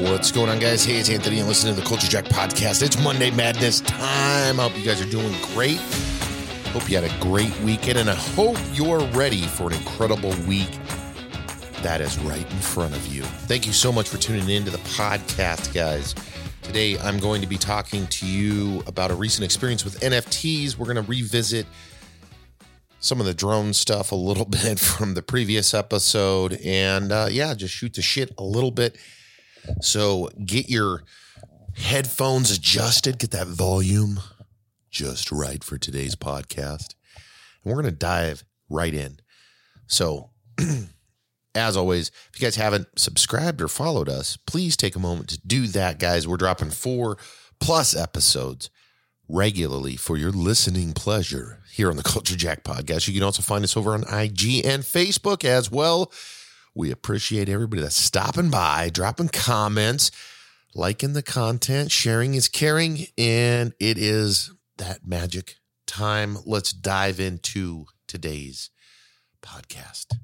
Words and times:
What's 0.00 0.32
going 0.32 0.48
on, 0.48 0.58
guys? 0.58 0.82
Hey, 0.82 0.96
it's 0.96 1.10
Anthony, 1.10 1.40
and 1.40 1.46
listening 1.46 1.74
to 1.74 1.80
the 1.82 1.86
Culture 1.86 2.08
Jack 2.08 2.24
podcast. 2.24 2.82
It's 2.82 2.98
Monday 3.04 3.30
Madness 3.30 3.82
time. 3.82 4.58
I 4.58 4.62
hope 4.62 4.78
you 4.78 4.82
guys 4.82 4.98
are 5.02 5.10
doing 5.10 5.30
great. 5.52 5.76
Hope 6.72 6.88
you 6.88 6.98
had 6.98 7.04
a 7.04 7.20
great 7.20 7.54
weekend, 7.60 7.98
and 7.98 8.08
I 8.08 8.14
hope 8.14 8.56
you're 8.72 9.04
ready 9.08 9.42
for 9.42 9.66
an 9.66 9.74
incredible 9.74 10.30
week 10.48 10.70
that 11.82 12.00
is 12.00 12.18
right 12.20 12.50
in 12.50 12.58
front 12.60 12.96
of 12.96 13.06
you. 13.08 13.24
Thank 13.44 13.66
you 13.66 13.74
so 13.74 13.92
much 13.92 14.08
for 14.08 14.16
tuning 14.16 14.48
in 14.48 14.64
to 14.64 14.70
the 14.70 14.78
podcast, 14.78 15.74
guys. 15.74 16.14
Today, 16.62 16.98
I'm 17.00 17.18
going 17.18 17.42
to 17.42 17.46
be 17.46 17.58
talking 17.58 18.06
to 18.06 18.26
you 18.26 18.82
about 18.86 19.10
a 19.10 19.14
recent 19.14 19.44
experience 19.44 19.84
with 19.84 20.00
NFTs. 20.00 20.78
We're 20.78 20.90
going 20.90 21.04
to 21.04 21.10
revisit 21.10 21.66
some 23.00 23.20
of 23.20 23.26
the 23.26 23.34
drone 23.34 23.74
stuff 23.74 24.12
a 24.12 24.16
little 24.16 24.44
bit 24.62 24.80
from 24.80 25.12
the 25.12 25.20
previous 25.20 25.74
episode, 25.74 26.54
and 26.64 27.12
uh, 27.12 27.28
yeah, 27.30 27.52
just 27.52 27.74
shoot 27.74 27.92
the 27.92 28.02
shit 28.02 28.32
a 28.38 28.42
little 28.42 28.70
bit. 28.70 28.96
So 29.80 30.30
get 30.44 30.68
your 30.68 31.02
headphones 31.76 32.50
adjusted, 32.50 33.18
get 33.18 33.30
that 33.32 33.46
volume 33.46 34.20
just 34.90 35.30
right 35.30 35.62
for 35.62 35.78
today's 35.78 36.16
podcast. 36.16 36.94
And 37.62 37.72
we're 37.72 37.82
going 37.82 37.92
to 37.92 37.98
dive 37.98 38.44
right 38.68 38.94
in. 38.94 39.20
So, 39.86 40.30
as 41.54 41.76
always, 41.76 42.10
if 42.32 42.40
you 42.40 42.46
guys 42.46 42.56
haven't 42.56 42.88
subscribed 42.98 43.60
or 43.60 43.68
followed 43.68 44.08
us, 44.08 44.36
please 44.36 44.76
take 44.76 44.96
a 44.96 45.00
moment 45.00 45.28
to 45.30 45.40
do 45.46 45.66
that, 45.68 45.98
guys. 45.98 46.26
We're 46.26 46.36
dropping 46.36 46.70
four 46.70 47.18
plus 47.60 47.94
episodes 47.94 48.70
regularly 49.28 49.96
for 49.96 50.16
your 50.16 50.32
listening 50.32 50.92
pleasure 50.92 51.60
here 51.70 51.90
on 51.90 51.96
the 51.96 52.02
Culture 52.02 52.36
Jack 52.36 52.64
podcast. 52.64 53.06
You 53.06 53.14
can 53.14 53.22
also 53.22 53.42
find 53.42 53.64
us 53.64 53.76
over 53.76 53.92
on 53.92 54.02
IG 54.02 54.64
and 54.64 54.82
Facebook 54.82 55.44
as 55.44 55.70
well. 55.70 56.12
We 56.74 56.90
appreciate 56.90 57.48
everybody 57.48 57.82
that's 57.82 57.96
stopping 57.96 58.50
by, 58.50 58.90
dropping 58.90 59.28
comments, 59.28 60.10
liking 60.74 61.14
the 61.14 61.22
content, 61.22 61.90
sharing 61.90 62.34
is 62.34 62.48
caring, 62.48 63.06
and 63.18 63.72
it 63.80 63.98
is 63.98 64.52
that 64.78 65.06
magic 65.06 65.56
time. 65.86 66.38
Let's 66.46 66.72
dive 66.72 67.18
into 67.18 67.86
today's 68.06 68.70
podcast. 69.42 70.14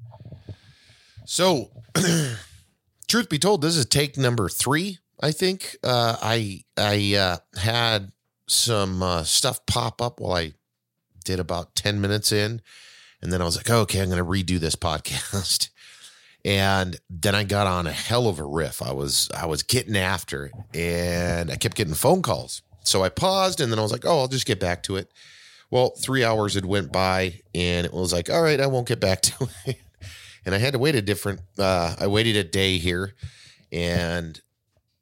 So, 1.25 1.71
truth 3.07 3.29
be 3.29 3.39
told, 3.39 3.61
this 3.61 3.75
is 3.75 3.85
take 3.85 4.17
number 4.17 4.47
three. 4.47 4.99
I 5.19 5.31
think 5.31 5.75
uh, 5.83 6.15
I 6.21 6.63
I 6.77 7.15
uh, 7.15 7.37
had 7.59 8.11
some 8.47 9.03
uh, 9.03 9.23
stuff 9.23 9.65
pop 9.65 10.01
up 10.01 10.19
while 10.19 10.37
I 10.37 10.53
did 11.25 11.39
about 11.39 11.75
ten 11.75 11.99
minutes 11.99 12.31
in, 12.31 12.61
and 13.21 13.33
then 13.33 13.41
I 13.41 13.45
was 13.45 13.57
like, 13.57 13.69
okay, 13.69 13.99
I'm 13.99 14.09
going 14.09 14.17
to 14.17 14.23
redo 14.23 14.59
this 14.59 14.75
podcast. 14.77 15.69
And 16.47 16.97
then 17.09 17.35
I 17.35 17.43
got 17.43 17.67
on 17.67 17.85
a 17.85 17.91
hell 17.91 18.27
of 18.27 18.39
a 18.39 18.45
riff. 18.45 18.81
I 18.81 18.93
was 18.93 19.29
I 19.35 19.45
was 19.45 19.61
getting 19.63 19.97
after 19.97 20.49
and 20.73 21.51
I 21.51 21.57
kept 21.57 21.75
getting 21.75 21.93
phone 21.93 22.21
calls. 22.21 22.61
So 22.83 23.03
I 23.03 23.09
paused, 23.09 23.59
and 23.59 23.69
then 23.69 23.79
I 23.79 23.81
was 23.81 23.91
like, 23.91 24.05
oh, 24.05 24.19
I'll 24.19 24.27
just 24.29 24.45
get 24.45 24.61
back 24.61 24.81
to 24.83 24.95
it. 24.95 25.11
Well, 25.69 25.89
three 25.89 26.23
hours 26.23 26.53
had 26.53 26.63
went 26.63 26.93
by, 26.93 27.41
and 27.53 27.85
it 27.85 27.91
was 27.93 28.13
like, 28.13 28.29
all 28.29 28.41
right, 28.41 28.61
I 28.61 28.67
won't 28.67 28.87
get 28.87 29.01
back 29.01 29.21
to 29.23 29.49
it 29.65 29.77
and 30.47 30.55
I 30.55 30.59
had 30.59 30.73
to 30.73 30.79
wait 30.79 30.95
a 30.95 31.01
different. 31.01 31.41
Uh, 31.59 31.93
I 31.99 32.07
waited 32.07 32.37
a 32.37 32.43
day 32.43 32.77
here, 32.77 33.13
and 33.69 34.39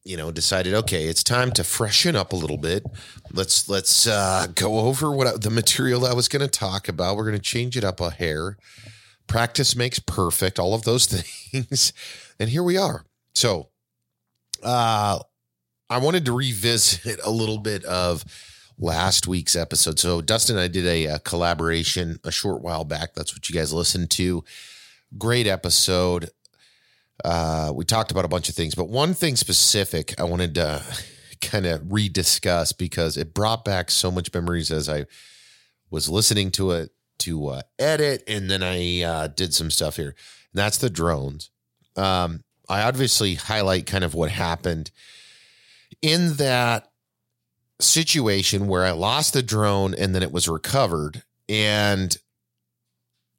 you 0.03 0.17
know 0.17 0.31
decided 0.31 0.73
okay, 0.73 1.05
it's 1.05 1.23
time 1.23 1.51
to 1.51 1.63
freshen 1.63 2.16
up 2.16 2.33
a 2.33 2.35
little 2.35 2.57
bit. 2.57 2.83
Let's 3.31 3.69
let's 3.69 4.07
uh, 4.07 4.47
go 4.55 4.79
over 4.79 5.11
what 5.11 5.27
I, 5.27 5.38
the 5.38 5.51
material 5.51 6.07
I 6.07 6.13
was 6.13 6.27
going 6.27 6.41
to 6.41 6.47
talk 6.47 6.89
about. 6.89 7.16
We're 7.16 7.25
going 7.25 7.38
to 7.38 7.41
change 7.41 7.77
it 7.77 7.83
up 7.83 8.01
a 8.01 8.09
hair. 8.09 8.57
Practice 9.27 9.75
makes 9.75 9.99
perfect. 9.99 10.59
All 10.59 10.73
of 10.73 10.83
those 10.83 11.05
things, 11.07 11.93
and 12.39 12.49
here 12.49 12.63
we 12.63 12.77
are. 12.77 13.05
So, 13.33 13.69
uh, 14.63 15.19
I 15.89 15.97
wanted 15.99 16.25
to 16.25 16.31
revisit 16.31 17.19
a 17.23 17.29
little 17.29 17.59
bit 17.59 17.83
of 17.85 18.23
last 18.77 19.27
week's 19.27 19.55
episode. 19.55 20.00
So 20.00 20.22
Dustin 20.22 20.55
and 20.57 20.63
I 20.63 20.67
did 20.67 20.85
a, 20.85 21.05
a, 21.05 21.19
collaboration 21.19 22.19
a 22.23 22.31
short 22.31 22.61
while 22.61 22.83
back. 22.83 23.13
That's 23.13 23.33
what 23.33 23.50
you 23.50 23.55
guys 23.55 23.72
listened 23.72 24.09
to 24.11 24.44
great 25.17 25.47
episode. 25.47 26.29
Uh, 27.23 27.71
we 27.73 27.85
talked 27.85 28.11
about 28.11 28.25
a 28.25 28.29
bunch 28.29 28.50
of 28.50 28.55
things, 28.55 28.75
but 28.75 28.89
one 28.89 29.13
thing 29.13 29.35
specific 29.35 30.19
I 30.19 30.23
wanted 30.23 30.55
to 30.55 30.83
kind 31.41 31.66
of 31.66 31.81
rediscuss 31.83 32.77
because 32.77 33.17
it 33.17 33.33
brought 33.33 33.63
back 33.63 33.91
so 33.91 34.11
much 34.11 34.33
memories 34.33 34.71
as 34.71 34.89
I 34.89 35.05
was 35.89 36.09
listening 36.09 36.51
to 36.51 36.71
it 36.71 36.91
to 37.25 37.47
uh, 37.47 37.62
edit, 37.78 38.24
and 38.28 38.50
then 38.50 38.63
I 38.63 39.02
uh, 39.02 39.28
did 39.28 39.53
some 39.53 39.69
stuff 39.69 39.97
here. 39.97 40.09
And 40.09 40.16
that's 40.53 40.78
the 40.78 40.90
drones. 40.90 41.50
Um, 41.96 42.44
I 42.69 42.81
obviously 42.81 43.36
highlight 43.36 43.86
kind 43.86 44.03
of 44.03 44.13
what 44.13 44.31
happened 44.31 44.91
in 46.02 46.34
that 46.36 46.91
situation 47.80 48.68
where 48.68 48.86
I 48.86 48.91
lost 48.91 49.34
the 49.34 49.44
drone 49.44 49.94
and 49.94 50.16
then 50.16 50.24
it 50.24 50.31
was 50.31 50.47
recovered. 50.47 51.24
And 51.47 52.16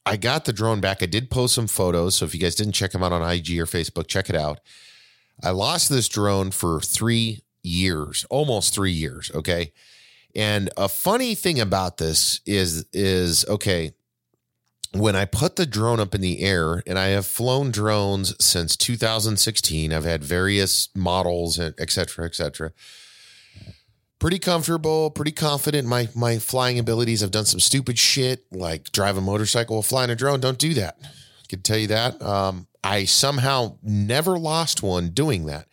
I 0.04 0.16
got 0.16 0.44
the 0.44 0.52
drone 0.52 0.80
back. 0.80 1.02
I 1.02 1.06
did 1.06 1.30
post 1.30 1.54
some 1.54 1.66
photos. 1.66 2.16
So 2.16 2.24
if 2.24 2.34
you 2.34 2.40
guys 2.40 2.54
didn't 2.54 2.74
check 2.74 2.92
them 2.92 3.02
out 3.02 3.12
on 3.12 3.22
IG 3.22 3.58
or 3.58 3.66
Facebook, 3.66 4.06
check 4.06 4.28
it 4.28 4.36
out. 4.36 4.60
I 5.42 5.50
lost 5.50 5.88
this 5.88 6.08
drone 6.08 6.50
for 6.50 6.80
three 6.80 7.42
years, 7.62 8.24
almost 8.30 8.72
three 8.72 8.92
years. 8.92 9.30
Okay. 9.34 9.72
And 10.36 10.70
a 10.76 10.88
funny 10.88 11.34
thing 11.34 11.58
about 11.58 11.96
this 11.96 12.40
is, 12.46 12.84
is 12.92 13.44
okay, 13.46 13.94
when 14.92 15.16
I 15.16 15.24
put 15.24 15.56
the 15.56 15.66
drone 15.66 15.98
up 15.98 16.14
in 16.14 16.20
the 16.20 16.40
air, 16.40 16.82
and 16.86 16.98
I 16.98 17.06
have 17.06 17.26
flown 17.26 17.70
drones 17.70 18.34
since 18.44 18.76
2016, 18.76 19.92
I've 19.92 20.04
had 20.04 20.22
various 20.22 20.90
models 20.94 21.58
and 21.58 21.74
et 21.78 21.90
cetera, 21.90 22.26
et 22.26 22.34
cetera 22.34 22.72
pretty 24.18 24.38
comfortable, 24.38 25.10
pretty 25.10 25.32
confident 25.32 25.86
my 25.86 26.08
my 26.14 26.38
flying 26.38 26.78
abilities. 26.78 27.22
I've 27.22 27.30
done 27.30 27.44
some 27.44 27.60
stupid 27.60 27.98
shit 27.98 28.44
like 28.52 28.90
drive 28.92 29.16
a 29.16 29.20
motorcycle 29.20 29.76
or 29.76 29.82
flying 29.82 30.10
a 30.10 30.16
drone. 30.16 30.40
Don't 30.40 30.58
do 30.58 30.74
that. 30.74 30.98
I 31.02 31.46
can 31.48 31.62
tell 31.62 31.78
you 31.78 31.88
that. 31.88 32.20
Um, 32.22 32.66
I 32.82 33.04
somehow 33.04 33.78
never 33.82 34.38
lost 34.38 34.82
one 34.82 35.10
doing 35.10 35.46
that. 35.46 35.68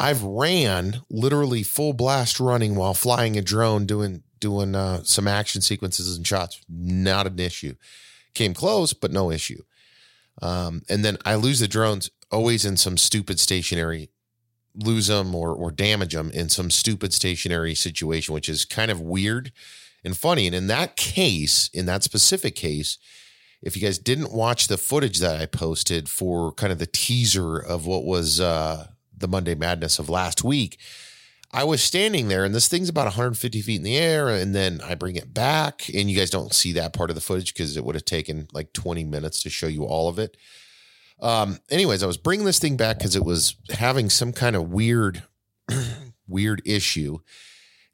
I've 0.00 0.22
ran 0.22 1.02
literally 1.10 1.62
full 1.62 1.92
blast 1.92 2.40
running 2.40 2.74
while 2.74 2.94
flying 2.94 3.36
a 3.36 3.42
drone, 3.42 3.84
doing 3.84 4.22
doing 4.40 4.74
uh, 4.74 5.02
some 5.04 5.28
action 5.28 5.60
sequences 5.60 6.16
and 6.16 6.26
shots. 6.26 6.62
Not 6.68 7.26
an 7.26 7.38
issue. 7.38 7.74
Came 8.32 8.54
close, 8.54 8.94
but 8.94 9.12
no 9.12 9.30
issue. 9.30 9.62
Um, 10.40 10.82
and 10.88 11.04
then 11.04 11.18
I 11.26 11.34
lose 11.34 11.60
the 11.60 11.68
drones 11.68 12.10
always 12.32 12.64
in 12.64 12.78
some 12.78 12.96
stupid 12.96 13.38
stationary 13.38 14.10
lose 14.74 15.08
them 15.08 15.34
or 15.34 15.52
or 15.52 15.70
damage 15.70 16.14
them 16.14 16.30
in 16.30 16.48
some 16.48 16.70
stupid 16.70 17.12
stationary 17.12 17.74
situation, 17.74 18.32
which 18.32 18.48
is 18.48 18.64
kind 18.64 18.90
of 18.90 19.00
weird 19.00 19.52
and 20.04 20.16
funny. 20.16 20.46
And 20.46 20.54
in 20.54 20.68
that 20.68 20.96
case, 20.96 21.68
in 21.74 21.86
that 21.86 22.04
specific 22.04 22.54
case, 22.54 22.96
if 23.60 23.76
you 23.76 23.82
guys 23.82 23.98
didn't 23.98 24.32
watch 24.32 24.68
the 24.68 24.78
footage 24.78 25.18
that 25.18 25.40
I 25.40 25.46
posted 25.46 26.08
for 26.08 26.52
kind 26.52 26.72
of 26.72 26.78
the 26.78 26.86
teaser 26.86 27.58
of 27.58 27.84
what 27.84 28.04
was 28.04 28.40
uh, 28.40 28.86
the 29.20 29.28
Monday 29.28 29.54
Madness 29.54 29.98
of 29.98 30.08
last 30.08 30.42
week, 30.42 30.78
I 31.52 31.64
was 31.64 31.82
standing 31.82 32.28
there 32.28 32.44
and 32.44 32.54
this 32.54 32.68
thing's 32.68 32.88
about 32.88 33.06
150 33.06 33.60
feet 33.62 33.76
in 33.76 33.82
the 33.82 33.96
air. 33.96 34.28
And 34.28 34.54
then 34.54 34.80
I 34.82 34.94
bring 34.94 35.16
it 35.16 35.34
back, 35.34 35.88
and 35.92 36.10
you 36.10 36.16
guys 36.16 36.30
don't 36.30 36.54
see 36.54 36.72
that 36.72 36.92
part 36.92 37.10
of 37.10 37.16
the 37.16 37.22
footage 37.22 37.52
because 37.52 37.76
it 37.76 37.84
would 37.84 37.94
have 37.94 38.04
taken 38.04 38.48
like 38.52 38.72
20 38.72 39.04
minutes 39.04 39.42
to 39.42 39.50
show 39.50 39.66
you 39.66 39.84
all 39.84 40.08
of 40.08 40.18
it. 40.18 40.36
Um, 41.20 41.58
anyways, 41.70 42.02
I 42.02 42.06
was 42.06 42.16
bringing 42.16 42.46
this 42.46 42.58
thing 42.58 42.76
back 42.76 42.98
because 42.98 43.16
it 43.16 43.24
was 43.24 43.56
having 43.70 44.08
some 44.08 44.32
kind 44.32 44.56
of 44.56 44.70
weird, 44.70 45.22
weird 46.28 46.62
issue. 46.64 47.18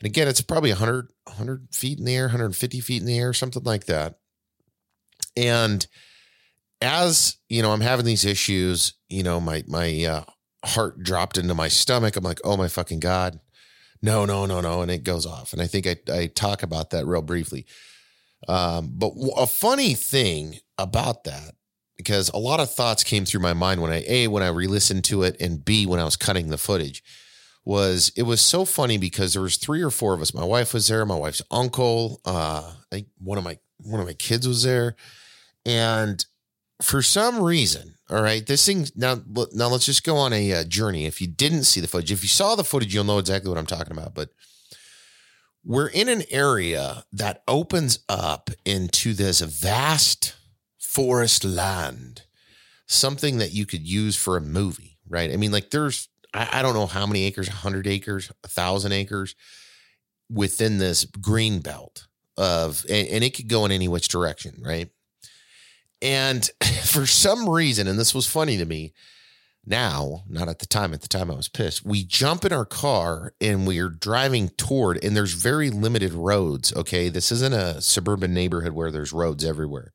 And 0.00 0.06
again, 0.06 0.28
it's 0.28 0.42
probably 0.42 0.70
100, 0.70 1.08
100 1.24 1.68
feet 1.74 1.98
in 1.98 2.04
the 2.04 2.14
air, 2.14 2.24
150 2.24 2.80
feet 2.80 3.00
in 3.00 3.06
the 3.06 3.18
air, 3.18 3.32
something 3.32 3.64
like 3.64 3.86
that. 3.86 4.18
And 5.36 5.86
as 6.80 7.38
you 7.48 7.62
know, 7.62 7.72
I'm 7.72 7.80
having 7.80 8.04
these 8.04 8.24
issues. 8.24 8.94
You 9.08 9.22
know, 9.22 9.40
my 9.40 9.64
my 9.66 10.04
uh, 10.04 10.24
heart 10.66 11.02
dropped 11.02 11.38
into 11.38 11.54
my 11.54 11.68
stomach. 11.68 12.16
I'm 12.16 12.24
like, 12.24 12.40
oh 12.44 12.56
my 12.56 12.68
fucking 12.68 13.00
god, 13.00 13.40
no, 14.02 14.24
no, 14.24 14.46
no, 14.46 14.60
no, 14.60 14.82
and 14.82 14.90
it 14.90 15.04
goes 15.04 15.26
off. 15.26 15.52
And 15.52 15.62
I 15.62 15.66
think 15.66 15.86
I 15.86 15.96
I 16.12 16.26
talk 16.26 16.62
about 16.62 16.90
that 16.90 17.06
real 17.06 17.22
briefly. 17.22 17.66
Um, 18.48 18.92
but 18.94 19.12
a 19.36 19.46
funny 19.46 19.94
thing 19.94 20.56
about 20.78 21.24
that 21.24 21.54
because 21.96 22.28
a 22.30 22.38
lot 22.38 22.60
of 22.60 22.72
thoughts 22.72 23.02
came 23.02 23.24
through 23.24 23.40
my 23.40 23.54
mind 23.54 23.80
when 23.80 23.92
I 23.92 24.04
a 24.06 24.28
when 24.28 24.42
I 24.42 24.48
re-listened 24.48 25.04
to 25.04 25.22
it 25.22 25.40
and 25.40 25.64
b 25.64 25.86
when 25.86 26.00
I 26.00 26.04
was 26.04 26.16
cutting 26.16 26.48
the 26.48 26.58
footage 26.58 27.02
was 27.64 28.12
it 28.16 28.22
was 28.22 28.40
so 28.40 28.64
funny 28.64 28.98
because 28.98 29.32
there 29.32 29.42
was 29.42 29.56
three 29.56 29.82
or 29.82 29.90
four 29.90 30.14
of 30.14 30.20
us. 30.20 30.32
My 30.32 30.44
wife 30.44 30.72
was 30.72 30.88
there, 30.88 31.04
my 31.04 31.16
wife's 31.16 31.42
uncle, 31.50 32.20
uh, 32.24 32.72
I, 32.92 33.06
one 33.18 33.38
of 33.38 33.44
my 33.44 33.58
one 33.78 34.00
of 34.00 34.06
my 34.06 34.14
kids 34.14 34.46
was 34.46 34.62
there, 34.62 34.96
and 35.64 36.24
for 36.80 37.02
some 37.02 37.42
reason, 37.42 37.95
all 38.08 38.22
right, 38.22 38.46
this 38.46 38.64
thing 38.64 38.86
now 38.94 39.20
now 39.52 39.68
let's 39.68 39.86
just 39.86 40.04
go 40.04 40.16
on 40.16 40.32
a 40.32 40.52
uh, 40.52 40.64
journey. 40.64 41.06
If 41.06 41.20
you 41.20 41.26
didn't 41.26 41.64
see 41.64 41.80
the 41.80 41.88
footage, 41.88 42.12
if 42.12 42.22
you 42.22 42.28
saw 42.28 42.54
the 42.54 42.64
footage, 42.64 42.94
you'll 42.94 43.04
know 43.04 43.18
exactly 43.18 43.48
what 43.48 43.58
I'm 43.58 43.66
talking 43.66 43.96
about. 43.96 44.14
But 44.14 44.30
we're 45.64 45.88
in 45.88 46.08
an 46.08 46.22
area 46.30 47.04
that 47.12 47.42
opens 47.48 47.98
up 48.08 48.50
into 48.64 49.12
this 49.12 49.40
vast 49.40 50.36
forest 50.78 51.44
land, 51.44 52.22
something 52.86 53.38
that 53.38 53.52
you 53.52 53.66
could 53.66 53.86
use 53.86 54.14
for 54.14 54.36
a 54.36 54.40
movie, 54.40 54.96
right? 55.08 55.32
I 55.32 55.36
mean, 55.36 55.50
like 55.50 55.70
there's, 55.70 56.08
I, 56.32 56.48
I 56.52 56.62
don't 56.62 56.74
know 56.74 56.86
how 56.86 57.04
many 57.04 57.24
acres, 57.24 57.48
100 57.48 57.88
acres, 57.88 58.30
a 58.30 58.46
1,000 58.46 58.92
acres 58.92 59.34
within 60.30 60.78
this 60.78 61.04
green 61.04 61.58
belt 61.58 62.06
of, 62.38 62.86
and, 62.88 63.08
and 63.08 63.24
it 63.24 63.34
could 63.34 63.48
go 63.48 63.64
in 63.64 63.72
any 63.72 63.88
which 63.88 64.06
direction, 64.06 64.62
right? 64.64 64.88
And 66.06 66.48
for 66.84 67.04
some 67.04 67.48
reason, 67.48 67.88
and 67.88 67.98
this 67.98 68.14
was 68.14 68.26
funny 68.26 68.56
to 68.58 68.64
me, 68.64 68.94
now, 69.68 70.22
not 70.28 70.48
at 70.48 70.60
the 70.60 70.66
time, 70.66 70.94
at 70.94 71.02
the 71.02 71.08
time 71.08 71.28
I 71.28 71.34
was 71.34 71.48
pissed. 71.48 71.84
We 71.84 72.04
jump 72.04 72.44
in 72.44 72.52
our 72.52 72.64
car 72.64 73.34
and 73.40 73.66
we're 73.66 73.88
driving 73.88 74.50
toward, 74.50 75.02
and 75.02 75.16
there's 75.16 75.32
very 75.32 75.70
limited 75.70 76.12
roads. 76.12 76.72
Okay. 76.72 77.08
This 77.08 77.32
isn't 77.32 77.52
a 77.52 77.80
suburban 77.80 78.32
neighborhood 78.32 78.72
where 78.72 78.92
there's 78.92 79.12
roads 79.12 79.44
everywhere. 79.44 79.92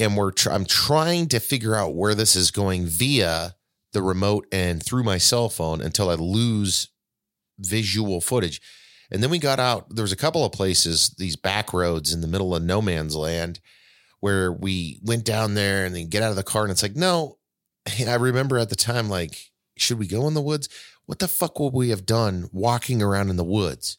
And 0.00 0.16
we're, 0.16 0.32
tr- 0.32 0.50
I'm 0.50 0.64
trying 0.64 1.28
to 1.28 1.38
figure 1.38 1.76
out 1.76 1.94
where 1.94 2.16
this 2.16 2.34
is 2.34 2.50
going 2.50 2.86
via 2.86 3.54
the 3.92 4.02
remote 4.02 4.48
and 4.50 4.84
through 4.84 5.04
my 5.04 5.18
cell 5.18 5.48
phone 5.48 5.80
until 5.80 6.10
I 6.10 6.14
lose 6.14 6.88
visual 7.60 8.20
footage. 8.20 8.60
And 9.12 9.22
then 9.22 9.30
we 9.30 9.38
got 9.38 9.60
out, 9.60 9.94
there 9.94 10.02
was 10.02 10.12
a 10.12 10.16
couple 10.16 10.44
of 10.44 10.50
places, 10.50 11.14
these 11.18 11.36
back 11.36 11.72
roads 11.72 12.12
in 12.12 12.20
the 12.20 12.26
middle 12.26 12.54
of 12.54 12.62
no 12.64 12.82
man's 12.82 13.14
land 13.14 13.60
where 14.20 14.52
we 14.52 15.00
went 15.02 15.24
down 15.24 15.54
there 15.54 15.84
and 15.84 15.94
then 15.94 16.08
get 16.08 16.22
out 16.22 16.30
of 16.30 16.36
the 16.36 16.42
car 16.42 16.62
and 16.62 16.70
it's 16.70 16.82
like, 16.82 16.96
no, 16.96 17.38
I 18.06 18.14
remember 18.14 18.58
at 18.58 18.68
the 18.68 18.76
time, 18.76 19.08
like, 19.08 19.50
should 19.76 19.98
we 19.98 20.06
go 20.06 20.26
in 20.26 20.34
the 20.34 20.42
woods? 20.42 20.68
What 21.06 21.20
the 21.20 21.28
fuck 21.28 21.58
would 21.60 21.72
we 21.72 21.90
have 21.90 22.04
done 22.04 22.50
walking 22.52 23.02
around 23.02 23.30
in 23.30 23.36
the 23.36 23.44
woods? 23.44 23.98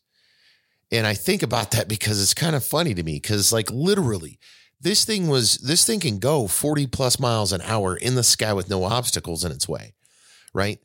And 0.92 1.08
I 1.08 1.14
think 1.14 1.44
about 1.44 1.72
that 1.72 1.88
because 1.88 2.22
it's 2.22 2.34
kind 2.34 2.56
of 2.56 2.64
funny 2.64 2.94
to 2.94 3.04
me 3.04 3.14
because, 3.14 3.54
like, 3.54 3.72
literally, 3.72 4.40
this 4.82 5.06
thing 5.06 5.28
was, 5.28 5.58
this 5.58 5.86
thing 5.86 6.00
can 6.00 6.20
go 6.20 6.48
40 6.48 6.88
plus 6.88 7.20
miles 7.20 7.52
an 7.52 7.62
hour 7.62 7.96
in 7.96 8.16
the 8.16 8.24
sky 8.24 8.54
with 8.54 8.70
no 8.70 8.84
obstacles 8.84 9.44
in 9.44 9.52
its 9.52 9.68
way, 9.68 9.94
right? 10.54 10.80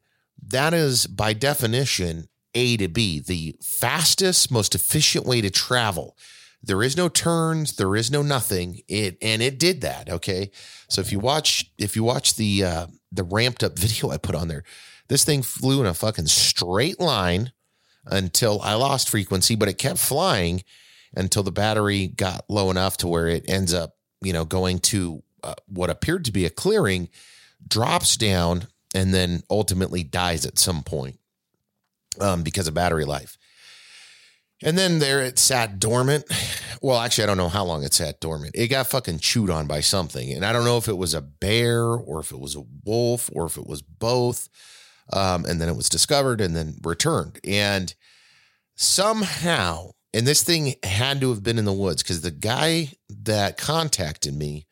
That 0.46 0.74
is, 0.74 1.06
by 1.06 1.32
definition, 1.32 2.28
A 2.54 2.76
to 2.76 2.88
B, 2.88 3.20
the 3.20 3.56
fastest, 3.62 4.50
most 4.50 4.74
efficient 4.74 5.26
way 5.26 5.40
to 5.40 5.50
travel. 5.50 6.16
There 6.66 6.82
is 6.82 6.96
no 6.96 7.08
turns, 7.08 7.76
there 7.76 7.94
is 7.94 8.10
no 8.10 8.22
nothing. 8.22 8.80
It 8.88 9.18
and 9.20 9.42
it 9.42 9.58
did 9.58 9.82
that. 9.82 10.08
Okay, 10.08 10.50
so 10.88 11.00
if 11.00 11.12
you 11.12 11.18
watch 11.18 11.70
if 11.78 11.96
you 11.96 12.04
watch 12.04 12.36
the 12.36 12.64
uh, 12.64 12.86
the 13.12 13.24
ramped 13.24 13.62
up 13.62 13.78
video 13.78 14.10
I 14.10 14.16
put 14.16 14.34
on 14.34 14.48
there, 14.48 14.64
this 15.08 15.24
thing 15.24 15.42
flew 15.42 15.80
in 15.80 15.86
a 15.86 15.94
fucking 15.94 16.26
straight 16.26 17.00
line 17.00 17.52
until 18.06 18.60
I 18.62 18.74
lost 18.74 19.08
frequency, 19.08 19.54
but 19.56 19.68
it 19.68 19.78
kept 19.78 19.98
flying 19.98 20.62
until 21.16 21.42
the 21.42 21.52
battery 21.52 22.08
got 22.08 22.44
low 22.48 22.70
enough 22.70 22.96
to 22.98 23.08
where 23.08 23.28
it 23.28 23.44
ends 23.48 23.72
up, 23.72 23.96
you 24.20 24.32
know, 24.32 24.44
going 24.44 24.78
to 24.80 25.22
uh, 25.42 25.54
what 25.66 25.90
appeared 25.90 26.24
to 26.24 26.32
be 26.32 26.44
a 26.44 26.50
clearing, 26.50 27.08
drops 27.66 28.16
down, 28.16 28.66
and 28.94 29.12
then 29.12 29.42
ultimately 29.50 30.02
dies 30.02 30.46
at 30.46 30.58
some 30.58 30.82
point 30.82 31.18
um, 32.20 32.42
because 32.42 32.66
of 32.68 32.74
battery 32.74 33.04
life. 33.04 33.36
And 34.64 34.78
then 34.78 34.98
there 34.98 35.22
it 35.22 35.38
sat 35.38 35.78
dormant. 35.78 36.24
Well, 36.82 36.98
actually, 36.98 37.24
I 37.24 37.26
don't 37.28 37.36
know 37.38 37.48
how 37.48 37.64
long 37.64 37.82
it 37.82 37.94
sat 37.94 38.20
dormant. 38.20 38.52
It 38.54 38.68
got 38.68 38.86
fucking 38.88 39.20
chewed 39.20 39.48
on 39.48 39.66
by 39.66 39.80
something. 39.80 40.32
And 40.32 40.44
I 40.44 40.52
don't 40.52 40.64
know 40.64 40.76
if 40.76 40.88
it 40.88 40.98
was 40.98 41.14
a 41.14 41.22
bear 41.22 41.82
or 41.84 42.20
if 42.20 42.30
it 42.30 42.38
was 42.38 42.56
a 42.56 42.64
wolf 42.84 43.30
or 43.32 43.46
if 43.46 43.56
it 43.56 43.66
was 43.66 43.80
both. 43.80 44.48
Um, 45.12 45.44
and 45.44 45.60
then 45.60 45.68
it 45.68 45.76
was 45.76 45.88
discovered 45.88 46.40
and 46.40 46.56
then 46.56 46.76
returned. 46.82 47.40
And 47.44 47.94
somehow, 48.74 49.92
and 50.12 50.26
this 50.26 50.42
thing 50.42 50.74
had 50.82 51.20
to 51.20 51.30
have 51.30 51.42
been 51.42 51.58
in 51.58 51.64
the 51.64 51.72
woods 51.72 52.02
because 52.02 52.22
the 52.22 52.30
guy 52.30 52.90
that 53.08 53.56
contacted 53.56 54.34
me 54.34 54.66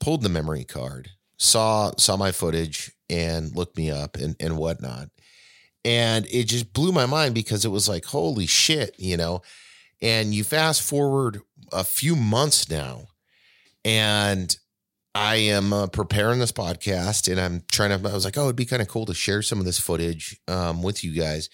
pulled 0.00 0.22
the 0.22 0.28
memory 0.28 0.64
card, 0.64 1.10
saw 1.38 1.92
saw 1.98 2.16
my 2.16 2.32
footage, 2.32 2.92
and 3.10 3.54
looked 3.54 3.76
me 3.76 3.90
up 3.90 4.16
and 4.16 4.36
and 4.40 4.56
whatnot. 4.56 5.10
And 5.86 6.26
it 6.26 6.44
just 6.48 6.72
blew 6.72 6.90
my 6.90 7.06
mind 7.06 7.34
because 7.34 7.64
it 7.64 7.70
was 7.70 7.88
like, 7.88 8.06
holy 8.06 8.46
shit, 8.46 8.96
you 8.98 9.16
know. 9.16 9.42
And 10.02 10.34
you 10.34 10.42
fast 10.42 10.82
forward 10.82 11.40
a 11.72 11.84
few 11.84 12.16
months 12.16 12.68
now, 12.68 13.06
and 13.84 14.54
I 15.14 15.36
am 15.36 15.72
uh, 15.72 15.86
preparing 15.86 16.40
this 16.40 16.52
podcast 16.52 17.30
and 17.30 17.40
I'm 17.40 17.62
trying 17.70 17.98
to, 17.98 18.08
I 18.08 18.12
was 18.12 18.26
like, 18.26 18.36
oh, 18.36 18.44
it'd 18.44 18.56
be 18.56 18.66
kind 18.66 18.82
of 18.82 18.88
cool 18.88 19.06
to 19.06 19.14
share 19.14 19.40
some 19.40 19.58
of 19.58 19.64
this 19.64 19.78
footage 19.78 20.38
um, 20.46 20.82
with 20.82 21.02
you 21.02 21.12
guys. 21.12 21.48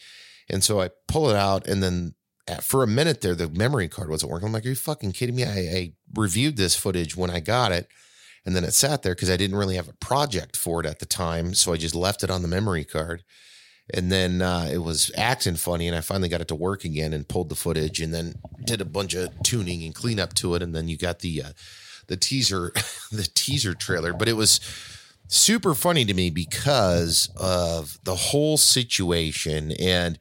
And 0.51 0.65
so 0.65 0.81
I 0.81 0.91
pull 1.07 1.31
it 1.31 1.37
out 1.37 1.69
and 1.69 1.81
then 1.81 2.15
at, 2.49 2.65
for 2.65 2.83
a 2.83 2.89
minute 2.89 3.21
there, 3.21 3.37
the 3.37 3.49
memory 3.49 3.87
card 3.87 4.11
wasn't 4.11 4.33
working. 4.33 4.49
I'm 4.49 4.53
like, 4.53 4.67
are 4.67 4.71
you 4.71 4.75
fucking 4.75 5.13
kidding 5.13 5.37
me? 5.37 5.45
I, 5.45 5.59
I 5.59 5.93
reviewed 6.13 6.57
this 6.57 6.75
footage 6.75 7.17
when 7.17 7.31
I 7.31 7.39
got 7.39 7.71
it 7.71 7.87
and 8.45 8.57
then 8.57 8.65
it 8.65 8.75
sat 8.75 9.03
there 9.03 9.15
because 9.15 9.31
I 9.31 9.37
didn't 9.37 9.57
really 9.57 9.77
have 9.77 9.89
a 9.89 9.95
project 9.95 10.57
for 10.57 10.81
it 10.81 10.87
at 10.87 10.99
the 10.99 11.07
time. 11.07 11.55
So 11.55 11.73
I 11.73 11.77
just 11.77 11.95
left 11.95 12.25
it 12.25 12.31
on 12.31 12.43
the 12.43 12.49
memory 12.49 12.85
card 12.85 13.23
and 13.95 14.11
then 14.11 14.43
uh, 14.43 14.69
it 14.73 14.79
was 14.79 15.11
acting 15.17 15.57
funny 15.57 15.87
and 15.87 15.97
i 15.97 16.01
finally 16.01 16.29
got 16.29 16.41
it 16.41 16.49
to 16.49 16.55
work 16.55 16.85
again 16.85 17.13
and 17.13 17.29
pulled 17.29 17.49
the 17.49 17.55
footage 17.55 18.01
and 18.01 18.13
then 18.13 18.35
did 18.65 18.81
a 18.81 18.85
bunch 18.85 19.15
of 19.15 19.31
tuning 19.43 19.83
and 19.85 19.95
cleanup 19.95 20.35
to 20.35 20.55
it. 20.55 20.63
And 20.63 20.75
then 20.75 20.89
you 20.89 20.97
got 20.97 21.21
the 21.21 21.43
uh, 21.43 21.53
the 22.07 22.17
teaser 22.17 22.73
the 23.13 23.29
teaser 23.35 23.75
trailer. 23.75 24.13
But 24.13 24.29
it 24.29 24.35
was 24.35 24.61
super 25.29 25.75
funny 25.75 26.05
to 26.05 26.15
me 26.15 26.31
because 26.31 27.31
of 27.37 27.99
the 28.05 28.15
whole 28.15 28.57
situation 28.57 29.73
and 29.73 30.19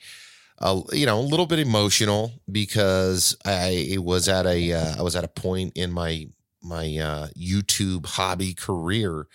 uh, 0.60 0.82
you 0.92 1.06
know 1.06 1.20
a 1.20 1.22
little 1.22 1.48
bit 1.48 1.60
emotional 1.60 2.32
because 2.50 3.36
i 3.44 3.98
was 4.00 4.30
at 4.30 4.46
a 4.46 4.72
uh, 4.72 4.96
I 4.98 5.02
was 5.02 5.16
at 5.18 5.26
a 5.26 5.28
point 5.28 5.74
in 5.76 5.92
my 5.92 6.30
my 6.62 6.98
uh, 6.98 7.28
youtube 7.36 8.06
hobby 8.06 8.54
career 8.54 9.28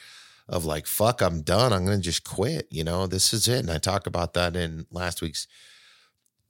of 0.49 0.65
like, 0.65 0.87
fuck, 0.87 1.21
I'm 1.21 1.43
done. 1.43 1.73
I'm 1.73 1.85
going 1.85 1.99
to 1.99 2.05
just 2.05 2.25
quit. 2.25 2.69
You 2.71 2.85
know, 2.85 3.07
this 3.07 3.33
is 3.33 3.49
it. 3.49 3.61
And 3.61 3.71
I 3.71 3.79
talked 3.79 4.07
about 4.07 4.35
that 4.35 4.55
in 4.55 4.87
last 4.91 5.21
week's 5.21 5.47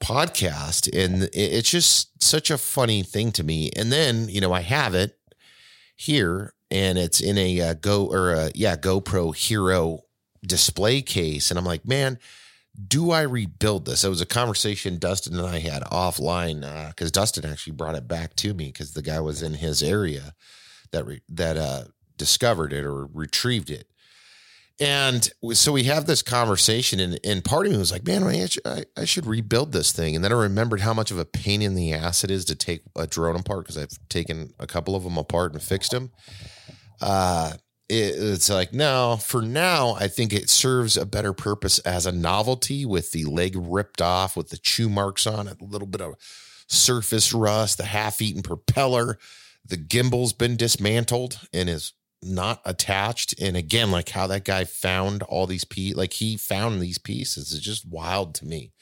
podcast. 0.00 0.88
And 0.92 1.28
it's 1.32 1.70
just 1.70 2.22
such 2.22 2.50
a 2.50 2.58
funny 2.58 3.02
thing 3.02 3.32
to 3.32 3.44
me. 3.44 3.70
And 3.74 3.90
then, 3.90 4.28
you 4.28 4.40
know, 4.40 4.52
I 4.52 4.60
have 4.60 4.94
it 4.94 5.18
here 5.96 6.52
and 6.70 6.98
it's 6.98 7.20
in 7.20 7.38
a 7.38 7.60
uh, 7.60 7.74
Go 7.74 8.06
or 8.06 8.32
a, 8.32 8.50
yeah, 8.54 8.76
GoPro 8.76 9.34
Hero 9.34 10.00
display 10.46 11.00
case. 11.00 11.50
And 11.50 11.58
I'm 11.58 11.64
like, 11.64 11.86
man, 11.86 12.18
do 12.86 13.10
I 13.10 13.22
rebuild 13.22 13.86
this? 13.86 14.04
It 14.04 14.10
was 14.10 14.20
a 14.20 14.26
conversation 14.26 14.98
Dustin 14.98 15.38
and 15.38 15.46
I 15.46 15.60
had 15.60 15.82
offline 15.84 16.60
because 16.88 17.08
uh, 17.08 17.20
Dustin 17.20 17.50
actually 17.50 17.72
brought 17.74 17.94
it 17.94 18.06
back 18.06 18.36
to 18.36 18.52
me 18.52 18.66
because 18.66 18.92
the 18.92 19.02
guy 19.02 19.20
was 19.20 19.42
in 19.42 19.54
his 19.54 19.82
area 19.82 20.34
that 20.92 21.06
re- 21.06 21.22
that 21.30 21.56
uh, 21.56 21.84
discovered 22.16 22.72
it 22.72 22.84
or 22.84 23.06
retrieved 23.06 23.70
it. 23.70 23.88
And 24.78 25.30
so 25.54 25.72
we 25.72 25.84
have 25.84 26.04
this 26.04 26.20
conversation, 26.20 27.00
and, 27.00 27.18
and 27.24 27.42
part 27.42 27.64
of 27.64 27.72
me 27.72 27.78
was 27.78 27.92
like, 27.92 28.06
man, 28.06 28.22
I 28.24 28.44
should, 28.44 28.66
I, 28.66 28.84
I 28.94 29.04
should 29.06 29.24
rebuild 29.24 29.72
this 29.72 29.90
thing. 29.90 30.14
And 30.14 30.22
then 30.22 30.32
I 30.32 30.36
remembered 30.36 30.80
how 30.80 30.92
much 30.92 31.10
of 31.10 31.18
a 31.18 31.24
pain 31.24 31.62
in 31.62 31.74
the 31.74 31.94
ass 31.94 32.24
it 32.24 32.30
is 32.30 32.44
to 32.46 32.54
take 32.54 32.82
a 32.94 33.06
drone 33.06 33.36
apart 33.36 33.60
because 33.60 33.78
I've 33.78 33.98
taken 34.10 34.52
a 34.58 34.66
couple 34.66 34.94
of 34.94 35.04
them 35.04 35.16
apart 35.16 35.54
and 35.54 35.62
fixed 35.62 35.92
them. 35.92 36.10
Uh, 37.00 37.54
it, 37.88 38.14
it's 38.18 38.50
like, 38.50 38.74
no, 38.74 39.16
for 39.16 39.40
now, 39.40 39.94
I 39.94 40.08
think 40.08 40.34
it 40.34 40.50
serves 40.50 40.98
a 40.98 41.06
better 41.06 41.32
purpose 41.32 41.78
as 41.80 42.04
a 42.04 42.12
novelty 42.12 42.84
with 42.84 43.12
the 43.12 43.24
leg 43.24 43.54
ripped 43.58 44.02
off, 44.02 44.36
with 44.36 44.50
the 44.50 44.58
chew 44.58 44.90
marks 44.90 45.26
on 45.26 45.48
it, 45.48 45.58
a 45.60 45.64
little 45.64 45.88
bit 45.88 46.02
of 46.02 46.16
surface 46.66 47.32
rust, 47.32 47.78
the 47.78 47.84
half 47.84 48.20
eaten 48.20 48.42
propeller. 48.42 49.18
The 49.64 49.78
gimbal's 49.78 50.32
been 50.32 50.56
dismantled 50.56 51.40
and 51.52 51.70
is 51.70 51.92
not 52.22 52.60
attached. 52.64 53.40
And 53.40 53.56
again, 53.56 53.90
like 53.90 54.10
how 54.10 54.26
that 54.26 54.44
guy 54.44 54.64
found 54.64 55.22
all 55.24 55.46
these 55.46 55.64
pieces, 55.64 55.96
like 55.96 56.14
he 56.14 56.36
found 56.36 56.80
these 56.80 56.98
pieces 56.98 57.52
is 57.52 57.60
just 57.60 57.88
wild 57.88 58.34
to 58.36 58.46
me 58.46 58.72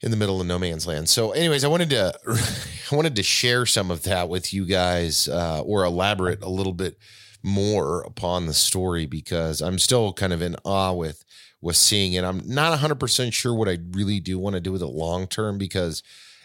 in 0.00 0.10
the 0.10 0.16
middle 0.16 0.40
of 0.40 0.46
no 0.46 0.58
man's 0.58 0.86
land. 0.86 1.08
So, 1.08 1.32
anyways, 1.32 1.64
I 1.64 1.68
wanted 1.68 1.90
to 1.90 2.14
I 2.92 2.94
wanted 2.94 3.16
to 3.16 3.22
share 3.22 3.66
some 3.66 3.90
of 3.90 4.02
that 4.02 4.28
with 4.28 4.52
you 4.52 4.66
guys, 4.66 5.28
uh, 5.28 5.62
or 5.62 5.84
elaborate 5.84 6.42
a 6.42 6.48
little 6.48 6.74
bit 6.74 6.98
more 7.42 8.02
upon 8.02 8.46
the 8.46 8.54
story 8.54 9.06
because 9.06 9.60
I'm 9.60 9.78
still 9.78 10.12
kind 10.12 10.32
of 10.32 10.42
in 10.42 10.56
awe 10.64 10.92
with 10.92 11.24
with 11.60 11.76
seeing 11.76 12.12
it. 12.12 12.24
I'm 12.24 12.42
not 12.44 12.78
100% 12.78 13.32
sure 13.32 13.54
what 13.54 13.70
I 13.70 13.78
really 13.92 14.20
do 14.20 14.38
want 14.38 14.54
to 14.54 14.60
do 14.60 14.70
with 14.70 14.82
it 14.82 14.86
long 14.86 15.26
term 15.26 15.56
because 15.56 16.02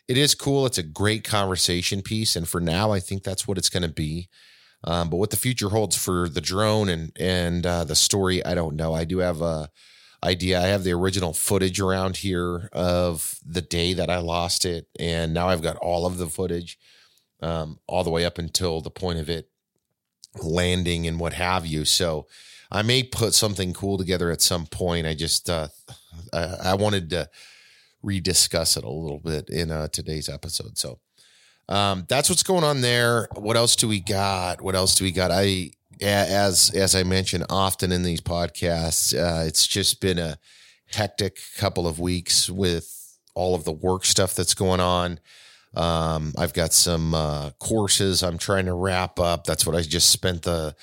it 0.08 0.18
is 0.18 0.34
cool. 0.34 0.66
It's 0.66 0.78
a 0.78 0.84
great 0.84 1.26
conversation 1.26 2.02
piece, 2.02 2.36
and 2.36 2.48
for 2.48 2.62
now, 2.62 2.92
I 2.92 3.00
think 3.00 3.24
that's 3.24 3.48
what 3.48 3.58
it's 3.58 3.70
going 3.70 3.84
to 3.84 3.90
be. 3.90 4.30
Um, 4.84 5.10
but 5.10 5.18
what 5.18 5.30
the 5.30 5.38
future 5.38 5.70
holds 5.70 5.98
for 5.98 6.30
the 6.30 6.42
drone 6.42 6.90
and 6.90 7.12
and 7.20 7.66
uh, 7.66 7.84
the 7.84 7.96
story, 7.96 8.44
I 8.46 8.56
don't 8.56 8.76
know. 8.76 8.94
I 8.94 9.04
do 9.04 9.20
have 9.20 9.42
a 9.42 9.70
idea. 10.24 10.62
I 10.62 10.68
have 10.68 10.84
the 10.84 10.94
original 10.94 11.34
footage 11.34 11.80
around 11.80 12.18
here 12.18 12.70
of 12.72 13.40
the 13.46 13.62
day 13.62 13.94
that 13.94 14.10
I 14.10 14.20
lost 14.20 14.66
it, 14.66 14.88
and 14.98 15.34
now 15.34 15.50
I've 15.50 15.62
got 15.62 15.78
all 15.78 16.06
of 16.06 16.18
the 16.18 16.28
footage, 16.28 16.78
um, 17.42 17.80
all 17.88 18.04
the 18.04 18.10
way 18.10 18.26
up 18.26 18.38
until 18.38 18.82
the 18.82 18.90
point 18.90 19.20
of 19.20 19.30
it 19.30 19.50
landing 20.42 21.08
and 21.08 21.20
what 21.20 21.34
have 21.34 21.66
you. 21.66 21.86
So 21.86 22.28
I 22.72 22.82
may 22.82 23.04
put 23.04 23.34
something 23.34 23.74
cool 23.74 23.98
together 23.98 24.32
at 24.32 24.42
some 24.42 24.66
point. 24.66 25.08
I 25.08 25.14
just 25.14 25.50
uh, 25.50 25.70
I, 26.34 26.56
I 26.64 26.74
wanted 26.76 27.10
to 27.12 27.30
rediscuss 28.04 28.78
it 28.78 28.84
a 28.84 28.90
little 28.90 29.20
bit 29.20 29.50
in 29.50 29.72
uh, 29.72 29.88
today's 29.90 30.30
episode. 30.30 30.78
So 30.78 31.00
um, 31.70 32.06
that's 32.10 32.30
what's 32.30 32.44
going 32.44 32.64
on 32.64 32.82
there. 32.82 33.30
What 33.36 33.56
else 33.56 33.76
do 33.76 33.88
we 33.88 34.00
got? 34.00 34.62
What 34.62 34.76
else 34.76 34.96
do 34.96 35.06
we 35.06 35.12
got? 35.12 35.32
I 35.32 35.72
as 36.02 36.72
as 36.72 36.96
I 36.96 37.04
mentioned 37.04 37.46
often 37.50 37.92
in 37.92 38.04
these 38.04 38.22
podcasts, 38.22 39.14
uh, 39.14 39.46
it's 39.46 39.68
just 39.68 40.02
been 40.02 40.18
a 40.18 40.38
hectic 40.88 41.40
couple 41.58 41.88
of 41.88 42.00
weeks 42.00 42.50
with 42.50 43.18
all 43.36 43.56
of 43.56 43.64
the 43.64 43.72
work 43.72 44.04
stuff 44.06 44.34
that's 44.34 44.56
going 44.56 44.80
on. 44.80 45.20
Um, 45.76 46.34
I've 46.38 46.54
got 46.54 46.74
some 46.74 47.14
uh, 47.14 47.52
courses 47.60 48.24
I'm 48.24 48.40
trying 48.40 48.66
to 48.66 48.74
wrap 48.74 49.20
up. 49.20 49.44
That's 49.46 49.66
what 49.66 49.76
I 49.76 49.82
just 49.82 50.10
spent 50.10 50.42
the 50.42 50.76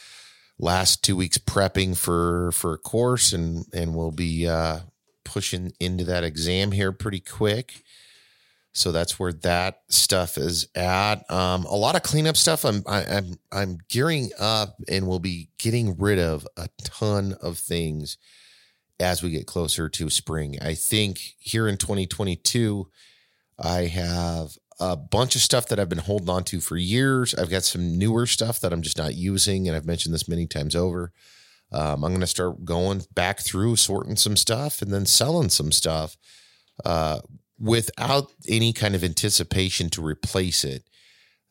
last 0.59 1.03
two 1.03 1.17
weeks 1.17 1.39
prepping 1.39 1.97
for 1.97 2.53
for 2.53 2.75
a 2.75 2.79
course, 2.79 3.33
and 3.33 3.67
and 3.75 3.95
we'll 3.95 4.13
be 4.13 4.47
uh, 4.47 4.81
pushing 5.25 5.73
into 5.81 6.05
that 6.05 6.23
exam 6.23 6.71
here 6.71 6.93
pretty 6.93 7.21
quick. 7.21 7.83
So 8.77 8.93
that's 8.93 9.19
where 9.19 9.33
that 9.33 9.81
stuff 9.89 10.37
is 10.37 10.69
at. 10.75 11.29
Um, 11.31 11.65
a 11.65 11.75
lot 11.75 11.97
of 11.97 12.03
cleanup 12.03 12.37
stuff. 12.37 12.63
I'm 12.63 12.83
I, 12.87 13.01
am 13.05 13.07
i 13.11 13.17
am 13.17 13.39
i 13.51 13.63
am 13.63 13.79
gearing 13.89 14.31
up, 14.39 14.77
and 14.87 15.09
we'll 15.09 15.19
be 15.19 15.49
getting 15.59 15.97
rid 15.97 16.19
of 16.19 16.47
a 16.59 16.69
ton 16.85 17.35
of 17.41 17.57
things 17.57 18.19
as 19.01 19.23
we 19.23 19.31
get 19.31 19.47
closer 19.47 19.89
to 19.89 20.11
spring. 20.11 20.59
I 20.61 20.75
think 20.75 21.19
here 21.39 21.67
in 21.67 21.79
2022, 21.79 22.91
I 23.59 23.87
have 23.87 24.59
a 24.79 24.95
bunch 24.95 25.37
of 25.37 25.41
stuff 25.41 25.69
that 25.69 25.81
I've 25.81 25.89
been 25.89 25.97
holding 25.97 26.29
on 26.29 26.45
to 26.45 26.61
for 26.61 26.77
years. 26.77 27.35
I've 27.35 27.49
got 27.49 27.65
some 27.65 27.97
newer 27.97 28.27
stuff 28.27 28.61
that 28.61 28.75
I'm 28.75 28.83
just 28.83 28.99
not 28.99 29.15
using, 29.15 29.69
and 29.69 29.75
I've 29.75 29.87
mentioned 29.87 30.15
this 30.15 30.29
many 30.29 30.47
times 30.47 30.77
over. 30.77 31.13
Um, 31.73 32.05
I'm 32.05 32.11
going 32.11 32.21
to 32.21 32.27
start 32.27 32.63
going 32.67 33.05
back 33.15 33.41
through, 33.41 33.77
sorting 33.77 34.17
some 34.17 34.37
stuff, 34.37 34.83
and 34.83 34.93
then 34.93 35.07
selling 35.07 35.49
some 35.49 35.73
stuff 35.73 36.19
uh, 36.85 37.21
without 37.59 38.33
any 38.49 38.73
kind 38.73 38.95
of 38.95 39.05
anticipation 39.05 39.91
to 39.91 40.03
replace 40.03 40.65
it, 40.65 40.85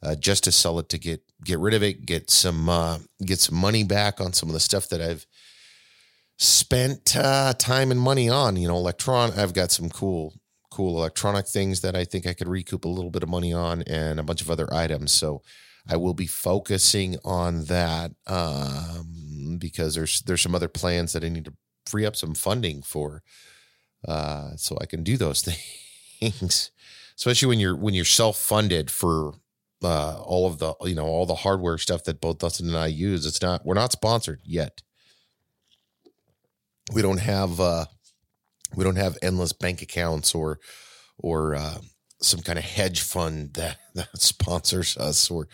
uh, 0.02 0.16
just 0.16 0.44
to 0.44 0.52
sell 0.52 0.80
it 0.80 0.90
to 0.90 0.98
get 0.98 1.22
get 1.44 1.60
rid 1.60 1.74
of 1.74 1.84
it, 1.84 2.06
get 2.06 2.30
some 2.30 2.70
uh, 2.70 3.00
get 3.26 3.40
some 3.40 3.56
money 3.56 3.84
back 3.84 4.22
on 4.22 4.34
some 4.34 4.50
of 4.50 4.54
the 4.54 4.60
stuff 4.60 4.90
that 4.90 5.02
I've 5.02 5.26
spent 6.38 7.16
uh, 7.16 7.54
time 7.58 7.92
and 7.92 8.00
money 8.00 8.30
on. 8.30 8.56
You 8.56 8.68
know, 8.68 8.78
electron. 8.78 9.32
I've 9.32 9.54
got 9.54 9.72
some 9.72 9.90
cool 9.90 10.34
cool 10.72 10.98
electronic 10.98 11.48
things 11.48 11.82
that 11.82 11.96
I 11.96 12.04
think 12.04 12.28
I 12.28 12.34
could 12.34 12.50
recoup 12.50 12.84
a 12.84 12.90
little 12.90 13.10
bit 13.10 13.24
of 13.24 13.30
money 13.30 13.54
on 13.54 13.82
and 13.84 14.20
a 14.20 14.24
bunch 14.24 14.42
of 14.42 14.52
other 14.52 14.68
items. 14.74 15.14
So 15.14 15.42
I 15.88 15.96
will 15.96 16.14
be 16.14 16.28
focusing 16.28 17.18
on 17.24 17.66
that 17.66 18.12
um, 18.28 19.58
because 19.60 19.96
there's 19.96 20.22
there's 20.22 20.42
some 20.42 20.56
other 20.56 20.68
plans 20.68 21.14
that 21.14 21.24
I 21.24 21.30
need 21.30 21.46
to 21.46 21.54
free 21.86 22.06
up 22.06 22.16
some 22.16 22.34
funding 22.34 22.82
for, 22.82 23.22
uh, 24.08 24.52
so 24.58 24.78
I 24.82 24.86
can 24.86 25.04
do 25.04 25.18
those 25.18 25.42
things. 25.44 25.85
Especially 27.18 27.48
when 27.48 27.60
you're 27.60 27.76
when 27.76 27.94
you're 27.94 28.06
self 28.06 28.38
funded 28.38 28.92
for 28.92 29.34
uh, 29.84 30.22
all 30.22 30.48
of 30.48 30.60
the 30.60 30.74
you 30.82 30.96
know 30.96 31.06
all 31.06 31.26
the 31.26 31.36
hardware 31.36 31.78
stuff 31.78 32.04
that 32.06 32.22
both 32.22 32.40
Dustin 32.40 32.68
and 32.68 32.78
I 32.78 32.88
use. 32.88 33.26
It's 33.26 33.42
not 33.42 33.66
we're 33.66 33.76
not 33.76 33.92
sponsored 33.92 34.42
yet. 34.44 34.82
We 36.94 37.02
don't 37.02 37.20
have 37.20 37.60
uh, 37.60 37.86
we 38.76 38.84
don't 38.84 38.98
have 38.98 39.18
endless 39.22 39.54
bank 39.54 39.82
accounts 39.82 40.36
or 40.36 40.60
or 41.18 41.56
uh, 41.56 41.78
some 42.22 42.42
kind 42.42 42.60
of 42.60 42.66
hedge 42.66 43.02
fund 43.02 43.54
that, 43.54 43.78
that 43.96 44.22
sponsors 44.22 44.98
us 44.98 45.30
or 45.30 45.48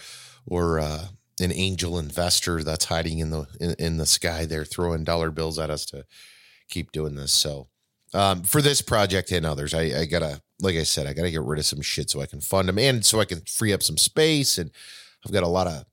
or 0.46 0.80
uh, 0.80 1.08
an 1.40 1.52
angel 1.52 2.00
investor 2.00 2.64
that's 2.64 2.86
hiding 2.86 3.20
in 3.20 3.30
the 3.30 3.46
in, 3.60 3.76
in, 3.78 3.98
the 3.98 4.06
sky 4.06 4.46
there 4.46 4.66
throwing 4.66 5.04
dollar 5.04 5.32
bills 5.32 5.60
at 5.60 5.70
us 5.70 5.86
to 5.86 6.06
keep 6.70 6.92
doing 6.92 7.16
this 7.16 7.32
so 7.32 7.68
um, 8.14 8.44
for 8.44 8.62
this 8.62 8.82
project 8.82 9.32
and 9.32 9.46
others 9.46 9.74
I, 9.74 9.82
I, 10.02 10.06
gotta 10.06 10.42
like 10.62 10.76
i 10.76 10.84
said 10.84 11.08
i 11.08 11.14
gotta 11.14 11.32
get 11.32 11.42
rid 11.42 11.60
of 11.60 11.66
some 11.66 11.82
shit 11.82 12.10
so 12.10 12.22
i 12.22 12.26
can 12.26 12.42
fund 12.42 12.68
them 12.68 12.80
and 12.80 13.06
so 13.06 13.20
i 13.20 13.26
can 13.26 13.42
free 13.42 13.74
up 13.74 13.84
some 13.84 13.98
space 13.98 14.58
and 14.58 14.72
i've 15.26 15.34
got 15.34 15.44
a 15.44 15.48
lot 15.48 15.68
of 15.68 15.86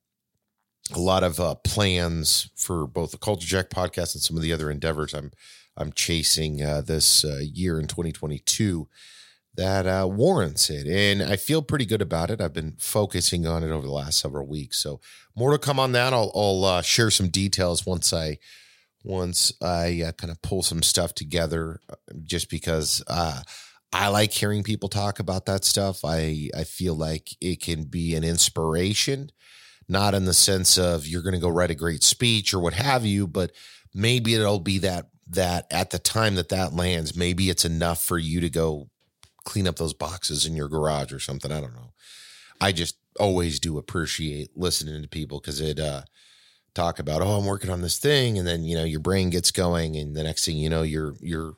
a 0.94 0.98
lot 0.98 1.22
of 1.22 1.38
uh, 1.38 1.54
plans 1.56 2.50
for 2.56 2.86
both 2.86 3.10
the 3.10 3.18
culture 3.18 3.46
jack 3.46 3.68
podcast 3.68 4.14
and 4.14 4.22
some 4.22 4.36
of 4.36 4.42
the 4.42 4.52
other 4.52 4.70
endeavors 4.70 5.14
i'm 5.14 5.30
I'm 5.78 5.92
chasing 5.92 6.62
uh, 6.62 6.82
this 6.82 7.24
uh, 7.24 7.40
year 7.40 7.78
in 7.78 7.86
2022 7.86 8.88
that 9.54 9.86
uh, 9.86 10.06
warrants 10.08 10.70
it. 10.70 10.86
And 10.86 11.22
I 11.22 11.36
feel 11.36 11.62
pretty 11.62 11.86
good 11.86 12.02
about 12.02 12.30
it. 12.30 12.40
I've 12.40 12.52
been 12.52 12.76
focusing 12.78 13.46
on 13.46 13.62
it 13.62 13.70
over 13.70 13.86
the 13.86 13.92
last 13.92 14.18
several 14.18 14.46
weeks. 14.46 14.78
So 14.78 15.00
more 15.36 15.52
to 15.52 15.58
come 15.58 15.78
on 15.80 15.92
that. 15.92 16.12
I'll, 16.12 16.32
I'll 16.34 16.64
uh, 16.64 16.82
share 16.82 17.10
some 17.10 17.28
details 17.28 17.86
once 17.86 18.12
I 18.12 18.38
once 19.04 19.52
I 19.62 20.02
uh, 20.06 20.12
kind 20.12 20.30
of 20.30 20.42
pull 20.42 20.62
some 20.62 20.82
stuff 20.82 21.14
together, 21.14 21.80
just 22.24 22.50
because 22.50 23.02
I 23.92 24.08
like 24.08 24.32
hearing 24.32 24.62
people 24.62 24.88
talk 24.88 25.18
about 25.18 25.46
that 25.46 25.64
stuff. 25.64 26.04
I 26.04 26.50
I 26.56 26.64
feel 26.64 26.94
like 26.94 27.30
it 27.40 27.62
can 27.62 27.84
be 27.84 28.14
an 28.14 28.24
inspiration, 28.24 29.30
not 29.88 30.14
in 30.14 30.24
the 30.24 30.34
sense 30.34 30.78
of 30.78 31.06
you're 31.06 31.22
going 31.22 31.34
to 31.34 31.40
go 31.40 31.48
write 31.48 31.70
a 31.70 31.74
great 31.74 32.02
speech 32.02 32.52
or 32.52 32.60
what 32.60 32.74
have 32.74 33.06
you, 33.06 33.26
but 33.26 33.52
maybe 33.94 34.34
it'll 34.34 34.60
be 34.60 34.78
that 34.78 35.08
that 35.30 35.66
at 35.70 35.90
the 35.90 35.98
time 35.98 36.34
that 36.34 36.50
that 36.50 36.74
lands, 36.74 37.16
maybe 37.16 37.50
it's 37.50 37.64
enough 37.64 38.02
for 38.02 38.18
you 38.18 38.40
to 38.40 38.50
go 38.50 38.88
clean 39.44 39.66
up 39.66 39.76
those 39.76 39.94
boxes 39.94 40.44
in 40.44 40.54
your 40.54 40.68
garage 40.68 41.12
or 41.12 41.18
something. 41.18 41.50
I 41.50 41.60
don't 41.60 41.74
know. 41.74 41.92
I 42.60 42.72
just 42.72 42.96
always 43.18 43.58
do 43.58 43.78
appreciate 43.78 44.50
listening 44.56 45.00
to 45.02 45.08
people 45.08 45.40
because 45.40 45.60
it 45.60 45.80
uh 45.80 46.02
talk 46.74 46.98
about, 46.98 47.22
oh, 47.22 47.38
I'm 47.38 47.46
working 47.46 47.70
on 47.70 47.80
this 47.80 47.98
thing, 47.98 48.38
and 48.38 48.46
then 48.46 48.64
you 48.64 48.76
know 48.76 48.84
your 48.84 49.00
brain 49.00 49.30
gets 49.30 49.50
going, 49.50 49.96
and 49.96 50.14
the 50.14 50.22
next 50.22 50.44
thing 50.44 50.58
you 50.58 50.68
know, 50.68 50.82
you're 50.82 51.14
you're 51.20 51.54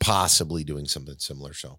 possibly 0.00 0.64
doing 0.64 0.86
something 0.86 1.16
similar. 1.18 1.52
So, 1.52 1.78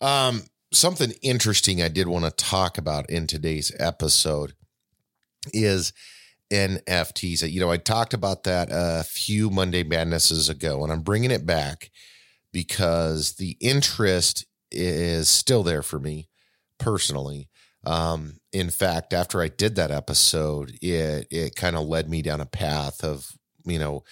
um, 0.00 0.42
something 0.72 1.12
interesting 1.22 1.82
I 1.82 1.88
did 1.88 2.08
want 2.08 2.24
to 2.24 2.30
talk 2.30 2.78
about 2.78 3.08
in 3.10 3.26
today's 3.26 3.72
episode 3.78 4.54
is 5.52 5.92
NFTs. 6.50 7.50
You 7.50 7.60
know, 7.60 7.70
I 7.70 7.76
talked 7.76 8.14
about 8.14 8.44
that 8.44 8.68
a 8.70 9.04
few 9.04 9.50
Monday 9.50 9.82
Madnesses 9.82 10.48
ago, 10.48 10.82
and 10.82 10.92
I'm 10.92 11.02
bringing 11.02 11.30
it 11.30 11.46
back 11.46 11.90
because 12.52 13.34
the 13.34 13.56
interest 13.60 14.46
is 14.70 15.28
still 15.28 15.62
there 15.62 15.82
for 15.82 15.98
me 15.98 16.28
personally. 16.78 17.48
Um, 17.84 18.38
in 18.52 18.70
fact, 18.70 19.12
after 19.12 19.42
I 19.42 19.48
did 19.48 19.74
that 19.76 19.90
episode, 19.90 20.78
it 20.80 21.26
it 21.30 21.56
kind 21.56 21.74
of 21.76 21.86
led 21.86 22.08
me 22.08 22.22
down 22.22 22.40
a 22.40 22.46
path 22.46 23.02
of 23.02 23.32
you 23.64 23.78
know 23.78 24.04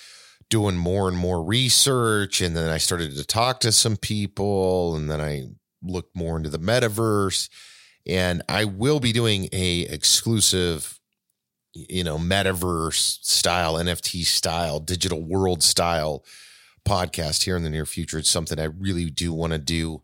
doing 0.50 0.76
more 0.76 1.08
and 1.08 1.16
more 1.16 1.42
research, 1.42 2.40
and 2.40 2.54
then 2.54 2.68
I 2.68 2.78
started 2.78 3.16
to 3.16 3.24
talk 3.24 3.60
to 3.60 3.72
some 3.72 3.96
people, 3.96 4.94
and 4.96 5.10
then 5.10 5.20
I 5.20 5.46
looked 5.82 6.14
more 6.14 6.36
into 6.36 6.50
the 6.50 6.58
metaverse, 6.58 7.48
and 8.06 8.42
I 8.48 8.64
will 8.64 9.00
be 9.00 9.12
doing 9.12 9.48
a 9.52 9.82
exclusive 9.82 11.00
you 11.72 12.04
know, 12.04 12.18
metaverse 12.18 13.24
style, 13.24 13.74
NFT 13.74 14.24
style, 14.24 14.80
digital 14.80 15.22
world 15.22 15.62
style 15.62 16.24
podcast 16.84 17.44
here 17.44 17.56
in 17.56 17.62
the 17.62 17.70
near 17.70 17.86
future. 17.86 18.18
It's 18.18 18.30
something 18.30 18.58
I 18.58 18.64
really 18.64 19.10
do 19.10 19.32
want 19.32 19.52
to 19.52 19.58
do. 19.58 20.00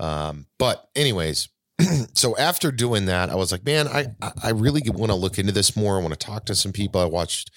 Um, 0.00 0.46
but 0.58 0.88
anyways, 0.96 1.48
so 2.14 2.36
after 2.38 2.72
doing 2.72 3.06
that, 3.06 3.30
I 3.30 3.34
was 3.34 3.52
like, 3.52 3.64
man, 3.64 3.88
I 3.88 4.06
I 4.42 4.50
really 4.50 4.82
want 4.86 5.10
to 5.10 5.16
look 5.16 5.38
into 5.38 5.52
this 5.52 5.76
more. 5.76 5.98
I 5.98 6.02
want 6.02 6.18
to 6.18 6.26
talk 6.26 6.46
to 6.46 6.54
some 6.54 6.72
people. 6.72 7.00
I 7.00 7.04
watched 7.04 7.50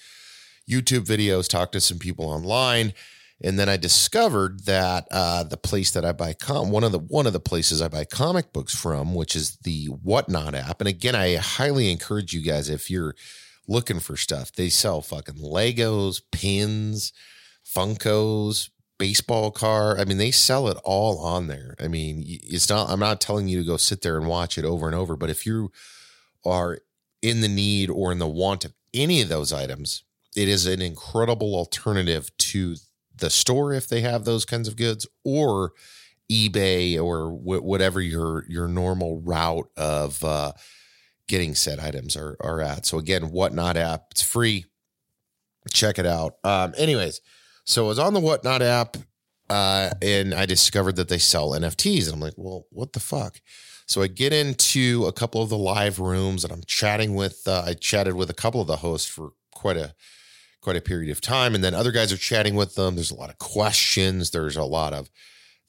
YouTube 0.68 1.06
videos, 1.06 1.48
talked 1.48 1.72
to 1.72 1.80
some 1.80 1.98
people 1.98 2.26
online, 2.26 2.92
and 3.42 3.58
then 3.58 3.68
I 3.68 3.76
discovered 3.76 4.64
that 4.64 5.06
uh, 5.10 5.44
the 5.44 5.56
place 5.56 5.90
that 5.92 6.04
I 6.04 6.12
buy 6.12 6.32
com 6.32 6.70
one 6.70 6.84
of 6.84 6.92
the 6.92 6.98
one 6.98 7.26
of 7.26 7.32
the 7.32 7.40
places 7.40 7.82
I 7.82 7.88
buy 7.88 8.04
comic 8.04 8.52
books 8.52 8.74
from, 8.74 9.14
which 9.14 9.36
is 9.36 9.56
the 9.58 9.86
Whatnot 9.86 10.54
app. 10.54 10.80
And 10.80 10.88
again, 10.88 11.14
I 11.14 11.36
highly 11.36 11.90
encourage 11.90 12.32
you 12.32 12.42
guys 12.42 12.68
if 12.70 12.90
you're 12.90 13.14
looking 13.68 14.00
for 14.00 14.16
stuff. 14.16 14.52
They 14.52 14.68
sell 14.68 15.02
fucking 15.02 15.36
Legos, 15.36 16.22
pins, 16.32 17.12
Funkos, 17.64 18.70
baseball 18.98 19.50
car. 19.50 19.98
I 19.98 20.04
mean, 20.04 20.18
they 20.18 20.30
sell 20.30 20.68
it 20.68 20.78
all 20.84 21.18
on 21.18 21.48
there. 21.48 21.74
I 21.80 21.88
mean, 21.88 22.24
it's 22.26 22.68
not, 22.68 22.88
I'm 22.88 23.00
not 23.00 23.20
telling 23.20 23.48
you 23.48 23.60
to 23.60 23.66
go 23.66 23.76
sit 23.76 24.02
there 24.02 24.16
and 24.16 24.26
watch 24.26 24.56
it 24.56 24.64
over 24.64 24.86
and 24.86 24.94
over, 24.94 25.16
but 25.16 25.30
if 25.30 25.44
you 25.44 25.72
are 26.44 26.78
in 27.22 27.40
the 27.40 27.48
need 27.48 27.90
or 27.90 28.12
in 28.12 28.18
the 28.18 28.28
want 28.28 28.64
of 28.64 28.72
any 28.94 29.20
of 29.20 29.28
those 29.28 29.52
items, 29.52 30.04
it 30.36 30.48
is 30.48 30.66
an 30.66 30.82
incredible 30.82 31.54
alternative 31.56 32.30
to 32.38 32.76
the 33.16 33.30
store 33.30 33.72
if 33.72 33.88
they 33.88 34.02
have 34.02 34.24
those 34.24 34.44
kinds 34.44 34.68
of 34.68 34.76
goods 34.76 35.06
or 35.24 35.72
eBay 36.30 37.02
or 37.02 37.30
wh- 37.30 37.64
whatever 37.64 38.00
your 38.00 38.44
your 38.48 38.68
normal 38.68 39.20
route 39.22 39.68
of 39.76 40.22
uh, 40.22 40.52
getting 41.28 41.54
said 41.54 41.78
items 41.80 42.16
are 42.16 42.36
are 42.40 42.60
at. 42.60 42.86
So 42.86 42.98
again, 42.98 43.30
Whatnot 43.30 43.76
app, 43.76 44.08
it's 44.10 44.22
free. 44.22 44.66
Check 45.72 45.98
it 45.98 46.06
out. 46.06 46.36
Um, 46.44 46.74
anyways, 46.76 47.20
so 47.64 47.86
I 47.86 47.88
was 47.88 47.98
on 47.98 48.14
the 48.14 48.20
Whatnot 48.20 48.62
app, 48.62 48.96
uh, 49.50 49.90
and 50.00 50.34
I 50.34 50.46
discovered 50.46 50.96
that 50.96 51.08
they 51.08 51.18
sell 51.18 51.50
NFTs, 51.50 52.04
and 52.04 52.14
I'm 52.14 52.20
like, 52.20 52.34
well, 52.36 52.66
what 52.70 52.92
the 52.92 53.00
fuck? 53.00 53.40
So 53.86 54.02
I 54.02 54.08
get 54.08 54.32
into 54.32 55.06
a 55.06 55.12
couple 55.12 55.42
of 55.42 55.48
the 55.48 55.58
live 55.58 55.98
rooms, 55.98 56.44
and 56.44 56.52
I'm 56.52 56.62
chatting 56.66 57.14
with. 57.14 57.42
Uh, 57.46 57.62
I 57.66 57.74
chatted 57.74 58.14
with 58.14 58.30
a 58.30 58.34
couple 58.34 58.60
of 58.60 58.66
the 58.66 58.76
hosts 58.76 59.08
for 59.08 59.30
quite 59.52 59.76
a 59.76 59.94
quite 60.66 60.74
a 60.74 60.80
period 60.80 61.12
of 61.12 61.20
time, 61.20 61.54
and 61.54 61.62
then 61.62 61.74
other 61.74 61.92
guys 61.92 62.12
are 62.12 62.16
chatting 62.16 62.56
with 62.56 62.74
them. 62.74 62.96
There's 62.96 63.12
a 63.12 63.16
lot 63.16 63.30
of 63.30 63.38
questions. 63.38 64.32
There's 64.32 64.56
a 64.56 64.64
lot 64.64 64.92
of 64.92 65.08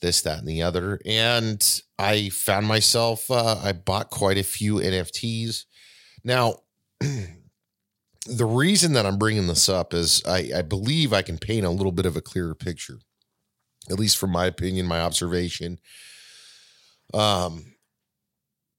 this, 0.01 0.23
that, 0.23 0.39
and 0.39 0.47
the 0.47 0.63
other. 0.63 0.99
And 1.05 1.63
I 1.99 2.29
found 2.29 2.65
myself, 2.65 3.29
uh, 3.29 3.59
I 3.63 3.73
bought 3.73 4.09
quite 4.09 4.39
a 4.39 4.43
few 4.43 4.77
NFTs. 4.77 5.65
Now, 6.23 6.61
the 6.99 8.45
reason 8.45 8.93
that 8.93 9.05
I'm 9.05 9.19
bringing 9.19 9.45
this 9.45 9.69
up 9.69 9.93
is 9.93 10.23
I, 10.25 10.49
I 10.55 10.61
believe 10.63 11.13
I 11.13 11.21
can 11.21 11.37
paint 11.37 11.63
a 11.63 11.69
little 11.69 11.91
bit 11.91 12.07
of 12.07 12.17
a 12.17 12.21
clearer 12.21 12.55
picture. 12.55 12.97
at 13.91 13.99
least 13.99 14.17
from 14.17 14.31
my 14.31 14.47
opinion, 14.47 14.87
my 14.87 15.01
observation, 15.01 15.77
um, 17.13 17.75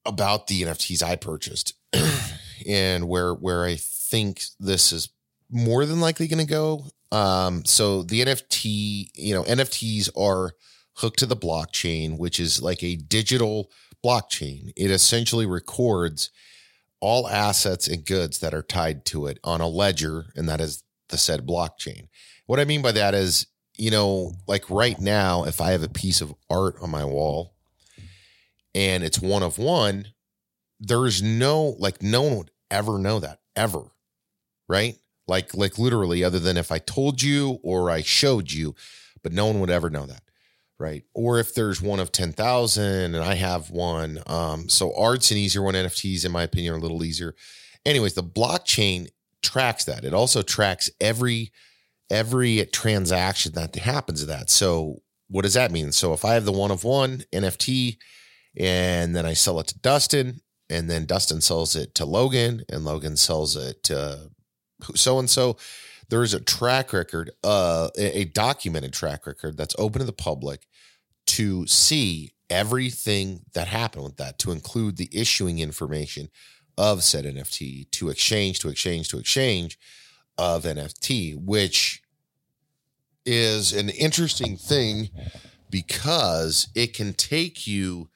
about 0.05 0.49
the 0.49 0.63
NFTs 0.63 1.01
I 1.01 1.15
purchased 1.15 1.75
and 2.67 3.07
where 3.07 3.35
where 3.35 3.65
I 3.65 3.77
think 3.77 4.43
this 4.59 4.91
is 4.91 5.11
more 5.51 5.87
than 5.87 6.01
likely 6.01 6.29
going 6.29 6.45
to 6.45 6.51
go. 6.51 6.85
Um, 7.11 7.65
so 7.65 8.03
the 8.03 8.23
NFT, 8.23 9.11
you 9.15 9.35
know, 9.35 9.43
NFTs 9.45 10.11
are 10.17 10.53
hooked 10.97 11.19
to 11.21 11.27
the 11.27 11.37
blockchain, 11.37 12.19
which 12.19 12.39
is 12.39 12.61
like 12.61 12.83
a 12.83 12.97
digital 12.97 13.71
blockchain. 14.05 14.73
It 14.77 14.91
essentially 14.91 15.47
records 15.47 16.31
all 17.01 17.29
assets 17.29 17.89
and 17.89 18.05
goods 18.05 18.41
that 18.41 18.55
are 18.55 18.63
tied 18.63 19.05
to 19.07 19.27
it 19.27 19.39
on 19.45 19.61
a 19.61 19.69
ledger, 19.69 20.27
and 20.35 20.49
that 20.49 20.61
is 20.61 20.83
the 21.09 21.17
said 21.19 21.47
blockchain. 21.47 22.09
What 22.47 22.61
I 22.61 22.65
mean 22.65 22.83
by 22.83 22.93
that 22.93 23.15
is, 23.15 23.47
you 23.77 23.91
know, 23.91 24.33
like 24.47 24.69
right 24.69 25.01
now, 25.01 25.45
if 25.45 25.61
I 25.61 25.71
have 25.71 25.83
a 25.83 25.89
piece 25.89 26.21
of 26.21 26.35
art 26.51 26.77
on 26.83 26.91
my 26.91 27.05
wall 27.05 27.55
and 28.75 29.05
it's 29.05 29.21
one 29.21 29.43
of 29.43 29.59
one, 29.59 30.09
there 30.81 31.07
is 31.07 31.23
no, 31.23 31.77
like, 31.79 32.03
no 32.03 32.23
one 32.23 32.37
would 32.39 32.51
ever 32.71 32.99
know 32.99 33.21
that, 33.21 33.39
ever. 33.55 33.83
Right? 34.69 34.97
Like, 35.29 35.55
like 35.55 35.79
literally, 35.79 36.25
other 36.25 36.39
than 36.39 36.57
if 36.57 36.73
I 36.73 36.79
told 36.79 37.23
you 37.23 37.61
or 37.63 37.91
I 37.91 38.03
showed 38.03 38.51
you, 38.51 38.75
but 39.23 39.33
no 39.33 39.47
one 39.47 39.61
would 39.61 39.71
ever 39.71 39.91
know 39.91 40.07
that 40.07 40.23
right? 40.79 41.03
Or 41.13 41.39
if 41.41 41.55
there's 41.55 41.83
one 41.83 42.01
of 42.01 42.13
10,000 42.13 42.85
and 42.85 43.17
I 43.17 43.35
have 43.35 43.71
one. 43.71 44.23
Um, 44.27 44.69
so 44.69 44.95
art's 44.97 45.31
an 45.31 45.37
easier 45.37 45.63
one. 45.63 45.75
NFTs, 45.75 46.25
in 46.25 46.33
my 46.33 46.45
opinion, 46.45 46.75
are 46.75 46.79
a 46.79 46.81
little 46.81 47.05
easier. 47.05 47.35
Anyways, 47.85 48.15
the 48.15 48.23
blockchain 48.23 49.09
tracks 49.43 49.85
that. 49.85 50.05
It 50.05 50.15
also 50.15 50.43
tracks 50.43 50.91
every 51.01 51.53
every 52.11 52.65
transaction 52.73 53.53
that 53.53 53.75
happens 53.77 54.21
to 54.21 54.27
that. 54.27 54.49
So 54.49 55.03
what 55.29 55.43
does 55.43 55.55
that 55.55 55.71
mean? 55.71 55.93
So 55.93 56.15
if 56.15 56.25
I 56.25 56.35
have 56.35 56.47
the 56.47 56.53
one 56.53 56.71
of 56.71 56.85
one 56.85 57.23
NFT 57.35 57.99
and 58.59 59.15
then 59.15 59.27
I 59.27 59.35
sell 59.35 59.61
it 59.61 59.67
to 59.69 59.79
Dustin 59.79 60.41
and 60.71 60.89
then 60.89 61.05
Dustin 61.05 61.43
sells 61.43 61.77
it 61.77 61.95
to 61.97 62.07
Logan 62.07 62.63
and 62.71 62.85
Logan 62.85 63.17
sells 63.19 63.57
it 63.57 63.83
to 63.85 64.31
so 64.95 65.19
and 65.19 65.29
so, 65.29 65.57
there 66.09 66.23
is 66.23 66.35
a 66.35 66.41
track 66.41 66.93
record, 66.93 67.31
uh, 67.45 67.89
a 67.97 68.25
documented 68.27 68.93
track 68.93 69.27
record 69.27 69.57
that's 69.57 69.75
open 69.79 70.01
to 70.01 70.07
the 70.07 70.13
public 70.13 70.67
to 71.27 71.67
see 71.67 72.33
everything 72.49 73.43
that 73.53 73.69
happened 73.69 74.05
with 74.05 74.17
that, 74.17 74.39
to 74.39 74.51
include 74.51 74.97
the 74.97 75.11
issuing 75.13 75.59
information 75.59 76.31
of 76.79 77.03
said 77.03 77.25
NFT, 77.25 77.91
to 77.91 78.09
exchange, 78.09 78.61
to 78.61 78.69
exchange, 78.69 79.09
to 79.09 79.19
exchange 79.19 79.79
of 80.39 80.63
NFT, 80.63 81.37
which 81.37 82.03
is 83.27 83.73
an 83.73 83.91
interesting 83.91 84.57
thing 84.57 85.11
because 85.71 86.69
it 86.75 86.95
can 86.95 87.13
take 87.13 87.67
you 87.67 88.09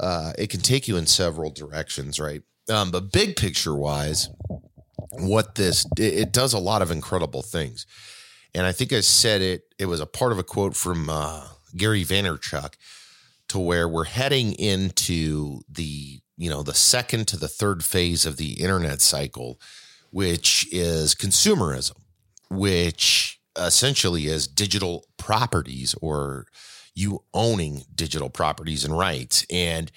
uh, 0.00 0.32
it 0.36 0.50
can 0.50 0.60
take 0.60 0.88
you 0.88 0.96
in 0.96 1.06
several 1.06 1.50
directions, 1.50 2.18
right? 2.18 2.42
Um, 2.68 2.90
but 2.90 3.12
big 3.12 3.36
picture 3.36 3.76
wise, 3.76 4.28
what 5.10 5.54
this 5.54 5.86
it, 5.98 6.32
does 6.32 6.52
a 6.52 6.58
lot 6.58 6.82
of 6.82 6.90
incredible 6.90 7.42
things, 7.42 7.86
and 8.54 8.66
I 8.66 8.72
think 8.72 8.92
I 8.92 9.00
said 9.00 9.40
it. 9.40 9.74
It 9.78 9.86
was 9.86 10.00
a 10.00 10.06
part 10.06 10.32
of 10.32 10.38
a 10.38 10.42
quote 10.42 10.76
from 10.76 11.08
uh, 11.10 11.46
Gary 11.76 12.04
Vaynerchuk, 12.04 12.74
to 13.48 13.58
where 13.58 13.88
we're 13.88 14.04
heading 14.04 14.52
into 14.54 15.60
the 15.68 16.20
you 16.36 16.50
know 16.50 16.62
the 16.62 16.74
second 16.74 17.28
to 17.28 17.36
the 17.36 17.48
third 17.48 17.84
phase 17.84 18.26
of 18.26 18.36
the 18.36 18.60
internet 18.60 19.00
cycle, 19.00 19.60
which 20.10 20.66
is 20.72 21.14
consumerism, 21.14 21.96
which 22.50 23.40
essentially 23.56 24.26
is 24.26 24.48
digital 24.48 25.04
properties 25.16 25.94
or 26.00 26.46
you 26.94 27.22
owning 27.32 27.82
digital 27.94 28.30
properties 28.30 28.84
and 28.84 28.96
rights 28.96 29.44
and 29.50 29.90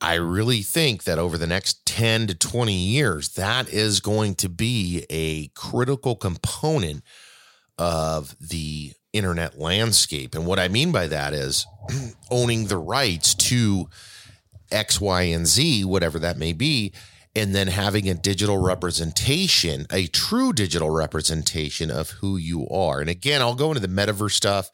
I 0.00 0.14
really 0.14 0.62
think 0.62 1.04
that 1.04 1.18
over 1.18 1.36
the 1.36 1.46
next 1.46 1.84
10 1.86 2.28
to 2.28 2.34
20 2.34 2.72
years, 2.72 3.30
that 3.30 3.68
is 3.68 4.00
going 4.00 4.34
to 4.36 4.48
be 4.48 5.04
a 5.10 5.48
critical 5.48 6.16
component 6.16 7.04
of 7.76 8.34
the 8.40 8.92
internet 9.12 9.58
landscape. 9.58 10.34
And 10.34 10.46
what 10.46 10.58
I 10.58 10.68
mean 10.68 10.92
by 10.92 11.06
that 11.08 11.34
is 11.34 11.66
owning 12.30 12.66
the 12.66 12.78
rights 12.78 13.34
to 13.34 13.88
X, 14.70 15.00
Y, 15.00 15.22
and 15.22 15.46
Z, 15.46 15.84
whatever 15.84 16.18
that 16.20 16.38
may 16.38 16.52
be, 16.52 16.92
and 17.34 17.54
then 17.54 17.68
having 17.68 18.08
a 18.08 18.14
digital 18.14 18.58
representation, 18.58 19.86
a 19.90 20.06
true 20.06 20.52
digital 20.52 20.90
representation 20.90 21.90
of 21.90 22.10
who 22.10 22.36
you 22.36 22.66
are. 22.68 23.00
And 23.00 23.10
again, 23.10 23.40
I'll 23.40 23.54
go 23.54 23.68
into 23.68 23.86
the 23.86 23.88
metaverse 23.88 24.32
stuff 24.32 24.70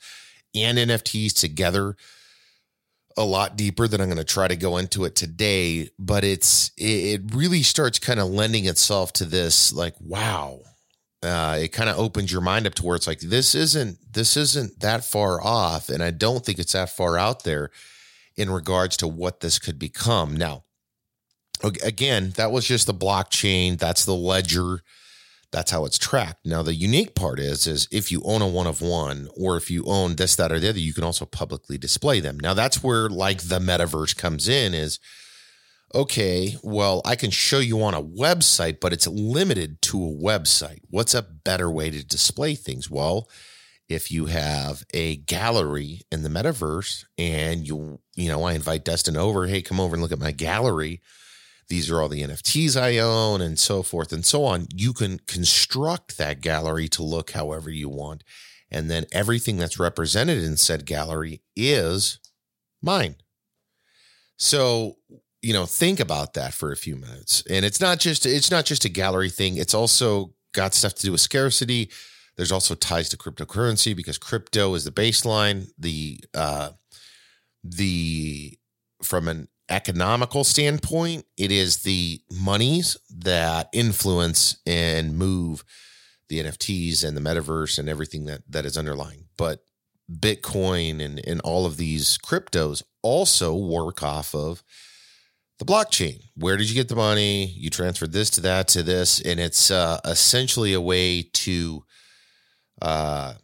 and 0.54 0.78
NFTs 0.78 1.38
together 1.38 1.96
a 3.16 3.24
lot 3.24 3.56
deeper 3.56 3.88
than 3.88 4.00
I'm 4.00 4.08
going 4.08 4.18
to 4.18 4.24
try 4.24 4.46
to 4.48 4.56
go 4.56 4.76
into 4.76 5.04
it 5.04 5.16
today, 5.16 5.90
but 5.98 6.22
it's 6.24 6.70
it 6.76 7.22
really 7.34 7.62
starts 7.62 7.98
kind 7.98 8.20
of 8.20 8.28
lending 8.28 8.66
itself 8.66 9.12
to 9.14 9.24
this 9.24 9.72
like 9.72 9.94
wow. 10.00 10.60
Uh, 11.22 11.58
it 11.62 11.68
kind 11.72 11.88
of 11.88 11.98
opens 11.98 12.30
your 12.30 12.42
mind 12.42 12.66
up 12.66 12.74
to 12.74 12.84
where 12.84 12.94
it's 12.94 13.06
like 13.06 13.20
this 13.20 13.54
isn't 13.54 13.98
this 14.12 14.36
isn't 14.36 14.78
that 14.80 15.02
far 15.02 15.42
off 15.42 15.88
and 15.88 16.02
I 16.02 16.10
don't 16.10 16.44
think 16.44 16.58
it's 16.58 16.74
that 16.74 16.90
far 16.90 17.16
out 17.16 17.42
there 17.42 17.70
in 18.36 18.50
regards 18.50 18.98
to 18.98 19.08
what 19.08 19.40
this 19.40 19.58
could 19.58 19.78
become. 19.78 20.36
Now, 20.36 20.64
again, 21.62 22.32
that 22.36 22.52
was 22.52 22.66
just 22.66 22.86
the 22.86 22.94
blockchain, 22.94 23.78
that's 23.78 24.04
the 24.04 24.14
ledger 24.14 24.82
that's 25.52 25.70
how 25.70 25.84
it's 25.84 25.98
tracked. 25.98 26.44
Now 26.44 26.62
the 26.62 26.74
unique 26.74 27.14
part 27.14 27.38
is 27.38 27.66
is 27.66 27.88
if 27.90 28.10
you 28.10 28.22
own 28.24 28.42
a 28.42 28.46
one 28.48 28.66
of 28.66 28.80
one 28.80 29.28
or 29.36 29.56
if 29.56 29.70
you 29.70 29.84
own 29.86 30.16
this 30.16 30.36
that 30.36 30.52
or 30.52 30.60
the 30.60 30.68
other, 30.68 30.78
you 30.78 30.92
can 30.92 31.04
also 31.04 31.24
publicly 31.24 31.78
display 31.78 32.20
them. 32.20 32.38
Now 32.38 32.54
that's 32.54 32.82
where 32.82 33.08
like 33.08 33.42
the 33.42 33.58
metaverse 33.58 34.16
comes 34.16 34.48
in 34.48 34.74
is 34.74 34.98
okay, 35.94 36.56
well, 36.62 37.00
I 37.04 37.16
can 37.16 37.30
show 37.30 37.58
you 37.58 37.82
on 37.82 37.94
a 37.94 38.02
website, 38.02 38.80
but 38.80 38.92
it's 38.92 39.06
limited 39.06 39.80
to 39.82 40.04
a 40.04 40.12
website. 40.12 40.80
What's 40.90 41.14
a 41.14 41.22
better 41.22 41.70
way 41.70 41.90
to 41.90 42.04
display 42.04 42.54
things? 42.54 42.90
Well, 42.90 43.30
if 43.88 44.10
you 44.10 44.26
have 44.26 44.84
a 44.92 45.16
gallery 45.16 46.02
in 46.10 46.22
the 46.22 46.28
metaverse 46.28 47.04
and 47.16 47.66
you 47.66 48.00
you 48.16 48.28
know, 48.28 48.44
I 48.44 48.54
invite 48.54 48.84
Dustin 48.84 49.16
over, 49.16 49.46
hey, 49.46 49.62
come 49.62 49.78
over 49.78 49.94
and 49.94 50.02
look 50.02 50.12
at 50.12 50.18
my 50.18 50.32
gallery 50.32 51.02
these 51.68 51.90
are 51.90 52.00
all 52.00 52.08
the 52.08 52.22
NFTs 52.22 52.80
I 52.80 52.98
own 52.98 53.40
and 53.40 53.58
so 53.58 53.82
forth 53.82 54.12
and 54.12 54.24
so 54.24 54.44
on. 54.44 54.68
You 54.74 54.92
can 54.92 55.18
construct 55.26 56.16
that 56.18 56.40
gallery 56.40 56.88
to 56.90 57.02
look 57.02 57.32
however 57.32 57.70
you 57.70 57.88
want. 57.88 58.22
And 58.70 58.90
then 58.90 59.06
everything 59.12 59.56
that's 59.56 59.78
represented 59.78 60.42
in 60.42 60.56
said 60.56 60.86
gallery 60.86 61.42
is 61.54 62.18
mine. 62.82 63.16
So, 64.36 64.96
you 65.42 65.52
know, 65.52 65.66
think 65.66 66.00
about 66.00 66.34
that 66.34 66.52
for 66.54 66.72
a 66.72 66.76
few 66.76 66.96
minutes. 66.96 67.42
And 67.48 67.64
it's 67.64 67.80
not 67.80 67.98
just 67.98 68.26
it's 68.26 68.50
not 68.50 68.64
just 68.64 68.84
a 68.84 68.88
gallery 68.88 69.30
thing. 69.30 69.56
It's 69.56 69.74
also 69.74 70.34
got 70.52 70.74
stuff 70.74 70.94
to 70.94 71.02
do 71.02 71.12
with 71.12 71.20
scarcity. 71.20 71.90
There's 72.36 72.52
also 72.52 72.74
ties 72.74 73.08
to 73.10 73.16
cryptocurrency 73.16 73.96
because 73.96 74.18
crypto 74.18 74.74
is 74.74 74.84
the 74.84 74.90
baseline. 74.90 75.68
The 75.78 76.20
uh 76.34 76.70
the 77.64 78.58
from 79.02 79.28
an 79.28 79.48
economical 79.68 80.44
standpoint, 80.44 81.24
it 81.36 81.50
is 81.50 81.78
the 81.78 82.20
monies 82.30 82.96
that 83.10 83.68
influence 83.72 84.58
and 84.66 85.16
move 85.16 85.64
the 86.28 86.40
NFTs 86.40 87.04
and 87.04 87.16
the 87.16 87.20
metaverse 87.20 87.78
and 87.78 87.88
everything 87.88 88.24
that 88.26 88.42
that 88.48 88.64
is 88.64 88.76
underlying. 88.76 89.24
But 89.36 89.60
Bitcoin 90.10 91.04
and, 91.04 91.20
and 91.26 91.40
all 91.40 91.66
of 91.66 91.76
these 91.76 92.18
cryptos 92.18 92.82
also 93.02 93.54
work 93.54 94.02
off 94.02 94.34
of 94.34 94.62
the 95.58 95.64
blockchain. 95.64 96.22
Where 96.36 96.56
did 96.56 96.68
you 96.68 96.74
get 96.74 96.88
the 96.88 96.96
money? 96.96 97.46
You 97.46 97.70
transferred 97.70 98.12
this 98.12 98.30
to 98.30 98.40
that 98.42 98.68
to 98.68 98.82
this, 98.82 99.20
and 99.20 99.40
it's 99.40 99.70
uh, 99.70 100.00
essentially 100.04 100.74
a 100.74 100.80
way 100.80 101.22
to 101.22 101.84
uh, 102.82 103.34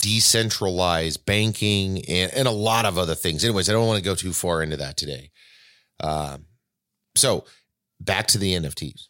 decentralized 0.00 1.26
banking 1.26 2.04
and, 2.08 2.32
and 2.32 2.48
a 2.48 2.52
lot 2.52 2.84
of 2.84 2.98
other 2.98 3.14
things. 3.14 3.44
Anyways, 3.44 3.68
I 3.68 3.72
don't 3.72 3.86
want 3.86 3.98
to 3.98 4.04
go 4.04 4.14
too 4.14 4.32
far 4.32 4.62
into 4.62 4.76
that 4.76 4.96
today. 4.96 5.30
Um, 6.00 6.46
so 7.14 7.44
back 8.00 8.26
to 8.28 8.38
the 8.38 8.54
NFTs. 8.54 9.08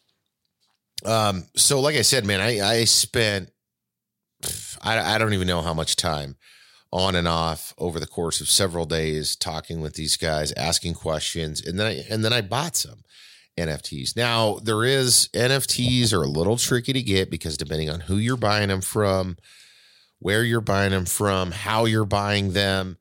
Um, 1.03 1.45
so 1.55 1.79
like 1.81 1.95
I 1.95 2.01
said, 2.01 2.25
man, 2.25 2.39
I, 2.39 2.61
I 2.61 2.83
spent, 2.85 3.49
I, 4.81 5.15
I 5.15 5.17
don't 5.17 5.33
even 5.33 5.47
know 5.47 5.61
how 5.61 5.73
much 5.73 5.95
time 5.95 6.37
on 6.91 7.15
and 7.15 7.27
off 7.27 7.73
over 7.77 7.99
the 7.99 8.07
course 8.07 8.39
of 8.39 8.47
several 8.47 8.85
days 8.85 9.35
talking 9.35 9.81
with 9.81 9.95
these 9.95 10.17
guys, 10.17 10.53
asking 10.53 10.93
questions, 10.93 11.65
and 11.65 11.79
then 11.79 11.87
I, 11.87 12.05
and 12.09 12.23
then 12.23 12.31
I 12.31 12.41
bought 12.41 12.75
some 12.75 13.01
NFTs. 13.57 14.15
Now 14.15 14.59
there 14.63 14.83
is 14.83 15.29
NFTs 15.33 16.13
are 16.13 16.23
a 16.23 16.27
little 16.27 16.57
tricky 16.57 16.93
to 16.93 17.01
get 17.01 17.29
because 17.29 17.57
depending 17.57 17.89
on 17.89 18.01
who 18.01 18.17
you're 18.17 18.37
buying 18.37 18.69
them 18.69 18.81
from, 18.81 19.37
where 20.19 20.43
you're 20.43 20.61
buying 20.61 20.91
them 20.91 21.05
from, 21.05 21.51
how 21.51 21.85
you're 21.85 22.05
buying 22.05 22.53
them, 22.53 22.97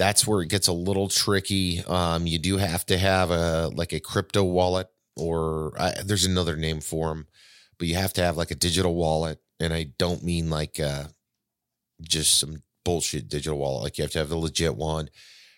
that's 0.00 0.26
where 0.26 0.40
it 0.40 0.48
gets 0.48 0.66
a 0.66 0.72
little 0.72 1.08
tricky. 1.08 1.84
Um, 1.86 2.26
you 2.26 2.38
do 2.38 2.56
have 2.56 2.86
to 2.86 2.96
have 2.96 3.30
a 3.30 3.68
like 3.74 3.92
a 3.92 4.00
crypto 4.00 4.42
wallet, 4.42 4.88
or 5.14 5.74
there's 6.02 6.24
another 6.24 6.56
name 6.56 6.80
for 6.80 7.08
them, 7.08 7.26
but 7.78 7.86
you 7.86 7.96
have 7.96 8.14
to 8.14 8.22
have 8.22 8.38
like 8.38 8.50
a 8.50 8.54
digital 8.54 8.94
wallet. 8.94 9.40
And 9.60 9.74
I 9.74 9.88
don't 9.98 10.24
mean 10.24 10.48
like 10.48 10.80
uh, 10.80 11.08
just 12.00 12.38
some 12.38 12.62
bullshit 12.82 13.28
digital 13.28 13.58
wallet. 13.58 13.82
Like 13.82 13.98
you 13.98 14.04
have 14.04 14.12
to 14.12 14.18
have 14.20 14.30
the 14.30 14.38
legit 14.38 14.74
one. 14.74 15.10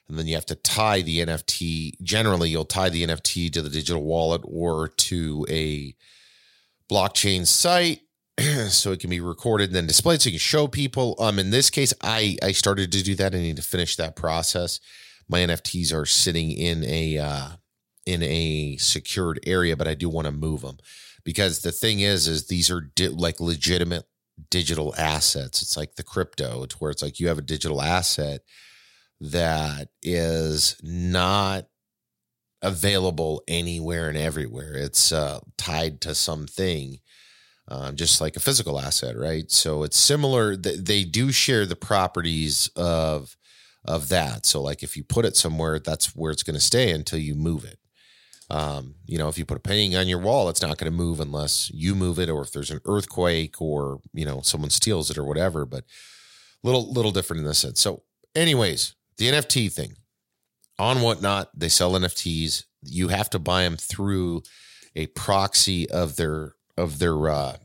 And 0.09 0.18
then 0.18 0.26
you 0.26 0.35
have 0.35 0.46
to 0.46 0.57
tie 0.57 1.02
the 1.02 1.20
NFT. 1.20 2.02
Generally, 2.02 2.50
you'll 2.50 2.64
tie 2.64 2.88
the 2.88 3.07
NFT 3.07 3.52
to 3.52 3.62
the 3.62 3.70
digital 3.70 4.02
wallet 4.02 4.42
or 4.44 4.88
to 4.88 5.46
a 5.48 5.94
blockchain 6.90 7.46
site 7.46 8.00
so 8.68 8.92
it 8.92 9.01
can 9.01 9.11
be 9.11 9.21
recorded 9.21 9.68
and 9.68 9.77
then 9.77 9.87
displayed 9.87 10.23
so 10.23 10.29
you 10.29 10.35
can 10.35 10.40
show 10.40 10.66
people. 10.66 11.16
Um, 11.18 11.38
in 11.38 11.51
this 11.51 11.71
case, 11.71 11.92
I 12.03 12.37
I 12.42 12.53
started 12.53 12.92
to 12.92 13.03
do 13.03 13.14
that. 13.16 13.35
I 13.35 13.38
need 13.38 13.57
to 13.57 13.62
finish 13.62 13.97
that 13.97 14.16
process. 14.16 14.81
My 15.29 15.40
NFTs 15.40 15.95
are 15.95 16.07
sitting 16.07 16.51
in 16.51 16.85
a 16.85 17.18
uh, 17.18 17.49
in 18.07 18.23
a 18.23 18.77
secured 18.79 19.40
area, 19.47 19.77
but 19.77 19.88
I 19.88 19.95
do 19.95 20.09
want 20.09 20.27
to 20.27 20.33
move 20.33 20.62
them 20.62 20.79
because 21.25 21.61
the 21.61 21.73
thing 21.73 22.01
is, 22.01 22.27
is 22.27 22.47
these 22.47 22.71
are 22.71 22.81
di- 22.81 23.09
like 23.09 23.40
legitimate 23.40 24.05
digital 24.51 24.95
assets. 24.97 25.62
It's 25.62 25.77
like 25.77 25.97
the 25.97 26.03
crypto. 26.03 26.62
It's 26.62 26.81
where 26.81 26.90
it's 26.90 27.03
like 27.03 27.21
you 27.21 27.29
have 27.29 27.38
a 27.38 27.42
digital 27.42 27.83
asset 27.83 28.42
that 29.21 29.88
is 30.03 30.77
not 30.83 31.66
available 32.61 33.42
anywhere 33.47 34.09
and 34.09 34.18
everywhere. 34.18 34.75
It's 34.75 35.12
uh, 35.12 35.40
tied 35.57 36.01
to 36.03 36.14
something, 36.14 36.99
um, 37.68 37.96
just 37.96 38.20
like 38.20 38.37
a 38.37 38.40
physical 38.40 38.81
asset, 38.81 39.16
right? 39.16 39.51
So 39.51 39.83
it's 39.83 39.96
similar. 39.96 40.57
They 40.57 41.05
do 41.05 41.33
share 41.33 41.66
the 41.66 41.77
properties 41.77 42.68
of 42.77 43.37
of 43.85 44.09
that. 44.09 44.46
So 44.46 44.62
like 44.62 44.83
if 44.83 44.96
you 44.96 45.03
put 45.05 45.25
it 45.25 45.37
somewhere, 45.37 45.79
that's 45.79 46.14
where 46.14 46.31
it's 46.31 46.44
going 46.44 46.55
to 46.55 46.61
stay 46.61 46.90
until 46.90 47.18
you 47.18 47.35
move 47.35 47.64
it. 47.64 47.79
Um, 48.48 48.96
you 49.07 49.18
know, 49.18 49.29
if 49.29 49.38
you 49.38 49.44
put 49.44 49.57
a 49.57 49.61
painting 49.61 49.96
on 49.96 50.09
your 50.09 50.18
wall, 50.18 50.48
it's 50.48 50.62
not 50.62 50.77
going 50.77 50.90
to 50.90 50.96
move 50.96 51.20
unless 51.20 51.70
you 51.72 51.94
move 51.94 52.18
it, 52.18 52.29
or 52.29 52.42
if 52.42 52.53
there's 52.53 52.70
an 52.70 52.81
earthquake, 52.85 53.61
or 53.62 54.01
you 54.12 54.27
know 54.27 54.40
someone 54.42 54.70
steals 54.70 55.11
it, 55.11 55.16
or 55.16 55.25
whatever. 55.25 55.64
But 55.64 55.85
little 56.62 56.92
little 56.92 57.12
different 57.12 57.40
in 57.40 57.46
this 57.46 57.61
sense. 57.61 57.81
So, 57.81 58.03
anyways, 58.35 58.94
the 59.16 59.29
NFT 59.29 59.72
thing 59.72 59.96
on 60.79 61.01
whatnot, 61.01 61.48
they 61.59 61.68
sell 61.68 61.92
NFTs. 61.92 62.64
You 62.83 63.09
have 63.09 63.31
to 63.31 63.38
buy 63.38 63.62
them 63.62 63.77
through 63.77 64.42
a 64.94 65.07
proxy 65.07 65.88
of 65.90 66.16
their 66.16 66.55
of 66.77 66.99
their 66.99 67.29
uh, 67.29 67.57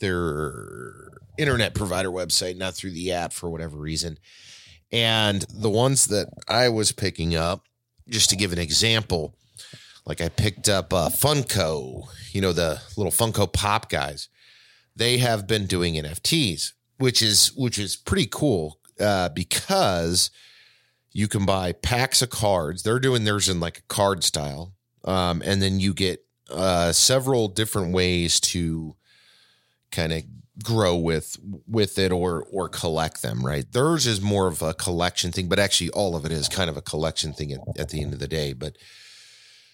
their 0.00 0.52
internet 1.38 1.74
provider 1.74 2.10
website, 2.10 2.56
not 2.56 2.74
through 2.74 2.92
the 2.92 3.12
app 3.12 3.32
for 3.32 3.50
whatever 3.50 3.76
reason. 3.76 4.18
And 4.92 5.42
the 5.52 5.70
ones 5.70 6.06
that 6.06 6.28
I 6.48 6.68
was 6.68 6.92
picking 6.92 7.34
up, 7.34 7.64
just 8.08 8.30
to 8.30 8.36
give 8.36 8.52
an 8.52 8.58
example, 8.58 9.34
like 10.06 10.20
I 10.20 10.28
picked 10.28 10.68
up 10.68 10.92
uh, 10.92 11.08
Funko, 11.08 12.04
you 12.32 12.40
know, 12.40 12.52
the 12.52 12.80
little 12.96 13.12
Funko 13.12 13.52
Pop 13.52 13.88
guys. 13.88 14.28
They 14.96 15.18
have 15.18 15.48
been 15.48 15.66
doing 15.66 15.94
NFTs, 15.94 16.72
which 16.98 17.22
is 17.22 17.52
which 17.56 17.78
is 17.78 17.96
pretty 17.96 18.28
cool 18.30 18.78
uh, 19.00 19.30
because 19.30 20.30
you 21.12 21.26
can 21.26 21.44
buy 21.44 21.72
packs 21.72 22.22
of 22.22 22.30
cards. 22.30 22.82
They're 22.82 23.00
doing 23.00 23.24
theirs 23.24 23.48
in 23.48 23.58
like 23.58 23.78
a 23.78 23.82
card 23.88 24.22
style, 24.22 24.74
um, 25.04 25.42
and 25.44 25.60
then 25.60 25.80
you 25.80 25.94
get 25.94 26.24
uh, 26.50 26.92
several 26.92 27.48
different 27.48 27.92
ways 27.92 28.40
to 28.40 28.96
kind 29.90 30.12
of 30.12 30.22
grow 30.62 30.96
with 30.96 31.36
with 31.66 31.98
it 31.98 32.12
or 32.12 32.46
or 32.52 32.68
collect 32.68 33.22
them 33.22 33.44
right 33.44 33.72
theirs 33.72 34.06
is 34.06 34.20
more 34.20 34.46
of 34.46 34.62
a 34.62 34.72
collection 34.72 35.32
thing 35.32 35.48
but 35.48 35.58
actually 35.58 35.90
all 35.90 36.14
of 36.14 36.24
it 36.24 36.30
is 36.30 36.48
kind 36.48 36.70
of 36.70 36.76
a 36.76 36.82
collection 36.82 37.32
thing 37.32 37.50
at, 37.50 37.58
at 37.76 37.88
the 37.88 38.00
end 38.00 38.12
of 38.12 38.20
the 38.20 38.28
day 38.28 38.52
but 38.52 38.76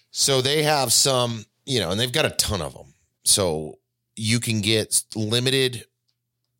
so 0.09 0.41
they 0.41 0.63
have 0.63 0.91
some 0.91 1.45
you 1.67 1.79
know 1.79 1.91
and 1.91 1.99
they've 1.99 2.11
got 2.11 2.25
a 2.25 2.31
ton 2.31 2.63
of 2.63 2.73
them 2.73 2.95
so 3.23 3.77
you 4.15 4.39
can 4.39 4.59
get 4.61 5.03
limited 5.15 5.85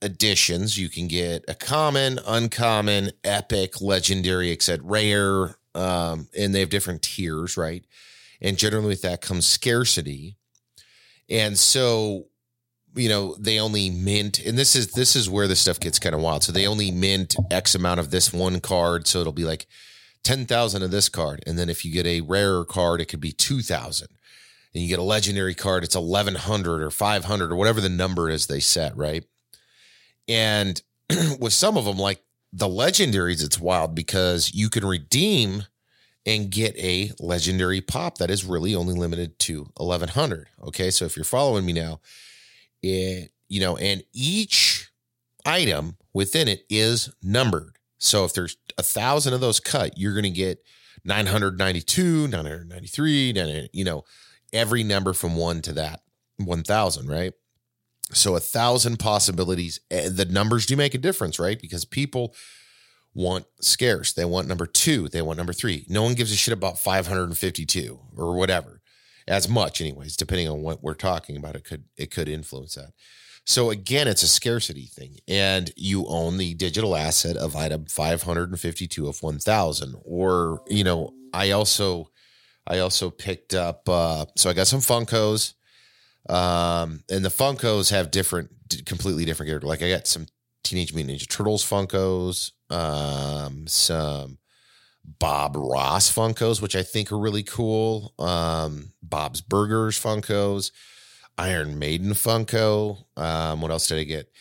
editions. 0.01 0.77
You 0.77 0.89
can 0.89 1.07
get 1.07 1.45
a 1.47 1.55
common, 1.55 2.19
uncommon, 2.25 3.11
epic, 3.23 3.81
legendary, 3.81 4.51
except 4.51 4.83
rare, 4.83 5.57
um, 5.75 6.27
and 6.37 6.53
they 6.53 6.59
have 6.59 6.69
different 6.69 7.01
tiers, 7.01 7.57
right? 7.57 7.85
And 8.41 8.57
generally 8.57 8.89
with 8.89 9.01
that 9.03 9.21
comes 9.21 9.45
scarcity. 9.45 10.37
And 11.29 11.57
so, 11.57 12.27
you 12.95 13.07
know, 13.07 13.35
they 13.39 13.59
only 13.59 13.89
mint, 13.89 14.39
and 14.39 14.57
this 14.57 14.75
is 14.75 14.91
this 14.91 15.15
is 15.15 15.29
where 15.29 15.47
the 15.47 15.55
stuff 15.55 15.79
gets 15.79 15.99
kind 15.99 16.15
of 16.15 16.21
wild. 16.21 16.43
So 16.43 16.51
they 16.51 16.67
only 16.67 16.91
mint 16.91 17.35
X 17.49 17.75
amount 17.75 17.99
of 17.99 18.11
this 18.11 18.33
one 18.33 18.59
card. 18.59 19.07
So 19.07 19.21
it'll 19.21 19.31
be 19.31 19.45
like 19.45 19.67
10,000 20.23 20.83
of 20.83 20.91
this 20.91 21.09
card. 21.09 21.43
And 21.47 21.57
then 21.57 21.69
if 21.69 21.85
you 21.85 21.91
get 21.91 22.05
a 22.05 22.21
rarer 22.21 22.65
card, 22.65 23.01
it 23.01 23.05
could 23.05 23.21
be 23.21 23.31
2,000 23.31 24.07
and 24.73 24.81
you 24.81 24.89
get 24.89 24.99
a 24.99 25.03
legendary 25.03 25.55
card, 25.55 25.83
it's 25.83 25.95
1100 25.95 26.81
or 26.81 26.89
500 26.89 27.51
or 27.51 27.55
whatever 27.55 27.81
the 27.81 27.89
number 27.89 28.29
is 28.29 28.47
they 28.47 28.59
set, 28.59 28.95
right? 28.95 29.25
And 30.27 30.81
with 31.39 31.53
some 31.53 31.77
of 31.77 31.85
them, 31.85 31.97
like 31.97 32.23
the 32.53 32.67
legendaries, 32.67 33.43
it's 33.43 33.59
wild 33.59 33.95
because 33.95 34.53
you 34.53 34.69
can 34.69 34.85
redeem 34.85 35.65
and 36.25 36.51
get 36.51 36.77
a 36.77 37.11
legendary 37.19 37.81
pop 37.81 38.17
that 38.19 38.29
is 38.29 38.45
really 38.45 38.75
only 38.75 38.93
limited 38.93 39.39
to 39.39 39.67
1100. 39.77 40.47
Okay. 40.63 40.91
So 40.91 41.05
if 41.05 41.15
you're 41.15 41.23
following 41.23 41.65
me 41.65 41.73
now, 41.73 41.99
it, 42.81 43.31
you 43.49 43.59
know, 43.59 43.77
and 43.77 44.03
each 44.13 44.91
item 45.45 45.97
within 46.13 46.47
it 46.47 46.63
is 46.69 47.11
numbered. 47.23 47.77
So 47.97 48.25
if 48.25 48.33
there's 48.33 48.57
a 48.77 48.83
thousand 48.83 49.33
of 49.33 49.41
those 49.41 49.59
cut, 49.59 49.97
you're 49.97 50.13
going 50.13 50.23
to 50.23 50.29
get 50.29 50.63
992, 51.03 52.27
993, 52.27 53.33
900, 53.33 53.69
you 53.73 53.83
know, 53.83 54.03
every 54.53 54.83
number 54.83 55.13
from 55.13 55.35
one 55.35 55.61
to 55.63 55.73
that 55.73 56.01
1000, 56.37 57.07
right? 57.07 57.33
So 58.13 58.35
a 58.35 58.39
thousand 58.39 58.97
possibilities. 58.97 59.79
Eh, 59.89 60.09
the 60.09 60.25
numbers 60.25 60.65
do 60.65 60.75
make 60.75 60.93
a 60.93 60.99
difference, 60.99 61.39
right? 61.39 61.59
Because 61.59 61.85
people 61.85 62.35
want 63.13 63.45
scarce. 63.59 64.13
They 64.13 64.25
want 64.25 64.47
number 64.47 64.65
two. 64.65 65.07
They 65.07 65.21
want 65.21 65.37
number 65.37 65.53
three. 65.53 65.85
No 65.89 66.03
one 66.03 66.15
gives 66.15 66.31
a 66.31 66.35
shit 66.35 66.53
about 66.53 66.79
552 66.79 67.99
or 68.15 68.35
whatever, 68.35 68.81
as 69.27 69.49
much, 69.49 69.81
anyways, 69.81 70.15
depending 70.15 70.47
on 70.47 70.61
what 70.61 70.83
we're 70.83 70.93
talking 70.93 71.37
about. 71.37 71.55
It 71.55 71.63
could 71.63 71.85
it 71.97 72.11
could 72.11 72.29
influence 72.29 72.75
that. 72.75 72.93
So 73.45 73.71
again, 73.71 74.07
it's 74.07 74.23
a 74.23 74.27
scarcity 74.27 74.85
thing, 74.85 75.17
and 75.27 75.71
you 75.75 76.05
own 76.07 76.37
the 76.37 76.53
digital 76.53 76.95
asset 76.95 77.37
of 77.37 77.55
item 77.55 77.85
552 77.85 79.07
of 79.07 79.21
1,000. 79.21 79.95
Or 80.05 80.61
you 80.67 80.83
know, 80.83 81.13
I 81.33 81.51
also 81.51 82.11
I 82.67 82.79
also 82.79 83.09
picked 83.09 83.53
up. 83.53 83.87
Uh, 83.89 84.25
so 84.37 84.49
I 84.49 84.53
got 84.53 84.67
some 84.67 84.79
Funkos. 84.79 85.53
Um, 86.29 87.03
and 87.09 87.25
the 87.25 87.29
Funkos 87.29 87.89
have 87.89 88.11
different, 88.11 88.51
completely 88.85 89.25
different 89.25 89.49
character. 89.49 89.67
Like 89.67 89.81
I 89.81 89.89
got 89.89 90.07
some 90.07 90.27
Teenage 90.63 90.93
Mutant 90.93 91.19
Ninja 91.19 91.29
Turtles 91.29 91.67
Funkos, 91.67 92.51
um, 92.69 93.67
some 93.67 94.37
Bob 95.03 95.55
Ross 95.55 96.13
Funkos, 96.13 96.61
which 96.61 96.75
I 96.75 96.83
think 96.83 97.11
are 97.11 97.19
really 97.19 97.43
cool. 97.43 98.13
Um, 98.19 98.93
Bob's 99.01 99.41
Burgers 99.41 99.99
Funkos, 99.99 100.71
Iron 101.37 101.79
Maiden 101.79 102.11
Funko. 102.11 103.05
Um, 103.17 103.61
what 103.61 103.71
else 103.71 103.87
did 103.87 103.99
I 103.99 104.03
get? 104.03 104.31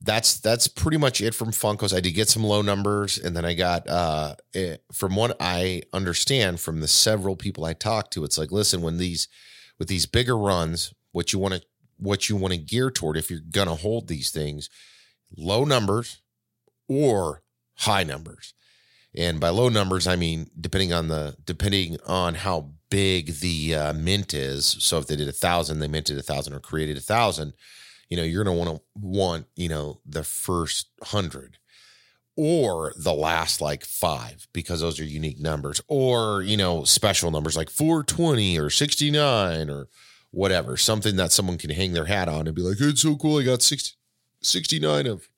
That's 0.00 0.38
that's 0.38 0.68
pretty 0.68 0.98
much 0.98 1.22
it 1.22 1.34
from 1.34 1.50
Funkos. 1.50 1.96
I 1.96 2.00
did 2.00 2.12
get 2.12 2.28
some 2.28 2.44
low 2.44 2.60
numbers, 2.60 3.16
and 3.16 3.34
then 3.34 3.46
I 3.46 3.54
got 3.54 3.88
uh, 3.88 4.34
it, 4.52 4.84
from 4.92 5.16
what 5.16 5.36
I 5.40 5.82
understand 5.94 6.60
from 6.60 6.80
the 6.80 6.88
several 6.88 7.36
people 7.36 7.64
I 7.64 7.72
talked 7.72 8.12
to, 8.12 8.24
it's 8.24 8.36
like, 8.36 8.52
listen, 8.52 8.82
when 8.82 8.98
these 8.98 9.28
with 9.78 9.88
these 9.88 10.04
bigger 10.04 10.36
runs, 10.36 10.92
what 11.12 11.32
you 11.32 11.38
want 11.38 11.54
to 11.54 11.62
what 11.96 12.28
you 12.28 12.36
want 12.36 12.52
to 12.52 12.58
gear 12.58 12.90
toward 12.90 13.16
if 13.16 13.30
you're 13.30 13.40
to 13.68 13.74
hold 13.74 14.08
these 14.08 14.30
things 14.30 14.68
low 15.36 15.64
numbers 15.64 16.20
or 16.88 17.42
high 17.78 18.04
numbers 18.04 18.54
and 19.14 19.40
by 19.40 19.48
low 19.48 19.68
numbers 19.68 20.06
i 20.06 20.16
mean 20.16 20.48
depending 20.60 20.92
on 20.92 21.08
the 21.08 21.36
depending 21.44 21.96
on 22.06 22.34
how 22.34 22.70
big 22.90 23.40
the 23.40 23.74
uh, 23.74 23.92
mint 23.92 24.32
is 24.32 24.76
so 24.78 24.98
if 24.98 25.06
they 25.06 25.16
did 25.16 25.28
a 25.28 25.32
thousand 25.32 25.80
they 25.80 25.88
minted 25.88 26.18
a 26.18 26.22
thousand 26.22 26.52
or 26.52 26.60
created 26.60 26.96
a 26.96 27.00
thousand 27.00 27.52
you 28.08 28.16
know 28.16 28.22
you're 28.22 28.44
going 28.44 28.56
to 28.56 28.64
want 28.64 28.76
to 28.76 28.82
want 28.94 29.46
you 29.56 29.68
know 29.68 30.00
the 30.06 30.22
first 30.22 30.88
hundred 31.02 31.58
or 32.36 32.92
the 32.96 33.14
last 33.14 33.60
like 33.60 33.84
five 33.84 34.46
because 34.52 34.80
those 34.80 35.00
are 35.00 35.04
unique 35.04 35.40
numbers 35.40 35.80
or 35.88 36.42
you 36.42 36.56
know 36.56 36.84
special 36.84 37.30
numbers 37.30 37.56
like 37.56 37.70
420 37.70 38.58
or 38.58 38.70
69 38.70 39.70
or 39.70 39.88
whatever, 40.34 40.76
something 40.76 41.16
that 41.16 41.32
someone 41.32 41.58
can 41.58 41.70
hang 41.70 41.92
their 41.92 42.06
hat 42.06 42.28
on 42.28 42.46
and 42.46 42.56
be 42.56 42.62
like, 42.62 42.76
it's 42.80 43.02
so 43.02 43.16
cool. 43.16 43.38
I 43.38 43.44
got 43.44 43.62
60, 43.62 43.96
69 44.44 45.06
of 45.06 45.28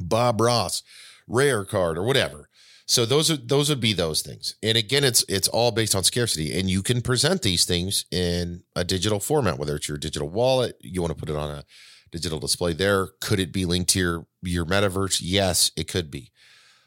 Bob 0.00 0.40
Ross 0.40 0.82
rare 1.26 1.64
card 1.64 1.98
or 1.98 2.04
whatever. 2.04 2.48
So 2.86 3.04
those 3.04 3.30
are 3.30 3.36
those 3.36 3.68
would 3.68 3.80
be 3.80 3.92
those 3.92 4.22
things. 4.22 4.54
And 4.62 4.78
again, 4.78 5.04
it's 5.04 5.22
it's 5.28 5.46
all 5.48 5.70
based 5.70 5.94
on 5.94 6.04
scarcity. 6.04 6.58
And 6.58 6.70
you 6.70 6.82
can 6.82 7.02
present 7.02 7.42
these 7.42 7.66
things 7.66 8.06
in 8.10 8.62
a 8.74 8.82
digital 8.82 9.20
format, 9.20 9.58
whether 9.58 9.76
it's 9.76 9.88
your 9.88 9.98
digital 9.98 10.28
wallet, 10.28 10.76
you 10.80 11.02
want 11.02 11.12
to 11.12 11.18
put 11.18 11.28
it 11.28 11.36
on 11.36 11.50
a 11.50 11.64
digital 12.10 12.38
display 12.38 12.72
there. 12.72 13.08
Could 13.20 13.40
it 13.40 13.52
be 13.52 13.66
linked 13.66 13.90
to 13.90 13.98
your 13.98 14.26
your 14.42 14.64
metaverse? 14.64 15.20
Yes, 15.22 15.70
it 15.76 15.86
could 15.86 16.10
be. 16.10 16.32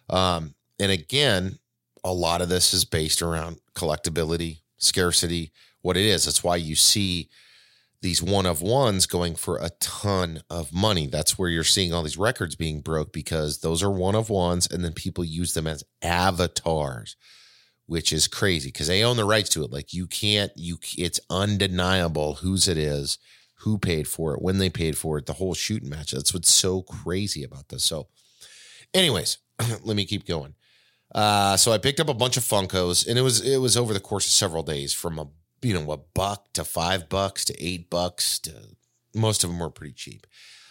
Um, 0.10 0.56
and 0.80 0.92
again, 0.92 1.60
a 2.04 2.12
lot 2.12 2.42
of 2.42 2.50
this 2.50 2.74
is 2.74 2.84
based 2.84 3.22
around 3.22 3.60
collectability, 3.76 4.62
scarcity, 4.78 5.52
what 5.82 5.98
it 5.98 6.06
is. 6.06 6.26
That's 6.26 6.44
why 6.44 6.56
you 6.56 6.76
see 6.76 7.30
these 8.02 8.22
one 8.22 8.46
of 8.46 8.62
ones 8.62 9.06
going 9.06 9.36
for 9.36 9.58
a 9.58 9.70
ton 9.80 10.42
of 10.50 10.74
money. 10.74 11.08
That's 11.08 11.38
where 11.38 11.50
you're 11.50 11.64
seeing 11.64 11.94
all 11.94 12.04
these 12.04 12.18
records 12.18 12.56
being 12.56 12.82
broke 12.82 13.14
because 13.14 13.60
those 13.60 13.84
are 13.84 13.92
one 13.92 14.16
of 14.16 14.30
ones, 14.30 14.68
and 14.70 14.84
then 14.84 14.94
people 14.94 15.24
use 15.24 15.54
them 15.54 15.68
as 15.68 15.84
avatars, 16.02 17.16
which 17.86 18.12
is 18.12 18.28
crazy 18.28 18.70
because 18.70 18.88
they 18.88 19.04
own 19.04 19.18
the 19.18 19.26
rights 19.26 19.50
to 19.50 19.64
it. 19.64 19.72
Like 19.72 19.94
you 19.94 20.08
can't, 20.08 20.52
you 20.56 20.78
it's 20.98 21.20
undeniable 21.30 22.36
whose 22.36 22.68
it 22.68 22.78
is, 22.78 23.20
who 23.60 23.78
paid 23.78 24.08
for 24.08 24.34
it, 24.34 24.42
when 24.42 24.58
they 24.58 24.70
paid 24.70 24.98
for 24.98 25.20
it, 25.20 25.28
the 25.28 25.34
whole 25.34 25.54
shooting 25.54 25.90
match. 25.90 26.12
That's 26.12 26.34
what's 26.34 26.50
so 26.50 26.82
crazy 26.82 27.44
about 27.44 27.70
this. 27.70 27.84
So, 27.84 28.08
anyways, 28.96 29.38
let 29.84 29.96
me 29.96 30.06
keep 30.06 30.26
going. 30.26 30.56
Uh, 31.14 31.58
so 31.58 31.72
I 31.72 31.78
picked 31.78 32.00
up 32.00 32.10
a 32.10 32.16
bunch 32.16 32.38
of 32.38 32.44
Funkos, 32.44 33.08
and 33.08 33.20
it 33.20 33.22
was 33.22 33.42
it 33.42 33.58
was 33.58 33.78
over 33.78 33.94
the 33.94 34.00
course 34.00 34.26
of 34.26 34.32
several 34.32 34.64
days, 34.64 34.92
from 34.92 35.20
a 35.20 35.28
you 35.62 35.74
know 35.74 35.92
a 35.92 35.98
buck 35.98 36.54
to 36.54 36.64
five 36.64 37.10
bucks 37.10 37.46
to 37.46 37.64
eight 37.64 37.90
bucks 37.90 38.40
to 38.40 38.54
most 39.14 39.44
of 39.44 39.50
them 39.50 39.60
were 39.60 39.70
pretty 39.70 39.94
cheap. 39.94 40.26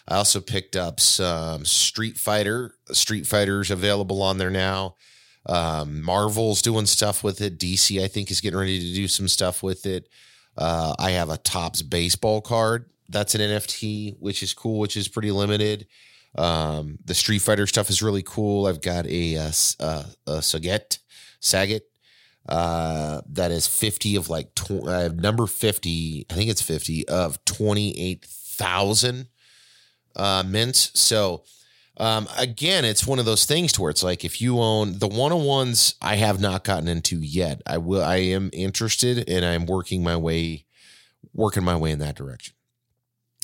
I 0.08 0.16
also 0.16 0.40
picked 0.40 0.76
up 0.76 0.98
some 0.98 1.64
Street 1.64 2.16
Fighter. 2.16 2.74
Street 2.90 3.26
Fighters 3.26 3.70
available 3.70 4.22
on 4.22 4.38
there 4.38 4.50
now. 4.50 4.96
Um, 5.46 6.02
Marvel's 6.02 6.62
doing 6.62 6.86
stuff 6.86 7.22
with 7.22 7.40
it. 7.40 7.58
DC, 7.58 8.02
I 8.02 8.08
think, 8.08 8.30
is 8.30 8.40
getting 8.40 8.58
ready 8.58 8.78
to 8.80 8.94
do 8.94 9.06
some 9.08 9.28
stuff 9.28 9.62
with 9.62 9.86
it. 9.86 10.08
Uh, 10.56 10.94
I 10.98 11.10
have 11.10 11.30
a 11.30 11.36
Topps 11.36 11.82
baseball 11.82 12.40
card 12.40 12.90
that's 13.10 13.34
an 13.34 13.40
NFT, 13.40 14.16
which 14.18 14.42
is 14.42 14.54
cool, 14.54 14.78
which 14.78 14.96
is 14.96 15.08
pretty 15.08 15.30
limited. 15.30 15.86
Um, 16.36 16.98
the 17.04 17.14
Street 17.14 17.40
Fighter 17.40 17.66
stuff 17.66 17.90
is 17.90 18.02
really 18.02 18.22
cool. 18.22 18.66
I've 18.66 18.80
got 18.80 19.06
a, 19.06 19.34
a, 19.34 19.52
a, 19.80 20.06
a 20.26 20.32
Sagat, 20.38 20.98
Sagat 21.42 21.80
uh, 22.48 23.20
that 23.28 23.50
is 23.50 23.66
50 23.66 24.16
of 24.16 24.28
like, 24.28 24.54
tw- 24.54 24.86
have 24.86 25.16
number 25.16 25.46
50, 25.46 26.26
I 26.30 26.34
think 26.34 26.50
it's 26.50 26.62
50 26.62 27.08
of 27.08 27.44
28,000 27.44 29.28
uh, 30.16 30.42
mints. 30.46 30.90
So, 31.00 31.44
um, 31.96 32.28
again, 32.38 32.84
it's 32.84 33.06
one 33.06 33.18
of 33.18 33.26
those 33.26 33.44
things 33.44 33.72
to 33.72 33.82
where 33.82 33.90
it's 33.90 34.02
like 34.02 34.24
if 34.24 34.40
you 34.40 34.58
own 34.58 34.98
the 34.98 35.06
one 35.06 35.32
on 35.32 35.44
ones, 35.44 35.96
I 36.00 36.16
have 36.16 36.40
not 36.40 36.64
gotten 36.64 36.88
into 36.88 37.18
yet. 37.18 37.60
I 37.66 37.76
will. 37.76 38.02
I 38.02 38.16
am 38.16 38.48
interested, 38.54 39.28
and 39.28 39.44
I'm 39.44 39.66
working 39.66 40.02
my 40.02 40.16
way, 40.16 40.64
working 41.34 41.62
my 41.62 41.76
way 41.76 41.90
in 41.90 41.98
that 41.98 42.16
direction. 42.16 42.54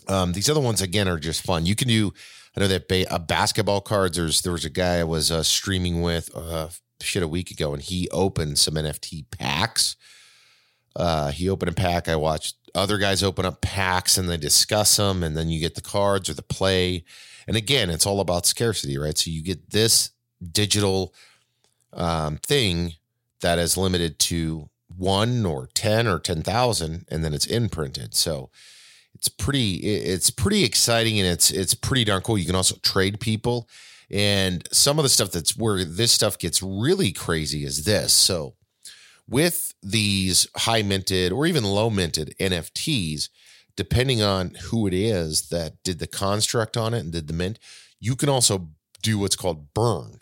Um, 0.08 0.32
these 0.32 0.48
other 0.48 0.60
ones 0.60 0.80
again 0.80 1.06
are 1.06 1.18
just 1.18 1.42
fun. 1.42 1.66
You 1.66 1.76
can 1.76 1.88
do. 1.88 2.14
I 2.56 2.60
know 2.60 2.68
that 2.68 2.88
ba- 2.88 3.12
uh, 3.12 3.18
basketball 3.18 3.82
cards. 3.82 4.16
There's 4.16 4.40
there 4.40 4.52
was 4.52 4.64
a 4.64 4.70
guy 4.70 5.00
I 5.00 5.04
was 5.04 5.30
uh, 5.30 5.42
streaming 5.42 6.00
with 6.00 6.30
uh, 6.34 6.68
shit 7.00 7.22
a 7.22 7.28
week 7.28 7.50
ago, 7.50 7.72
and 7.72 7.82
he 7.82 8.08
opened 8.10 8.58
some 8.58 8.74
NFT 8.74 9.26
packs. 9.30 9.96
Uh, 10.94 11.30
he 11.30 11.48
opened 11.48 11.70
a 11.70 11.74
pack. 11.74 12.08
I 12.08 12.16
watched 12.16 12.56
other 12.74 12.98
guys 12.98 13.22
open 13.22 13.44
up 13.44 13.60
packs, 13.60 14.16
and 14.16 14.28
they 14.28 14.36
discuss 14.36 14.96
them, 14.96 15.22
and 15.22 15.36
then 15.36 15.48
you 15.48 15.60
get 15.60 15.74
the 15.74 15.80
cards 15.80 16.28
or 16.28 16.34
the 16.34 16.42
play. 16.42 17.04
And 17.46 17.56
again, 17.56 17.90
it's 17.90 18.06
all 18.06 18.20
about 18.20 18.46
scarcity, 18.46 18.98
right? 18.98 19.16
So 19.16 19.30
you 19.30 19.42
get 19.42 19.70
this 19.70 20.10
digital 20.52 21.14
um, 21.92 22.38
thing 22.38 22.94
that 23.40 23.58
is 23.58 23.76
limited 23.76 24.18
to 24.18 24.68
one 24.96 25.44
or 25.44 25.68
ten 25.74 26.06
or 26.06 26.18
ten 26.18 26.42
thousand, 26.42 27.06
and 27.10 27.24
then 27.24 27.34
it's 27.34 27.46
imprinted. 27.46 28.14
So 28.14 28.50
it's 29.16 29.28
pretty 29.28 29.76
it's 29.76 30.30
pretty 30.30 30.62
exciting 30.62 31.18
and 31.18 31.28
it's 31.28 31.50
it's 31.50 31.74
pretty 31.74 32.04
darn 32.04 32.20
cool. 32.22 32.38
You 32.38 32.46
can 32.46 32.54
also 32.54 32.76
trade 32.82 33.18
people. 33.18 33.68
And 34.10 34.66
some 34.72 34.98
of 34.98 35.02
the 35.02 35.08
stuff 35.08 35.32
that's 35.32 35.56
where 35.56 35.84
this 35.84 36.12
stuff 36.12 36.38
gets 36.38 36.62
really 36.62 37.12
crazy 37.12 37.64
is 37.64 37.84
this. 37.84 38.12
So 38.12 38.54
with 39.28 39.74
these 39.82 40.46
high 40.56 40.82
minted 40.82 41.32
or 41.32 41.46
even 41.46 41.64
low 41.64 41.90
minted 41.90 42.34
NFTs, 42.38 43.28
depending 43.76 44.22
on 44.22 44.54
who 44.70 44.86
it 44.86 44.94
is 44.94 45.48
that 45.48 45.82
did 45.82 45.98
the 45.98 46.06
construct 46.06 46.76
on 46.76 46.94
it 46.94 47.00
and 47.00 47.12
did 47.12 47.26
the 47.26 47.34
mint, 47.34 47.58
you 48.00 48.16
can 48.16 48.28
also 48.28 48.68
do 49.02 49.18
what's 49.18 49.36
called 49.36 49.74
burn. 49.74 50.20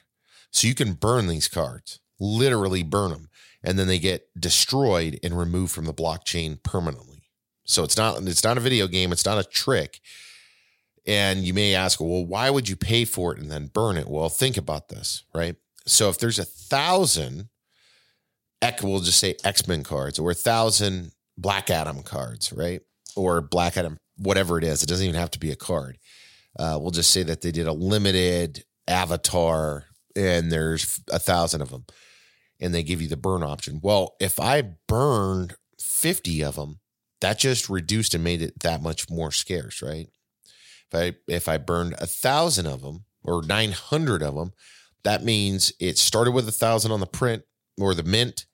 So 0.50 0.66
you 0.66 0.74
can 0.74 0.94
burn 0.94 1.26
these 1.26 1.48
cards, 1.48 2.00
literally 2.18 2.82
burn 2.82 3.10
them, 3.10 3.28
and 3.62 3.78
then 3.78 3.86
they 3.86 3.98
get 3.98 4.28
destroyed 4.38 5.18
and 5.22 5.36
removed 5.36 5.72
from 5.72 5.86
the 5.86 5.94
blockchain 5.94 6.62
permanently. 6.62 7.22
So 7.64 7.82
it's 7.82 7.96
not 7.96 8.22
it's 8.22 8.44
not 8.44 8.58
a 8.58 8.60
video 8.60 8.86
game, 8.86 9.12
it's 9.12 9.24
not 9.24 9.38
a 9.38 9.48
trick. 9.48 10.00
And 11.06 11.40
you 11.40 11.52
may 11.52 11.74
ask, 11.74 12.00
well, 12.00 12.24
why 12.24 12.48
would 12.48 12.68
you 12.68 12.76
pay 12.76 13.04
for 13.04 13.34
it 13.34 13.38
and 13.38 13.50
then 13.50 13.66
burn 13.66 13.96
it? 13.96 14.08
Well, 14.08 14.30
think 14.30 14.56
about 14.56 14.88
this, 14.88 15.24
right? 15.34 15.56
So 15.86 16.08
if 16.08 16.18
there's 16.18 16.38
a 16.38 16.46
thousand, 16.46 17.50
we'll 18.82 19.00
just 19.00 19.20
say 19.20 19.36
X 19.44 19.68
Men 19.68 19.84
cards, 19.84 20.18
or 20.18 20.30
a 20.30 20.34
thousand 20.34 21.12
Black 21.36 21.68
Adam 21.68 22.02
cards, 22.02 22.52
right? 22.52 22.80
Or 23.16 23.42
Black 23.42 23.76
Adam, 23.76 23.98
whatever 24.16 24.56
it 24.56 24.64
is. 24.64 24.82
It 24.82 24.88
doesn't 24.88 25.06
even 25.06 25.20
have 25.20 25.30
to 25.32 25.38
be 25.38 25.50
a 25.50 25.56
card. 25.56 25.98
Uh, 26.58 26.78
we'll 26.80 26.90
just 26.90 27.10
say 27.10 27.22
that 27.24 27.42
they 27.42 27.50
did 27.50 27.66
a 27.66 27.72
limited 27.72 28.64
avatar, 28.88 29.84
and 30.16 30.50
there's 30.50 31.00
a 31.10 31.18
thousand 31.18 31.60
of 31.60 31.70
them, 31.70 31.84
and 32.60 32.72
they 32.72 32.82
give 32.82 33.02
you 33.02 33.08
the 33.08 33.16
burn 33.16 33.42
option. 33.42 33.80
Well, 33.82 34.14
if 34.20 34.40
I 34.40 34.62
burned 34.88 35.56
fifty 35.78 36.42
of 36.42 36.56
them, 36.56 36.80
that 37.20 37.38
just 37.38 37.68
reduced 37.68 38.14
and 38.14 38.24
made 38.24 38.40
it 38.40 38.60
that 38.60 38.80
much 38.80 39.10
more 39.10 39.30
scarce, 39.30 39.82
right? 39.82 40.08
If 40.94 41.00
I 41.00 41.32
if 41.32 41.48
I 41.48 41.58
burned 41.58 41.94
a 41.98 42.06
thousand 42.06 42.66
of 42.66 42.82
them 42.82 43.04
or 43.22 43.42
nine 43.42 43.72
hundred 43.72 44.22
of 44.22 44.34
them, 44.34 44.52
that 45.02 45.24
means 45.24 45.72
it 45.80 45.98
started 45.98 46.32
with 46.32 46.48
a 46.48 46.52
thousand 46.52 46.92
on 46.92 47.00
the 47.00 47.06
print 47.06 47.42
or 47.80 47.94
the 47.94 48.02
mint. 48.02 48.46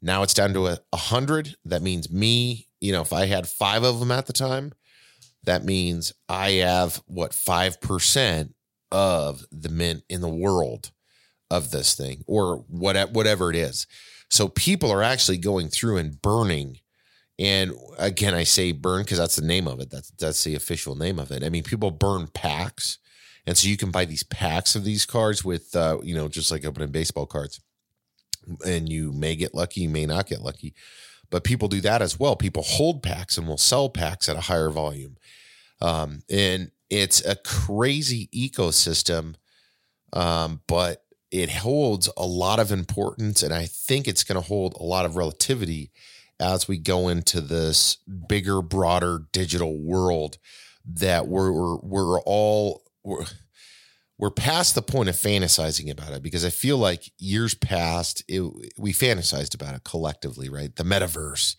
Now 0.00 0.22
it's 0.22 0.34
down 0.34 0.54
to 0.54 0.66
a, 0.68 0.78
a 0.92 0.96
hundred. 0.96 1.56
That 1.64 1.82
means 1.82 2.10
me, 2.10 2.68
you 2.80 2.92
know, 2.92 3.02
if 3.02 3.12
I 3.12 3.26
had 3.26 3.48
five 3.48 3.82
of 3.82 4.00
them 4.00 4.10
at 4.10 4.26
the 4.26 4.32
time, 4.32 4.72
that 5.44 5.64
means 5.64 6.12
I 6.28 6.50
have 6.52 7.02
what 7.06 7.34
five 7.34 7.80
percent 7.80 8.54
of 8.92 9.44
the 9.50 9.68
mint 9.68 10.04
in 10.08 10.20
the 10.20 10.28
world 10.28 10.90
of 11.50 11.70
this 11.70 11.94
thing 11.94 12.22
or 12.26 12.64
what, 12.68 13.12
whatever 13.12 13.50
it 13.50 13.56
is. 13.56 13.86
So 14.30 14.48
people 14.48 14.92
are 14.92 15.02
actually 15.02 15.38
going 15.38 15.68
through 15.68 15.96
and 15.96 16.22
burning 16.22 16.78
and 17.40 17.72
again, 17.98 18.34
I 18.34 18.44
say 18.44 18.70
burn 18.72 19.02
because 19.02 19.16
that's 19.16 19.36
the 19.36 19.46
name 19.46 19.66
of 19.66 19.80
it. 19.80 19.88
That's 19.90 20.10
that's 20.10 20.44
the 20.44 20.54
official 20.54 20.94
name 20.94 21.18
of 21.18 21.30
it. 21.30 21.42
I 21.42 21.48
mean, 21.48 21.62
people 21.62 21.90
burn 21.90 22.28
packs, 22.34 22.98
and 23.46 23.56
so 23.56 23.66
you 23.66 23.78
can 23.78 23.90
buy 23.90 24.04
these 24.04 24.22
packs 24.22 24.76
of 24.76 24.84
these 24.84 25.06
cards 25.06 25.42
with, 25.42 25.74
uh, 25.74 25.98
you 26.02 26.14
know, 26.14 26.28
just 26.28 26.50
like 26.50 26.66
opening 26.66 26.90
baseball 26.90 27.24
cards. 27.24 27.58
And 28.66 28.90
you 28.90 29.12
may 29.12 29.36
get 29.36 29.54
lucky, 29.54 29.82
you 29.82 29.88
may 29.88 30.04
not 30.04 30.26
get 30.26 30.42
lucky, 30.42 30.74
but 31.30 31.42
people 31.42 31.68
do 31.68 31.80
that 31.80 32.02
as 32.02 32.20
well. 32.20 32.36
People 32.36 32.62
hold 32.62 33.02
packs 33.02 33.38
and 33.38 33.48
will 33.48 33.58
sell 33.58 33.88
packs 33.88 34.28
at 34.28 34.36
a 34.36 34.42
higher 34.42 34.68
volume, 34.68 35.16
um, 35.80 36.22
and 36.28 36.70
it's 36.90 37.24
a 37.24 37.36
crazy 37.36 38.28
ecosystem. 38.34 39.36
Um, 40.12 40.60
but 40.66 41.04
it 41.30 41.48
holds 41.50 42.10
a 42.18 42.26
lot 42.26 42.58
of 42.58 42.70
importance, 42.70 43.42
and 43.42 43.54
I 43.54 43.64
think 43.64 44.06
it's 44.06 44.24
going 44.24 44.40
to 44.40 44.46
hold 44.46 44.74
a 44.78 44.82
lot 44.82 45.06
of 45.06 45.16
relativity 45.16 45.92
as 46.40 46.66
we 46.66 46.78
go 46.78 47.08
into 47.08 47.40
this 47.40 47.96
bigger, 48.28 48.62
broader 48.62 49.20
digital 49.32 49.78
world 49.78 50.38
that 50.84 51.28
we're 51.28 51.52
we're, 51.52 51.76
we're 51.76 52.20
all 52.22 52.82
we're, 53.04 53.26
we're 54.18 54.30
past 54.30 54.74
the 54.74 54.82
point 54.82 55.08
of 55.08 55.14
fantasizing 55.14 55.90
about 55.90 56.12
it 56.12 56.22
because 56.22 56.44
I 56.44 56.50
feel 56.50 56.76
like 56.76 57.10
years 57.18 57.54
past 57.54 58.22
it, 58.28 58.42
we 58.76 58.92
fantasized 58.92 59.54
about 59.54 59.74
it 59.74 59.84
collectively, 59.84 60.48
right? 60.48 60.74
The 60.74 60.84
metaverse, 60.84 61.56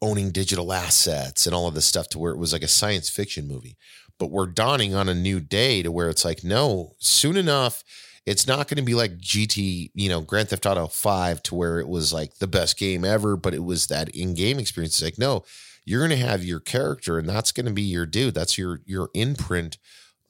owning 0.00 0.30
digital 0.30 0.72
assets, 0.72 1.46
and 1.46 1.54
all 1.54 1.68
of 1.68 1.74
this 1.74 1.86
stuff 1.86 2.08
to 2.10 2.18
where 2.18 2.32
it 2.32 2.38
was 2.38 2.52
like 2.52 2.64
a 2.64 2.68
science 2.68 3.08
fiction 3.08 3.46
movie. 3.46 3.76
But 4.18 4.30
we're 4.30 4.46
dawning 4.46 4.94
on 4.94 5.08
a 5.08 5.14
new 5.14 5.40
day 5.40 5.82
to 5.82 5.92
where 5.92 6.10
it's 6.10 6.24
like, 6.24 6.44
no, 6.44 6.94
soon 6.98 7.36
enough 7.36 7.82
it's 8.24 8.46
not 8.46 8.68
going 8.68 8.76
to 8.76 8.82
be 8.82 8.94
like 8.94 9.18
GT, 9.18 9.90
you 9.94 10.08
know, 10.08 10.20
Grand 10.20 10.48
Theft 10.48 10.66
Auto 10.66 10.86
5 10.86 11.42
to 11.44 11.54
where 11.54 11.80
it 11.80 11.88
was 11.88 12.12
like 12.12 12.36
the 12.36 12.46
best 12.46 12.78
game 12.78 13.04
ever, 13.04 13.36
but 13.36 13.54
it 13.54 13.64
was 13.64 13.88
that 13.88 14.10
in-game 14.10 14.58
experience. 14.58 14.94
It's 14.94 15.02
like, 15.02 15.18
no, 15.18 15.44
you're 15.84 16.06
going 16.06 16.18
to 16.18 16.26
have 16.26 16.44
your 16.44 16.60
character 16.60 17.18
and 17.18 17.28
that's 17.28 17.52
going 17.52 17.66
to 17.66 17.72
be 17.72 17.82
your 17.82 18.06
dude. 18.06 18.34
That's 18.34 18.56
your 18.56 18.80
your 18.84 19.10
imprint 19.14 19.78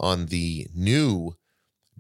on 0.01 0.27
the 0.27 0.67
new 0.75 1.37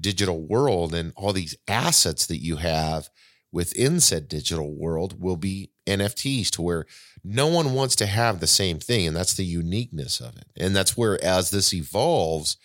digital 0.00 0.40
world 0.40 0.94
and 0.94 1.12
all 1.16 1.32
these 1.32 1.54
assets 1.68 2.26
that 2.26 2.38
you 2.38 2.56
have 2.56 3.10
within 3.52 4.00
said 4.00 4.28
digital 4.28 4.74
world 4.74 5.20
will 5.22 5.36
be 5.36 5.70
NFTs 5.86 6.48
to 6.50 6.62
where 6.62 6.86
no 7.22 7.46
one 7.46 7.74
wants 7.74 7.94
to 7.96 8.06
have 8.06 8.40
the 8.40 8.46
same 8.46 8.78
thing 8.78 9.06
and 9.06 9.14
that's 9.14 9.34
the 9.34 9.44
uniqueness 9.44 10.20
of 10.20 10.36
it. 10.36 10.46
And 10.56 10.74
that's 10.74 10.96
where 10.96 11.22
as 11.22 11.50
this 11.50 11.74
evolves, 11.74 12.56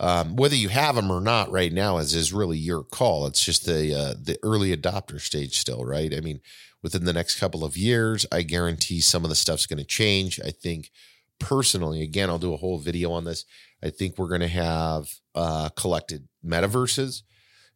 um, 0.00 0.34
whether 0.36 0.56
you 0.56 0.70
have 0.70 0.94
them 0.94 1.10
or 1.10 1.20
not 1.20 1.52
right 1.52 1.72
now 1.72 1.98
is 1.98 2.14
is 2.14 2.32
really 2.32 2.56
your 2.56 2.82
call. 2.82 3.26
It's 3.26 3.44
just 3.44 3.66
the 3.66 3.94
uh, 3.94 4.14
the 4.20 4.38
early 4.42 4.74
adopter 4.74 5.20
stage 5.20 5.58
still, 5.58 5.84
right? 5.84 6.12
I 6.14 6.20
mean, 6.20 6.40
within 6.82 7.04
the 7.04 7.12
next 7.12 7.38
couple 7.38 7.62
of 7.62 7.76
years, 7.76 8.24
I 8.32 8.40
guarantee 8.40 9.00
some 9.02 9.24
of 9.24 9.28
the 9.28 9.36
stuff's 9.36 9.66
going 9.66 9.78
to 9.78 9.84
change. 9.84 10.40
I 10.40 10.52
think 10.52 10.90
personally, 11.38 12.02
again, 12.02 12.30
I'll 12.30 12.38
do 12.38 12.54
a 12.54 12.56
whole 12.56 12.78
video 12.78 13.12
on 13.12 13.24
this. 13.24 13.44
I 13.82 13.90
think 13.90 14.16
we're 14.16 14.28
going 14.28 14.40
to 14.40 14.48
have 14.48 15.08
uh, 15.34 15.68
collected 15.76 16.28
metaverses, 16.42 17.20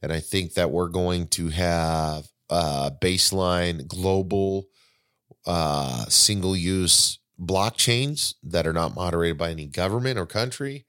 and 0.00 0.10
I 0.10 0.20
think 0.20 0.54
that 0.54 0.70
we're 0.70 0.88
going 0.88 1.28
to 1.28 1.50
have 1.50 2.28
uh, 2.48 2.88
baseline 3.02 3.86
global 3.86 4.64
uh, 5.46 6.06
single 6.06 6.56
use 6.56 7.18
blockchains 7.38 8.34
that 8.42 8.66
are 8.66 8.72
not 8.72 8.94
moderated 8.94 9.36
by 9.36 9.50
any 9.50 9.66
government 9.66 10.18
or 10.18 10.24
country. 10.24 10.86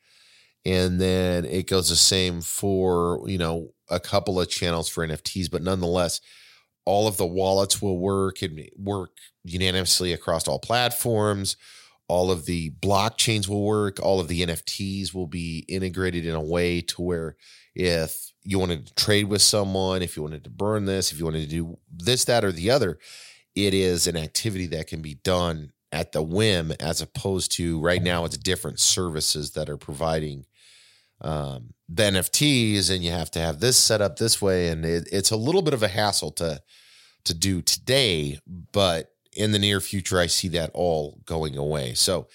And 0.66 1.00
then 1.00 1.46
it 1.46 1.68
goes 1.68 1.90
the 1.90 1.96
same 1.96 2.42
for, 2.42 3.22
you 3.28 3.38
know, 3.38 3.72
a 3.90 4.00
couple 4.00 4.40
of 4.40 4.50
channels 4.50 4.90
for 4.90 5.06
NFTs, 5.08 5.52
but 5.52 5.62
nonetheless, 5.62 6.22
all 6.86 7.08
of 7.08 7.18
the 7.18 7.26
wallets 7.26 7.82
will 7.82 8.00
work 8.00 8.42
and 8.42 8.68
work 8.78 9.12
unanimously 9.44 10.14
across 10.14 10.48
all 10.48 10.60
platforms. 10.60 11.58
All 12.08 12.32
of 12.32 12.46
the 12.46 12.72
blockchains 12.80 13.48
will 13.48 13.64
work. 13.64 14.00
All 14.00 14.20
of 14.20 14.28
the 14.28 14.46
NFTs 14.46 15.14
will 15.14 15.28
be 15.28 15.66
integrated 15.68 16.26
in 16.26 16.36
a 16.36 16.42
way 16.42 16.82
to 16.82 17.02
where 17.02 17.36
if 17.74 18.32
you 18.44 18.60
wanted 18.60 18.88
to 18.88 18.94
trade 18.94 19.26
with 19.26 19.42
someone, 19.42 20.02
if 20.02 20.16
you 20.16 20.24
wanted 20.24 20.44
to 20.44 20.50
burn 20.52 20.86
this, 20.86 21.12
if 21.12 21.20
you 21.20 21.26
wanted 21.26 21.42
to 21.42 21.56
do 21.56 21.78
this, 21.92 22.26
that, 22.26 22.46
or 22.46 22.52
the 22.52 22.70
other, 22.70 23.00
it 23.56 23.74
is 23.74 24.06
an 24.06 24.16
activity 24.16 24.68
that 24.68 24.88
can 24.88 25.02
be 25.02 25.16
done 25.16 25.72
at 25.92 26.12
the 26.12 26.22
whim 26.22 26.74
as 26.80 27.02
opposed 27.02 27.52
to 27.54 27.80
right 27.80 28.04
now 28.04 28.26
it's 28.26 28.38
different 28.38 28.80
services 28.80 29.52
that 29.52 29.70
are 29.70 29.78
providing 29.78 30.46
um, 31.22 31.74
the 31.88 32.04
NFTs 32.04 32.90
and 32.90 33.04
you 33.04 33.12
have 33.12 33.32
to 33.32 33.40
have 33.40 33.60
this 33.60 33.78
set 33.78 34.02
up 34.02 34.18
this 34.18 34.42
way 34.42 34.70
and 34.70 34.86
it, 34.86 35.08
it's 35.12 35.32
a 35.32 35.38
little 35.38 35.62
bit 35.62 35.74
of 35.74 35.84
a 35.84 35.88
hassle 35.88 36.32
to 36.32 36.62
to 37.24 37.34
do 37.34 37.62
today 37.62 38.40
but 38.72 39.12
in 39.34 39.52
the 39.52 39.60
near 39.60 39.80
future 39.80 40.20
I 40.20 40.28
see 40.28 40.48
that 40.50 40.72
all 40.74 41.20
going 41.26 41.58
away. 41.58 41.94
So 41.94 42.28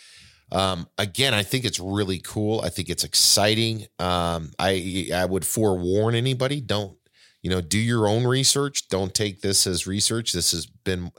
um, 0.52 0.88
again 0.98 1.34
I 1.34 1.42
think 1.42 1.64
it's 1.64 1.80
really 1.80 2.18
cool. 2.18 2.60
I 2.60 2.68
think 2.68 2.88
it's 2.88 3.04
exciting. 3.04 3.86
Um, 3.98 4.52
I 4.58 5.08
I 5.14 5.24
would 5.24 5.46
forewarn 5.46 6.14
anybody 6.14 6.60
don't 6.60 6.96
you 7.42 7.50
know 7.50 7.60
do 7.60 7.78
your 7.78 8.06
own 8.08 8.26
research. 8.26 8.88
Don't 8.88 9.14
take 9.14 9.40
this 9.40 9.66
as 9.66 9.86
research. 9.86 10.32
This 10.32 10.52
has 10.52 10.66
been 10.66 11.12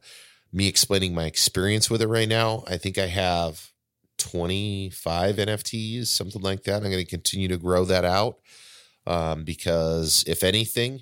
me 0.54 0.68
explaining 0.68 1.14
my 1.14 1.26
experience 1.26 1.90
with 1.90 2.02
it 2.02 2.08
right 2.08 2.28
now. 2.30 2.64
I 2.68 2.78
think 2.78 2.98
I 2.98 3.08
have 3.08 3.71
25 4.22 5.36
NFTs, 5.36 6.08
something 6.08 6.42
like 6.42 6.64
that. 6.64 6.76
I'm 6.76 6.84
going 6.84 6.98
to 6.98 7.06
continue 7.06 7.48
to 7.48 7.58
grow 7.58 7.86
that 7.86 8.06
out 8.06 8.38
um, 9.08 9.44
because 9.44 10.24
if 10.28 10.44
anything, 10.44 11.02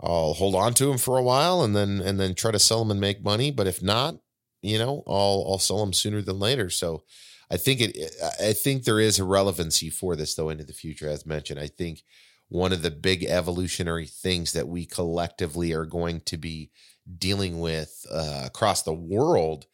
I'll 0.00 0.34
hold 0.34 0.54
on 0.54 0.74
to 0.74 0.86
them 0.86 0.98
for 0.98 1.18
a 1.18 1.22
while 1.22 1.62
and 1.62 1.74
then 1.74 2.00
and 2.00 2.20
then 2.20 2.34
try 2.34 2.52
to 2.52 2.58
sell 2.58 2.80
them 2.80 2.90
and 2.90 3.00
make 3.00 3.24
money. 3.24 3.50
But 3.50 3.66
if 3.66 3.82
not, 3.82 4.16
you 4.62 4.78
know, 4.78 5.02
I'll 5.06 5.44
I'll 5.48 5.58
sell 5.58 5.80
them 5.80 5.92
sooner 5.92 6.22
than 6.22 6.38
later. 6.38 6.70
So 6.70 7.02
I 7.50 7.56
think 7.56 7.80
it 7.80 8.14
I 8.40 8.52
think 8.52 8.84
there 8.84 9.00
is 9.00 9.18
a 9.18 9.24
relevancy 9.24 9.90
for 9.90 10.14
this 10.14 10.34
though 10.34 10.50
into 10.50 10.64
the 10.64 10.72
future. 10.72 11.08
As 11.08 11.26
mentioned, 11.26 11.58
I 11.58 11.66
think 11.66 12.02
one 12.48 12.72
of 12.72 12.82
the 12.82 12.90
big 12.90 13.24
evolutionary 13.24 14.06
things 14.06 14.52
that 14.52 14.68
we 14.68 14.86
collectively 14.86 15.72
are 15.72 15.84
going 15.84 16.20
to 16.20 16.36
be 16.36 16.70
dealing 17.18 17.60
with 17.60 18.06
uh, 18.10 18.44
across 18.46 18.82
the 18.82 18.94
world 18.94 19.66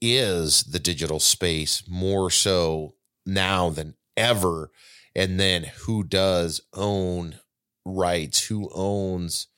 is 0.00 0.64
the 0.64 0.78
digital 0.78 1.20
space 1.20 1.82
more 1.88 2.30
so 2.30 2.94
now 3.26 3.70
than 3.70 3.94
ever. 4.16 4.70
And 5.14 5.38
then 5.38 5.64
who 5.84 6.04
does 6.04 6.60
own 6.74 7.38
rights? 7.84 8.46
Who 8.46 8.70
owns 8.74 9.48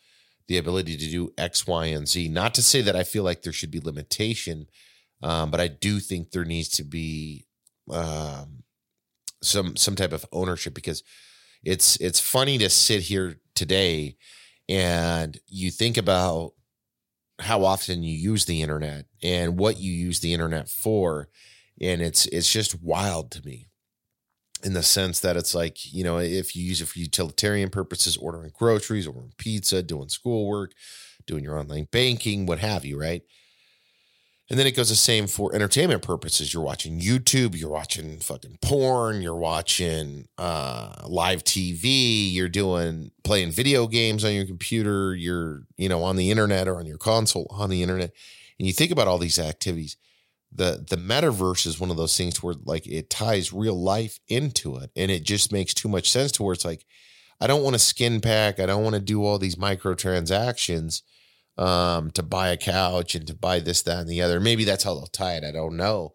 the 0.48 0.56
ability 0.56 0.96
to 0.96 1.10
do 1.10 1.32
X, 1.36 1.66
Y, 1.66 1.86
and 1.86 2.08
Z? 2.08 2.28
Not 2.28 2.54
to 2.54 2.62
say 2.62 2.80
that 2.82 2.96
I 2.96 3.04
feel 3.04 3.22
like 3.22 3.42
there 3.42 3.52
should 3.52 3.70
be 3.70 3.80
limitation, 3.80 4.66
um, 5.22 5.50
but 5.50 5.60
I 5.60 5.68
do 5.68 6.00
think 6.00 6.30
there 6.30 6.44
needs 6.44 6.68
to 6.70 6.84
be 6.84 7.46
um, 7.90 8.62
some 9.42 9.76
some 9.76 9.96
type 9.96 10.12
of 10.12 10.26
ownership 10.32 10.74
because 10.74 11.02
it's 11.62 11.96
it's 11.96 12.20
funny 12.20 12.58
to 12.58 12.70
sit 12.70 13.02
here 13.02 13.40
today 13.54 14.16
and 14.68 15.38
you 15.46 15.70
think 15.70 15.96
about 15.96 16.52
how 17.40 17.64
often 17.64 18.02
you 18.02 18.16
use 18.16 18.44
the 18.44 18.62
internet 18.62 19.06
and 19.22 19.58
what 19.58 19.78
you 19.78 19.92
use 19.92 20.20
the 20.20 20.32
internet 20.32 20.68
for 20.68 21.28
and 21.80 22.00
it's 22.02 22.26
it's 22.26 22.50
just 22.50 22.82
wild 22.82 23.30
to 23.30 23.44
me 23.44 23.68
in 24.62 24.74
the 24.74 24.82
sense 24.82 25.20
that 25.20 25.36
it's 25.36 25.54
like 25.54 25.92
you 25.92 26.04
know 26.04 26.18
if 26.18 26.54
you 26.54 26.62
use 26.62 26.80
it 26.80 26.88
for 26.88 26.98
utilitarian 26.98 27.70
purposes 27.70 28.16
ordering 28.16 28.50
groceries 28.54 29.06
ordering 29.06 29.32
pizza 29.36 29.82
doing 29.82 30.08
schoolwork 30.08 30.72
doing 31.26 31.44
your 31.44 31.58
online 31.58 31.88
banking 31.90 32.46
what 32.46 32.58
have 32.58 32.84
you 32.84 32.98
right 32.98 33.22
and 34.50 34.58
then 34.58 34.66
it 34.66 34.74
goes 34.74 34.88
the 34.88 34.96
same 34.96 35.28
for 35.28 35.54
entertainment 35.54 36.02
purposes. 36.02 36.52
You're 36.52 36.64
watching 36.64 37.00
YouTube, 37.00 37.56
you're 37.56 37.70
watching 37.70 38.18
fucking 38.18 38.58
porn, 38.60 39.22
you're 39.22 39.36
watching 39.36 40.26
uh, 40.38 41.04
live 41.06 41.44
TV, 41.44 42.32
you're 42.32 42.48
doing 42.48 43.12
playing 43.22 43.52
video 43.52 43.86
games 43.86 44.24
on 44.24 44.32
your 44.32 44.46
computer, 44.46 45.14
you're, 45.14 45.62
you 45.76 45.88
know, 45.88 46.02
on 46.02 46.16
the 46.16 46.32
internet 46.32 46.66
or 46.66 46.80
on 46.80 46.86
your 46.86 46.98
console 46.98 47.46
on 47.48 47.70
the 47.70 47.80
internet. 47.80 48.10
And 48.60 48.66
you 48.66 48.74
think 48.74 48.92
about 48.92 49.08
all 49.08 49.16
these 49.16 49.38
activities. 49.38 49.96
The 50.52 50.84
the 50.86 50.96
metaverse 50.96 51.66
is 51.66 51.80
one 51.80 51.90
of 51.90 51.96
those 51.96 52.14
things 52.14 52.42
where 52.42 52.54
like 52.64 52.86
it 52.86 53.08
ties 53.08 53.54
real 53.54 53.80
life 53.80 54.20
into 54.28 54.76
it. 54.76 54.90
And 54.94 55.10
it 55.10 55.24
just 55.24 55.50
makes 55.50 55.72
too 55.72 55.88
much 55.88 56.10
sense 56.10 56.30
to 56.32 56.42
where 56.42 56.52
it's 56.52 56.64
like, 56.64 56.84
I 57.40 57.46
don't 57.46 57.62
want 57.62 57.74
to 57.74 57.78
skin 57.78 58.20
pack, 58.20 58.60
I 58.60 58.66
don't 58.66 58.84
want 58.84 58.96
to 58.96 59.00
do 59.00 59.24
all 59.24 59.38
these 59.38 59.56
microtransactions 59.56 61.00
um, 61.56 62.10
to 62.10 62.22
buy 62.22 62.50
a 62.50 62.58
couch 62.58 63.14
and 63.14 63.26
to 63.28 63.34
buy 63.34 63.60
this, 63.60 63.80
that, 63.82 64.00
and 64.00 64.08
the 64.08 64.20
other. 64.20 64.40
Maybe 64.40 64.64
that's 64.64 64.84
how 64.84 64.92
they'll 64.92 65.06
tie 65.06 65.36
it. 65.36 65.44
I 65.44 65.52
don't 65.52 65.78
know. 65.78 66.12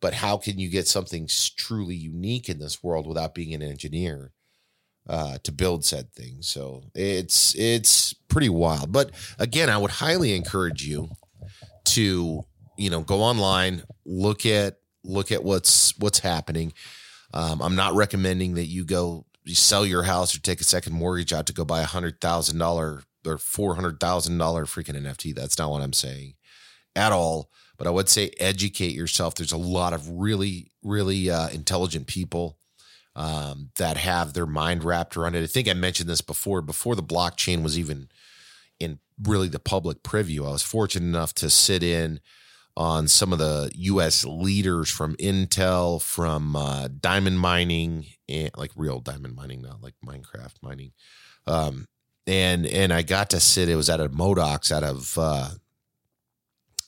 But 0.00 0.14
how 0.14 0.36
can 0.36 0.60
you 0.60 0.70
get 0.70 0.86
something 0.86 1.28
truly 1.56 1.96
unique 1.96 2.48
in 2.48 2.60
this 2.60 2.80
world 2.80 3.08
without 3.08 3.34
being 3.34 3.54
an 3.54 3.62
engineer 3.62 4.30
uh, 5.08 5.38
to 5.42 5.50
build 5.50 5.84
said 5.84 6.12
things? 6.12 6.46
So 6.46 6.84
it's 6.94 7.56
it's 7.56 8.12
pretty 8.28 8.50
wild. 8.50 8.92
But 8.92 9.10
again, 9.36 9.68
I 9.68 9.78
would 9.78 9.90
highly 9.90 10.36
encourage 10.36 10.84
you 10.86 11.08
to 11.94 12.44
you 12.76 12.90
know 12.90 13.00
go 13.00 13.22
online, 13.22 13.82
look 14.04 14.46
at 14.46 14.78
look 15.04 15.32
at 15.32 15.44
what's 15.44 15.96
what's 15.98 16.20
happening. 16.20 16.72
Um, 17.34 17.60
I'm 17.60 17.76
not 17.76 17.94
recommending 17.94 18.54
that 18.54 18.66
you 18.66 18.84
go 18.84 19.26
sell 19.46 19.86
your 19.86 20.02
house 20.02 20.34
or 20.34 20.40
take 20.40 20.60
a 20.60 20.64
second 20.64 20.92
mortgage 20.92 21.32
out 21.32 21.46
to 21.46 21.52
go 21.52 21.64
buy 21.64 21.80
a 21.80 21.86
hundred 21.86 22.20
thousand 22.20 22.58
dollar 22.58 23.02
or 23.26 23.38
four 23.38 23.74
hundred 23.74 24.00
thousand 24.00 24.38
dollar 24.38 24.64
freaking 24.64 25.00
NFT. 25.00 25.34
That's 25.34 25.58
not 25.58 25.70
what 25.70 25.82
I'm 25.82 25.92
saying 25.92 26.34
at 26.94 27.12
all. 27.12 27.50
But 27.76 27.86
I 27.86 27.90
would 27.90 28.08
say 28.08 28.32
educate 28.40 28.92
yourself. 28.94 29.34
There's 29.34 29.52
a 29.52 29.56
lot 29.56 29.92
of 29.92 30.08
really, 30.08 30.72
really 30.82 31.30
uh, 31.30 31.48
intelligent 31.50 32.08
people 32.08 32.58
um, 33.14 33.70
that 33.76 33.96
have 33.96 34.32
their 34.32 34.46
mind 34.46 34.82
wrapped 34.82 35.16
around 35.16 35.36
it. 35.36 35.44
I 35.44 35.46
think 35.46 35.68
I 35.68 35.74
mentioned 35.74 36.08
this 36.08 36.20
before. 36.20 36.60
Before 36.60 36.96
the 36.96 37.02
blockchain 37.02 37.62
was 37.62 37.78
even 37.78 38.08
in 38.80 38.98
really 39.22 39.48
the 39.48 39.58
public 39.58 40.02
preview, 40.02 40.46
I 40.46 40.52
was 40.52 40.62
fortunate 40.62 41.06
enough 41.06 41.34
to 41.34 41.50
sit 41.50 41.82
in 41.82 42.20
on 42.76 43.08
some 43.08 43.32
of 43.32 43.40
the 43.40 43.70
U.S. 43.74 44.24
leaders 44.24 44.88
from 44.88 45.16
Intel, 45.16 46.00
from 46.00 46.54
uh, 46.54 46.88
diamond 47.00 47.40
mining, 47.40 48.06
and 48.28 48.50
like 48.56 48.70
real 48.76 49.00
diamond 49.00 49.34
mining, 49.34 49.62
not 49.62 49.82
like 49.82 49.94
Minecraft 50.06 50.54
mining, 50.62 50.92
um, 51.46 51.86
and 52.26 52.66
and 52.66 52.92
I 52.92 53.02
got 53.02 53.30
to 53.30 53.40
sit. 53.40 53.68
It 53.68 53.74
was 53.74 53.90
at 53.90 54.00
a 54.00 54.08
Modox 54.08 54.70
out 54.70 54.84
of 54.84 55.18
uh, 55.18 55.50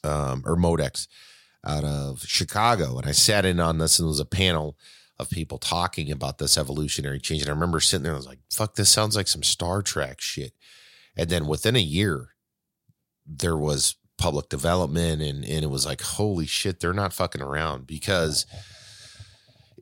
um, 0.05 0.45
or 0.47 0.57
Modex 0.57 1.09
out 1.67 1.83
of 1.83 2.23
Chicago, 2.23 2.97
and 2.97 3.09
I 3.09 3.13
sat 3.13 3.45
in 3.45 3.59
on 3.59 3.79
this, 3.79 3.99
and 3.99 4.07
there 4.07 4.11
was 4.11 4.21
a 4.21 4.25
panel 4.25 4.77
of 5.19 5.29
people 5.29 5.59
talking 5.59 6.13
about 6.13 6.39
this 6.39 6.57
evolutionary 6.57 7.19
change. 7.19 7.43
And 7.43 7.51
I 7.51 7.53
remember 7.53 7.81
sitting 7.81 8.05
there, 8.05 8.15
I 8.15 8.17
was 8.17 8.27
like, 8.29 8.39
"Fuck, 8.49 8.77
this 8.77 8.91
sounds 8.91 9.17
like 9.17 9.27
some 9.27 9.43
Star 9.43 9.83
Trek 9.83 10.21
shit." 10.21 10.53
And 11.17 11.29
then 11.29 11.47
within 11.47 11.77
a 11.77 11.81
year, 11.81 12.31
there 13.27 13.57
was 13.57 13.97
public 14.17 14.49
development, 14.49 15.23
and 15.23 15.45
and 15.45 15.65
it 15.65 15.71
was 15.71 15.87
like, 15.87 16.03
"Holy 16.03 16.47
shit, 16.47 16.81
they're 16.81 16.93
not 16.93 17.13
fucking 17.13 17.43
around," 17.43 17.87
because 17.87 18.47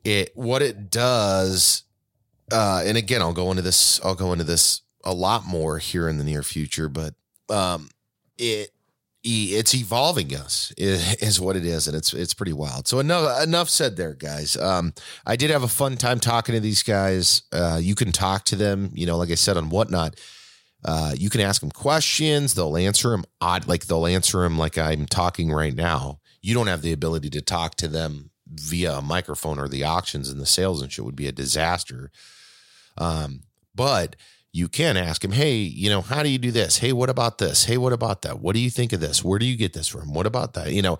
it 0.03 0.31
what 0.35 0.61
it 0.61 0.89
does. 0.89 1.83
Uh, 2.51 2.81
and 2.83 2.97
again, 2.97 3.21
I'll 3.21 3.33
go 3.33 3.51
into 3.51 3.61
this. 3.61 4.03
I'll 4.03 4.15
go 4.15 4.31
into 4.33 4.45
this 4.45 4.81
a 5.03 5.13
lot 5.13 5.45
more 5.45 5.77
here 5.77 6.09
in 6.09 6.17
the 6.17 6.23
near 6.23 6.43
future, 6.43 6.89
but 6.89 7.13
um, 7.49 7.89
it 8.37 8.71
it's 9.21 9.75
evolving 9.75 10.33
us 10.33 10.71
is 10.77 11.39
what 11.39 11.55
it 11.55 11.65
is, 11.65 11.87
and 11.87 11.95
it's 11.95 12.13
it's 12.13 12.33
pretty 12.33 12.53
wild. 12.53 12.87
So 12.87 12.99
enough 12.99 13.43
enough 13.43 13.69
said 13.69 13.97
there, 13.97 14.13
guys. 14.13 14.55
Um, 14.57 14.93
I 15.25 15.35
did 15.35 15.51
have 15.51 15.63
a 15.63 15.67
fun 15.67 15.97
time 15.97 16.19
talking 16.19 16.55
to 16.55 16.61
these 16.61 16.83
guys. 16.83 17.43
Uh, 17.51 17.79
you 17.81 17.95
can 17.95 18.11
talk 18.11 18.45
to 18.45 18.55
them, 18.55 18.91
you 18.93 19.05
know, 19.05 19.17
like 19.17 19.31
I 19.31 19.35
said 19.35 19.57
on 19.57 19.69
whatnot. 19.69 20.19
Uh, 20.83 21.13
you 21.17 21.29
can 21.29 21.41
ask 21.41 21.61
them 21.61 21.71
questions; 21.71 22.53
they'll 22.53 22.77
answer 22.77 23.09
them 23.09 23.25
odd, 23.41 23.67
like 23.67 23.87
they'll 23.87 24.05
answer 24.05 24.41
them 24.41 24.57
like 24.57 24.77
I'm 24.77 25.05
talking 25.05 25.51
right 25.51 25.75
now. 25.75 26.19
You 26.41 26.53
don't 26.53 26.67
have 26.67 26.81
the 26.81 26.93
ability 26.93 27.29
to 27.31 27.41
talk 27.41 27.75
to 27.75 27.87
them 27.87 28.31
via 28.47 28.93
a 28.93 29.01
microphone 29.01 29.59
or 29.59 29.67
the 29.67 29.83
auctions 29.83 30.29
and 30.29 30.39
the 30.39 30.45
sales 30.45 30.81
and 30.81 30.91
shit 30.91 31.05
would 31.05 31.15
be 31.15 31.27
a 31.27 31.31
disaster. 31.31 32.11
Um, 32.97 33.41
but 33.75 34.15
you 34.51 34.67
can 34.67 34.97
ask 34.97 35.23
him, 35.23 35.31
hey, 35.31 35.55
you 35.57 35.89
know, 35.89 36.01
how 36.01 36.23
do 36.23 36.29
you 36.29 36.39
do 36.39 36.51
this? 36.51 36.79
Hey, 36.79 36.91
what 36.91 37.09
about 37.09 37.37
this? 37.37 37.65
Hey, 37.65 37.77
what 37.77 37.93
about 37.93 38.23
that? 38.23 38.39
What 38.39 38.55
do 38.55 38.59
you 38.59 38.69
think 38.69 38.93
of 38.93 38.99
this? 38.99 39.23
Where 39.23 39.37
do 39.37 39.45
you 39.45 39.55
get 39.55 39.73
this 39.73 39.87
from? 39.87 40.13
What 40.13 40.25
about 40.25 40.53
that? 40.53 40.71
You 40.71 40.81
know, 40.81 40.97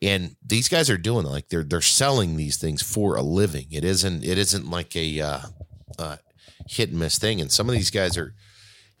and 0.00 0.36
these 0.44 0.68
guys 0.68 0.88
are 0.90 0.98
doing 0.98 1.24
like 1.24 1.48
they're 1.48 1.64
they're 1.64 1.80
selling 1.80 2.36
these 2.36 2.56
things 2.56 2.82
for 2.82 3.16
a 3.16 3.22
living. 3.22 3.66
It 3.70 3.84
isn't 3.84 4.24
it 4.24 4.38
isn't 4.38 4.70
like 4.70 4.94
a 4.96 5.20
uh, 5.20 5.40
uh, 5.98 6.16
hit 6.68 6.90
and 6.90 6.98
miss 6.98 7.18
thing. 7.18 7.40
And 7.40 7.50
some 7.50 7.68
of 7.68 7.74
these 7.74 7.90
guys 7.90 8.16
are 8.16 8.34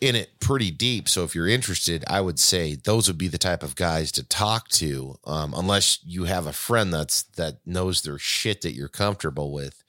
in 0.02 0.16
it 0.16 0.40
pretty 0.40 0.72
deep. 0.72 1.08
So 1.08 1.22
if 1.22 1.32
you're 1.32 1.46
interested, 1.46 2.04
I 2.08 2.20
would 2.20 2.40
say 2.40 2.74
those 2.74 3.06
would 3.06 3.16
be 3.16 3.28
the 3.28 3.38
type 3.38 3.62
of 3.62 3.76
guys 3.76 4.10
to 4.12 4.24
talk 4.26 4.68
to, 4.70 5.14
um, 5.24 5.54
unless 5.56 6.00
you 6.04 6.24
have 6.24 6.44
a 6.48 6.52
friend 6.52 6.92
that's 6.92 7.22
that 7.36 7.58
knows 7.64 8.02
their 8.02 8.18
shit 8.18 8.62
that 8.62 8.74
you're 8.74 8.88
comfortable 8.88 9.52
with. 9.52 9.84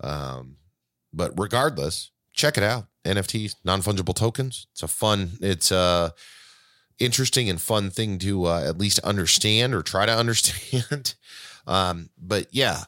Um, 0.00 0.56
but 1.14 1.32
regardless, 1.38 2.10
check 2.34 2.58
it 2.58 2.62
out. 2.62 2.88
NFTs, 3.06 3.56
non 3.64 3.80
fungible 3.80 4.14
tokens. 4.14 4.66
It's 4.72 4.82
a 4.82 4.88
fun. 4.88 5.38
It's 5.40 5.70
a 5.70 6.12
interesting 6.98 7.48
and 7.48 7.58
fun 7.58 7.88
thing 7.88 8.18
to 8.18 8.44
uh, 8.44 8.64
at 8.68 8.76
least 8.76 8.98
understand 8.98 9.74
or 9.74 9.82
try 9.82 10.04
to 10.04 10.12
understand. 10.16 11.14
um, 11.66 12.10
but 12.18 12.48
yeah, 12.50 12.82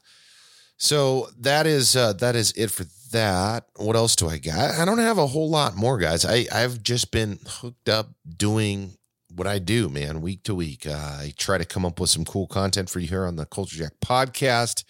so 0.77 1.29
that 1.39 1.67
is 1.67 1.97
uh, 1.97 2.13
that 2.15 2.37
is 2.37 2.53
it 2.53 2.71
for 2.71 2.85
that. 3.11 3.67
What 3.77 3.97
else 3.97 4.17
do 4.17 4.29
I 4.29 4.39
got? 4.39 4.75
I 4.79 4.85
don't 4.85 4.99
have 4.99 5.19
a 5.19 5.27
whole 5.27 5.51
lot 5.51 5.77
more, 5.77 5.99
guys. 5.99 6.25
I 6.25 6.47
I've 6.53 6.83
just 6.83 7.11
been 7.11 7.39
hooked 7.47 7.89
up 7.89 8.11
doing 8.37 8.95
what 9.35 9.47
I 9.47 9.59
do, 9.59 9.89
man, 9.89 10.21
week 10.21 10.43
to 10.45 10.55
week. 10.55 10.87
Uh, 10.87 11.19
I 11.21 11.33
try 11.37 11.59
to 11.59 11.65
come 11.65 11.85
up 11.85 12.01
with 12.01 12.11
some 12.11 12.25
cool 12.25 12.47
content 12.47 12.91
for 12.91 13.01
you 13.01 13.09
here 13.09 13.25
on 13.25 13.37
the 13.37 13.47
Culture 13.47 13.77
Jack 13.77 13.93
podcast. 14.05 14.85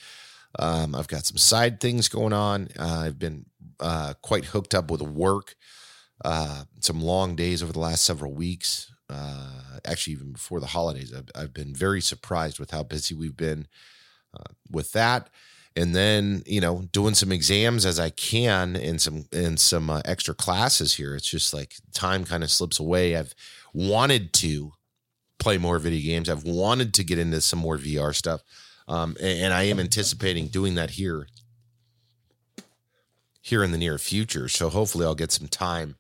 Um, 0.58 0.94
I've 0.94 1.08
got 1.08 1.26
some 1.26 1.36
side 1.36 1.80
things 1.80 2.08
going 2.08 2.32
on. 2.32 2.68
Uh, 2.78 3.02
I've 3.04 3.18
been 3.18 3.46
uh, 3.78 4.14
quite 4.22 4.46
hooked 4.46 4.74
up 4.74 4.90
with 4.90 5.02
work. 5.02 5.54
Uh, 6.24 6.64
some 6.80 7.00
long 7.00 7.34
days 7.34 7.62
over 7.62 7.72
the 7.72 7.78
last 7.78 8.04
several 8.04 8.32
weeks. 8.32 8.92
Uh, 9.08 9.78
actually, 9.86 10.12
even 10.12 10.32
before 10.32 10.60
the 10.60 10.66
holidays, 10.66 11.12
I've, 11.16 11.30
I've, 11.34 11.54
been 11.54 11.74
very 11.74 12.00
surprised 12.00 12.60
with 12.60 12.70
how 12.70 12.82
busy 12.82 13.14
we've 13.14 13.36
been 13.36 13.66
uh, 14.34 14.52
with 14.70 14.92
that 14.92 15.30
and 15.76 15.94
then 15.94 16.42
you 16.46 16.60
know 16.60 16.88
doing 16.92 17.14
some 17.14 17.32
exams 17.32 17.86
as 17.86 18.00
I 18.00 18.10
can 18.10 18.76
and 18.76 19.00
some 19.00 19.26
and 19.32 19.58
some 19.58 19.90
uh, 19.90 20.02
extra 20.04 20.34
classes 20.34 20.94
here. 20.94 21.14
It's 21.14 21.30
just 21.30 21.54
like 21.54 21.74
time 21.92 22.24
kind 22.24 22.42
of 22.42 22.50
slips 22.50 22.78
away. 22.78 23.16
I've 23.16 23.34
wanted 23.72 24.32
to 24.34 24.72
play 25.38 25.58
more 25.58 25.78
video 25.78 26.02
games. 26.02 26.28
I've 26.28 26.44
wanted 26.44 26.92
to 26.94 27.04
get 27.04 27.18
into 27.18 27.40
some 27.40 27.58
more 27.58 27.78
VR 27.78 28.14
stuff, 28.14 28.42
um, 28.88 29.16
and, 29.20 29.44
and 29.44 29.54
I 29.54 29.64
am 29.64 29.80
anticipating 29.80 30.48
doing 30.48 30.74
that 30.74 30.90
here 30.90 31.28
here 33.42 33.64
in 33.64 33.72
the 33.72 33.78
near 33.78 33.98
future. 33.98 34.48
So 34.48 34.68
hopefully, 34.68 35.04
I'll 35.04 35.14
get 35.14 35.32
some 35.32 35.48
time 35.48 35.96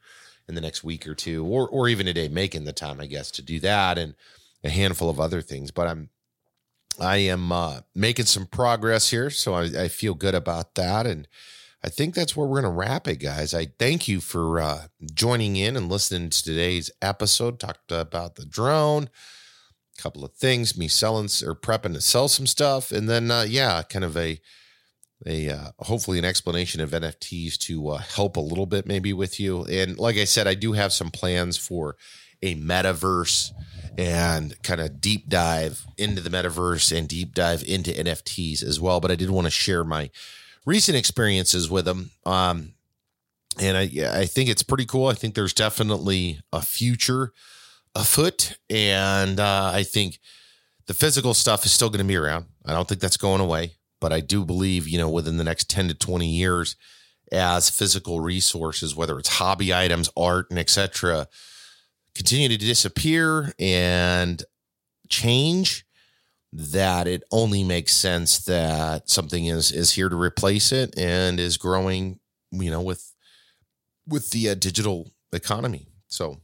in 0.48 0.54
the 0.54 0.60
next 0.60 0.82
week 0.82 1.06
or 1.06 1.14
two, 1.14 1.44
or 1.44 1.68
or 1.68 1.88
even 1.88 2.08
a 2.08 2.12
day, 2.12 2.28
making 2.28 2.64
the 2.64 2.72
time, 2.72 3.00
I 3.00 3.06
guess, 3.06 3.30
to 3.32 3.42
do 3.42 3.60
that 3.60 3.98
and 3.98 4.14
a 4.64 4.68
handful 4.68 5.08
of 5.08 5.20
other 5.20 5.40
things. 5.40 5.70
But 5.70 5.86
I'm 5.86 6.10
I 6.98 7.18
am 7.18 7.52
uh, 7.52 7.80
making 7.94 8.26
some 8.26 8.46
progress 8.46 9.10
here, 9.10 9.30
so 9.30 9.54
I, 9.54 9.64
I, 9.84 9.88
feel 9.88 10.14
good 10.14 10.34
about 10.34 10.74
that. 10.74 11.06
And 11.06 11.28
I 11.82 11.88
think 11.88 12.14
that's 12.14 12.36
where 12.36 12.46
we're 12.46 12.60
going 12.60 12.72
to 12.72 12.78
wrap 12.78 13.08
it, 13.08 13.16
guys. 13.16 13.54
I 13.54 13.66
thank 13.78 14.08
you 14.08 14.20
for 14.20 14.60
uh, 14.60 14.88
joining 15.14 15.56
in 15.56 15.76
and 15.76 15.88
listening 15.88 16.30
to 16.30 16.42
today's 16.42 16.90
episode. 17.00 17.58
Talked 17.58 17.90
about 17.90 18.36
the 18.36 18.44
drone, 18.44 19.08
a 19.98 20.02
couple 20.02 20.24
of 20.24 20.34
things, 20.34 20.76
me 20.76 20.88
selling 20.88 21.24
or 21.24 21.54
prepping 21.54 21.94
to 21.94 22.00
sell 22.00 22.28
some 22.28 22.46
stuff, 22.46 22.92
and 22.92 23.08
then 23.08 23.30
uh, 23.30 23.46
yeah, 23.48 23.82
kind 23.82 24.04
of 24.04 24.16
a 24.16 24.40
a 25.26 25.50
uh, 25.50 25.70
hopefully 25.80 26.18
an 26.18 26.24
explanation 26.24 26.80
of 26.80 26.90
NFTs 26.90 27.58
to 27.58 27.90
uh, 27.90 27.98
help 27.98 28.36
a 28.36 28.40
little 28.40 28.66
bit 28.66 28.86
maybe 28.86 29.12
with 29.12 29.38
you. 29.38 29.64
And 29.64 29.98
like 29.98 30.16
I 30.16 30.24
said, 30.24 30.46
I 30.46 30.54
do 30.54 30.72
have 30.72 30.92
some 30.92 31.10
plans 31.10 31.56
for 31.56 31.96
a 32.42 32.54
metaverse 32.54 33.52
and 33.98 34.60
kind 34.62 34.80
of 34.80 35.00
deep 35.00 35.28
dive 35.28 35.84
into 35.98 36.20
the 36.20 36.30
metaverse 36.30 36.96
and 36.96 37.08
deep 37.08 37.34
dive 37.34 37.62
into 37.66 37.90
NFTs 37.90 38.62
as 38.62 38.80
well. 38.80 39.00
But 39.00 39.10
I 39.10 39.16
did 39.16 39.30
want 39.30 39.46
to 39.46 39.50
share 39.50 39.84
my 39.84 40.10
recent 40.64 40.96
experiences 40.96 41.70
with 41.70 41.84
them. 41.84 42.10
Um, 42.24 42.72
and 43.60 43.76
I, 43.76 43.90
I 44.20 44.26
think 44.26 44.48
it's 44.48 44.62
pretty 44.62 44.86
cool. 44.86 45.08
I 45.08 45.14
think 45.14 45.34
there's 45.34 45.52
definitely 45.52 46.40
a 46.52 46.62
future 46.62 47.32
afoot. 47.94 48.56
And 48.70 49.40
uh, 49.40 49.70
I 49.74 49.82
think 49.82 50.18
the 50.86 50.94
physical 50.94 51.34
stuff 51.34 51.66
is 51.66 51.72
still 51.72 51.90
going 51.90 51.98
to 51.98 52.08
be 52.08 52.16
around. 52.16 52.46
I 52.64 52.72
don't 52.72 52.88
think 52.88 53.00
that's 53.00 53.16
going 53.16 53.40
away. 53.40 53.74
But 54.00 54.12
I 54.12 54.20
do 54.20 54.46
believe, 54.46 54.88
you 54.88 54.96
know, 54.96 55.10
within 55.10 55.36
the 55.36 55.44
next 55.44 55.68
10 55.68 55.88
to 55.88 55.94
20 55.94 56.26
years, 56.26 56.76
as 57.30 57.68
physical 57.68 58.20
resources, 58.20 58.96
whether 58.96 59.18
it's 59.18 59.28
hobby 59.28 59.74
items, 59.74 60.10
art, 60.16 60.46
and 60.50 60.58
etc., 60.58 61.28
continue 62.20 62.50
to 62.50 62.58
disappear 62.58 63.50
and 63.58 64.44
change 65.08 65.86
that 66.52 67.06
it 67.06 67.22
only 67.32 67.64
makes 67.64 67.94
sense 67.94 68.44
that 68.44 69.08
something 69.08 69.46
is 69.46 69.72
is 69.72 69.92
here 69.92 70.10
to 70.10 70.20
replace 70.20 70.70
it 70.70 70.98
and 70.98 71.40
is 71.40 71.56
growing 71.56 72.20
you 72.50 72.70
know 72.70 72.82
with 72.82 73.14
with 74.06 74.28
the 74.32 74.50
uh, 74.50 74.54
digital 74.54 75.10
economy. 75.32 75.86
So 76.08 76.42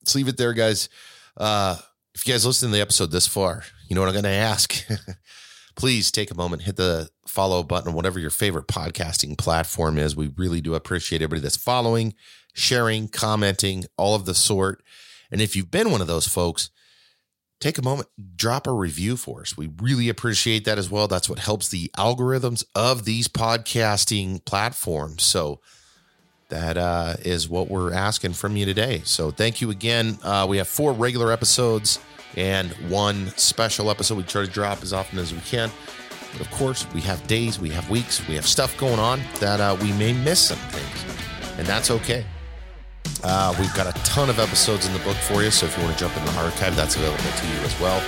let's 0.00 0.14
leave 0.14 0.28
it 0.28 0.36
there 0.36 0.52
guys. 0.52 0.88
Uh 1.36 1.76
if 2.14 2.24
you 2.24 2.32
guys 2.32 2.46
listen 2.46 2.68
to 2.68 2.76
the 2.76 2.80
episode 2.80 3.10
this 3.10 3.26
far 3.26 3.64
you 3.88 3.96
know 3.96 4.02
what 4.02 4.08
i'm 4.08 4.14
going 4.14 4.22
to 4.22 4.30
ask? 4.30 4.86
Please 5.76 6.12
take 6.12 6.30
a 6.30 6.36
moment 6.36 6.62
hit 6.62 6.76
the 6.76 7.08
follow 7.26 7.64
button 7.64 7.94
whatever 7.94 8.20
your 8.20 8.30
favorite 8.30 8.68
podcasting 8.68 9.36
platform 9.36 9.98
is. 9.98 10.14
We 10.14 10.28
really 10.36 10.60
do 10.60 10.74
appreciate 10.76 11.20
everybody 11.20 11.40
that's 11.40 11.56
following 11.56 12.14
sharing, 12.52 13.08
commenting, 13.08 13.86
all 13.96 14.14
of 14.14 14.24
the 14.24 14.34
sort. 14.34 14.82
And 15.30 15.40
if 15.40 15.54
you've 15.54 15.70
been 15.70 15.90
one 15.90 16.00
of 16.00 16.06
those 16.06 16.26
folks, 16.26 16.70
take 17.60 17.78
a 17.78 17.82
moment, 17.82 18.08
drop 18.36 18.66
a 18.66 18.72
review 18.72 19.16
for 19.16 19.42
us. 19.42 19.56
We 19.56 19.70
really 19.80 20.08
appreciate 20.08 20.64
that 20.64 20.78
as 20.78 20.90
well. 20.90 21.08
That's 21.08 21.28
what 21.28 21.38
helps 21.38 21.68
the 21.68 21.90
algorithms 21.96 22.64
of 22.74 23.04
these 23.04 23.28
podcasting 23.28 24.44
platforms. 24.44 25.22
So 25.22 25.60
that 26.48 26.76
uh, 26.76 27.14
is 27.20 27.48
what 27.48 27.68
we're 27.68 27.92
asking 27.92 28.32
from 28.32 28.56
you 28.56 28.66
today. 28.66 29.02
So 29.04 29.30
thank 29.30 29.60
you 29.60 29.70
again. 29.70 30.18
Uh, 30.22 30.46
we 30.48 30.56
have 30.58 30.68
four 30.68 30.92
regular 30.92 31.32
episodes 31.32 31.98
and 32.36 32.70
one 32.88 33.28
special 33.36 33.90
episode 33.90 34.16
we 34.16 34.22
try 34.24 34.44
to 34.44 34.50
drop 34.50 34.82
as 34.82 34.92
often 34.92 35.18
as 35.18 35.32
we 35.32 35.40
can. 35.40 35.70
But 36.32 36.42
of 36.42 36.50
course, 36.52 36.86
we 36.94 37.00
have 37.02 37.24
days, 37.26 37.58
we 37.58 37.70
have 37.70 37.88
weeks, 37.90 38.26
we 38.28 38.34
have 38.36 38.46
stuff 38.46 38.76
going 38.78 38.98
on 38.98 39.20
that 39.40 39.60
uh, 39.60 39.76
we 39.80 39.92
may 39.94 40.12
miss 40.12 40.40
some 40.40 40.58
things, 40.58 41.58
and 41.58 41.66
that's 41.66 41.90
okay. 41.90 42.24
Uh, 43.22 43.54
we've 43.58 43.74
got 43.74 43.86
a 43.86 43.92
ton 44.02 44.30
of 44.30 44.38
episodes 44.38 44.86
in 44.86 44.92
the 44.92 44.98
book 45.00 45.16
for 45.16 45.42
you, 45.42 45.50
so 45.50 45.66
if 45.66 45.76
you 45.76 45.84
want 45.84 45.96
to 45.96 46.00
jump 46.00 46.16
in 46.16 46.24
the 46.24 46.32
archive, 46.40 46.74
that's 46.74 46.96
available 46.96 47.22
to 47.22 47.46
you 47.46 47.58
as 47.64 47.78
well. 47.80 48.02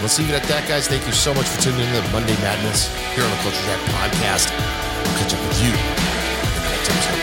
Let's 0.00 0.18
leave 0.18 0.30
it 0.30 0.34
at 0.34 0.44
that, 0.48 0.68
guys. 0.68 0.88
Thank 0.88 1.06
you 1.06 1.12
so 1.12 1.34
much 1.34 1.46
for 1.46 1.60
tuning 1.60 1.80
in 1.80 1.92
to 1.92 2.10
Monday 2.12 2.36
Madness 2.40 2.88
here 3.14 3.24
on 3.24 3.30
the 3.30 3.36
Culture 3.44 3.64
Jack 3.64 3.80
podcast. 3.92 4.48
We'll 4.48 5.16
catch 5.20 5.34
up 5.34 5.40
with 5.46 5.62
you 5.62 5.72
in 5.72 6.62
the 6.62 6.70
next 6.70 6.90
episode. 6.90 7.19